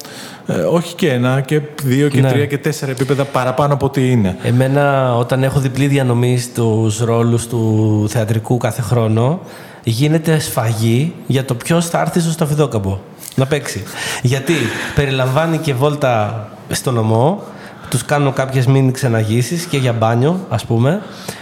ε, 0.47 0.53
όχι 0.53 0.95
και 0.95 1.11
ένα, 1.11 1.41
και 1.41 1.61
δύο 1.83 2.07
και 2.07 2.21
Ναι. 2.21 2.29
τρία 2.29 2.45
και 2.45 2.57
τέσσερα 2.57 2.91
επίπεδα 2.91 3.23
παραπάνω 3.25 3.73
από 3.73 3.85
ό,τι 3.85 4.11
είναι. 4.11 4.37
Εμένα, 4.43 5.15
όταν 5.15 5.43
έχω 5.43 5.59
διπλή 5.59 5.87
διανομή 5.87 6.37
στους 6.39 6.99
ρόλους 6.99 7.47
του 7.47 8.05
θεατρικού 8.09 8.57
κάθε 8.57 8.81
χρόνο, 8.81 9.39
γίνεται 9.83 10.39
σφαγή 10.39 11.13
για 11.27 11.45
το 11.45 11.55
ποιος 11.55 11.89
θα 11.89 11.99
έρθει 11.99 12.19
στο 12.19 12.31
σταφυδόκαμπο 12.31 12.99
να 13.35 13.45
παίξει. 13.45 13.83
Γιατί 14.21 14.53
περιλαμβάνει 14.95 15.57
και 15.57 15.73
βόλτα 15.73 16.47
στο 16.69 16.91
νομό, 16.91 17.43
τους 17.89 18.05
κάνω 18.05 18.31
κάποιες 18.31 18.65
μίνι 18.65 18.91
ξεναγήσεις 18.91 19.65
και 19.65 19.77
για 19.77 19.93
μπάνιο, 19.93 20.39
ας 20.49 20.65
πούμε. 20.65 21.01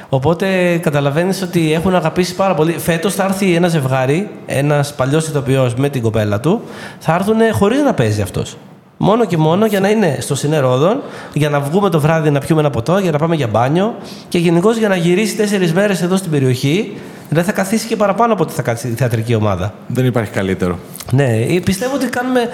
Οπότε 0.10 0.78
καταλαβαίνεις 0.78 1.42
ότι 1.42 1.74
έχουν 1.74 1.96
αγαπήσει 1.96 2.36
πάρα 2.36 2.54
πολύ. 2.54 2.72
Φέτος 2.72 3.14
θα 3.14 3.24
έρθει 3.24 3.56
ένα 3.56 3.68
ζευγάρι, 3.68 4.30
ένας 4.46 4.94
παλιός 4.94 5.28
ηθοποιός 5.28 5.76
με 5.76 5.90
την 5.90 6.02
κοπέλα 6.02 6.40
του, 6.40 6.62
θα 7.00 7.14
έρθουν 7.14 7.38
χωρίς 7.52 7.82
να 7.82 7.94
παίζει 7.94 8.22
αυτός. 8.22 8.58
Μόνο 8.98 9.26
και 9.26 9.38
μόνο 9.38 9.66
για 9.66 9.80
να 9.80 9.90
είναι 9.90 10.18
στο 10.20 10.36
Συνερόδον, 10.36 11.02
για 11.34 11.50
να 11.50 11.60
βγούμε 11.60 11.90
το 11.90 12.00
βράδυ 12.00 12.30
να 12.30 12.40
πιούμε 12.40 12.62
ένα 12.62 12.70
ποτό, 12.70 12.98
για 12.98 13.12
να 13.12 13.18
πάμε 13.18 13.36
για 13.36 13.48
μπάνιο 13.48 13.96
και 14.30 14.38
γενικώς 14.38 14.78
για 14.78 14.88
να 14.88 14.96
γυρίσει 14.96 15.36
τέσσερις 15.36 15.74
μέρες 15.74 16.02
εδώ 16.02 16.18
στην 16.18 16.32
περιοχή. 16.32 16.98
Δηλαδή 17.30 17.48
θα 17.48 17.54
καθίσει 17.54 17.88
και 17.88 17.96
παραπάνω 17.96 18.34
από 18.34 18.44
ότι 18.44 18.54
θα 18.54 18.62
κάτσει 18.62 18.88
η 18.88 18.92
θεατρική 18.92 19.36
ομάδα. 19.36 19.74
Δεν 19.88 20.06
υπάρχει 20.06 20.32
καλύτερο. 20.32 20.80
Ναι, 21.12 21.24
ε, 21.24 21.60
πιστεύω 21.64 21.96
ότι 21.96 22.06
κάνουμε 22.06 22.50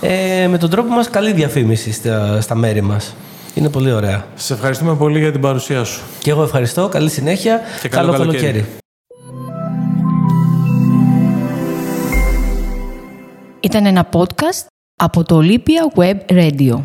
ε, 0.00 0.46
με 0.46 0.58
τον 0.58 0.70
τρόπο 0.70 0.94
μας 0.94 1.10
καλή 1.10 1.32
διαφήμιση 1.32 1.92
στα, 1.92 2.40
στα 2.40 2.54
μέρη 2.54 2.80
μας. 2.80 3.14
Είναι 3.58 3.70
πολύ 3.70 3.92
ωραία. 3.92 4.26
Σε 4.34 4.52
ευχαριστούμε 4.52 4.96
πολύ 4.96 5.18
για 5.18 5.32
την 5.32 5.40
παρουσία 5.40 5.84
σου. 5.84 6.02
Και 6.18 6.30
εγώ 6.30 6.42
ευχαριστώ. 6.42 6.88
Καλή 6.88 7.10
συνέχεια. 7.10 7.60
Και 7.82 7.88
καλό 7.88 8.12
καλοκαίρι. 8.12 8.40
καλοκαίρι. 8.42 8.66
Ήταν 13.60 13.86
ένα 13.86 14.08
podcast 14.12 14.66
από 14.96 15.22
το 15.24 15.40
Olympia 15.42 15.98
Web 16.00 16.16
Radio. 16.26 16.80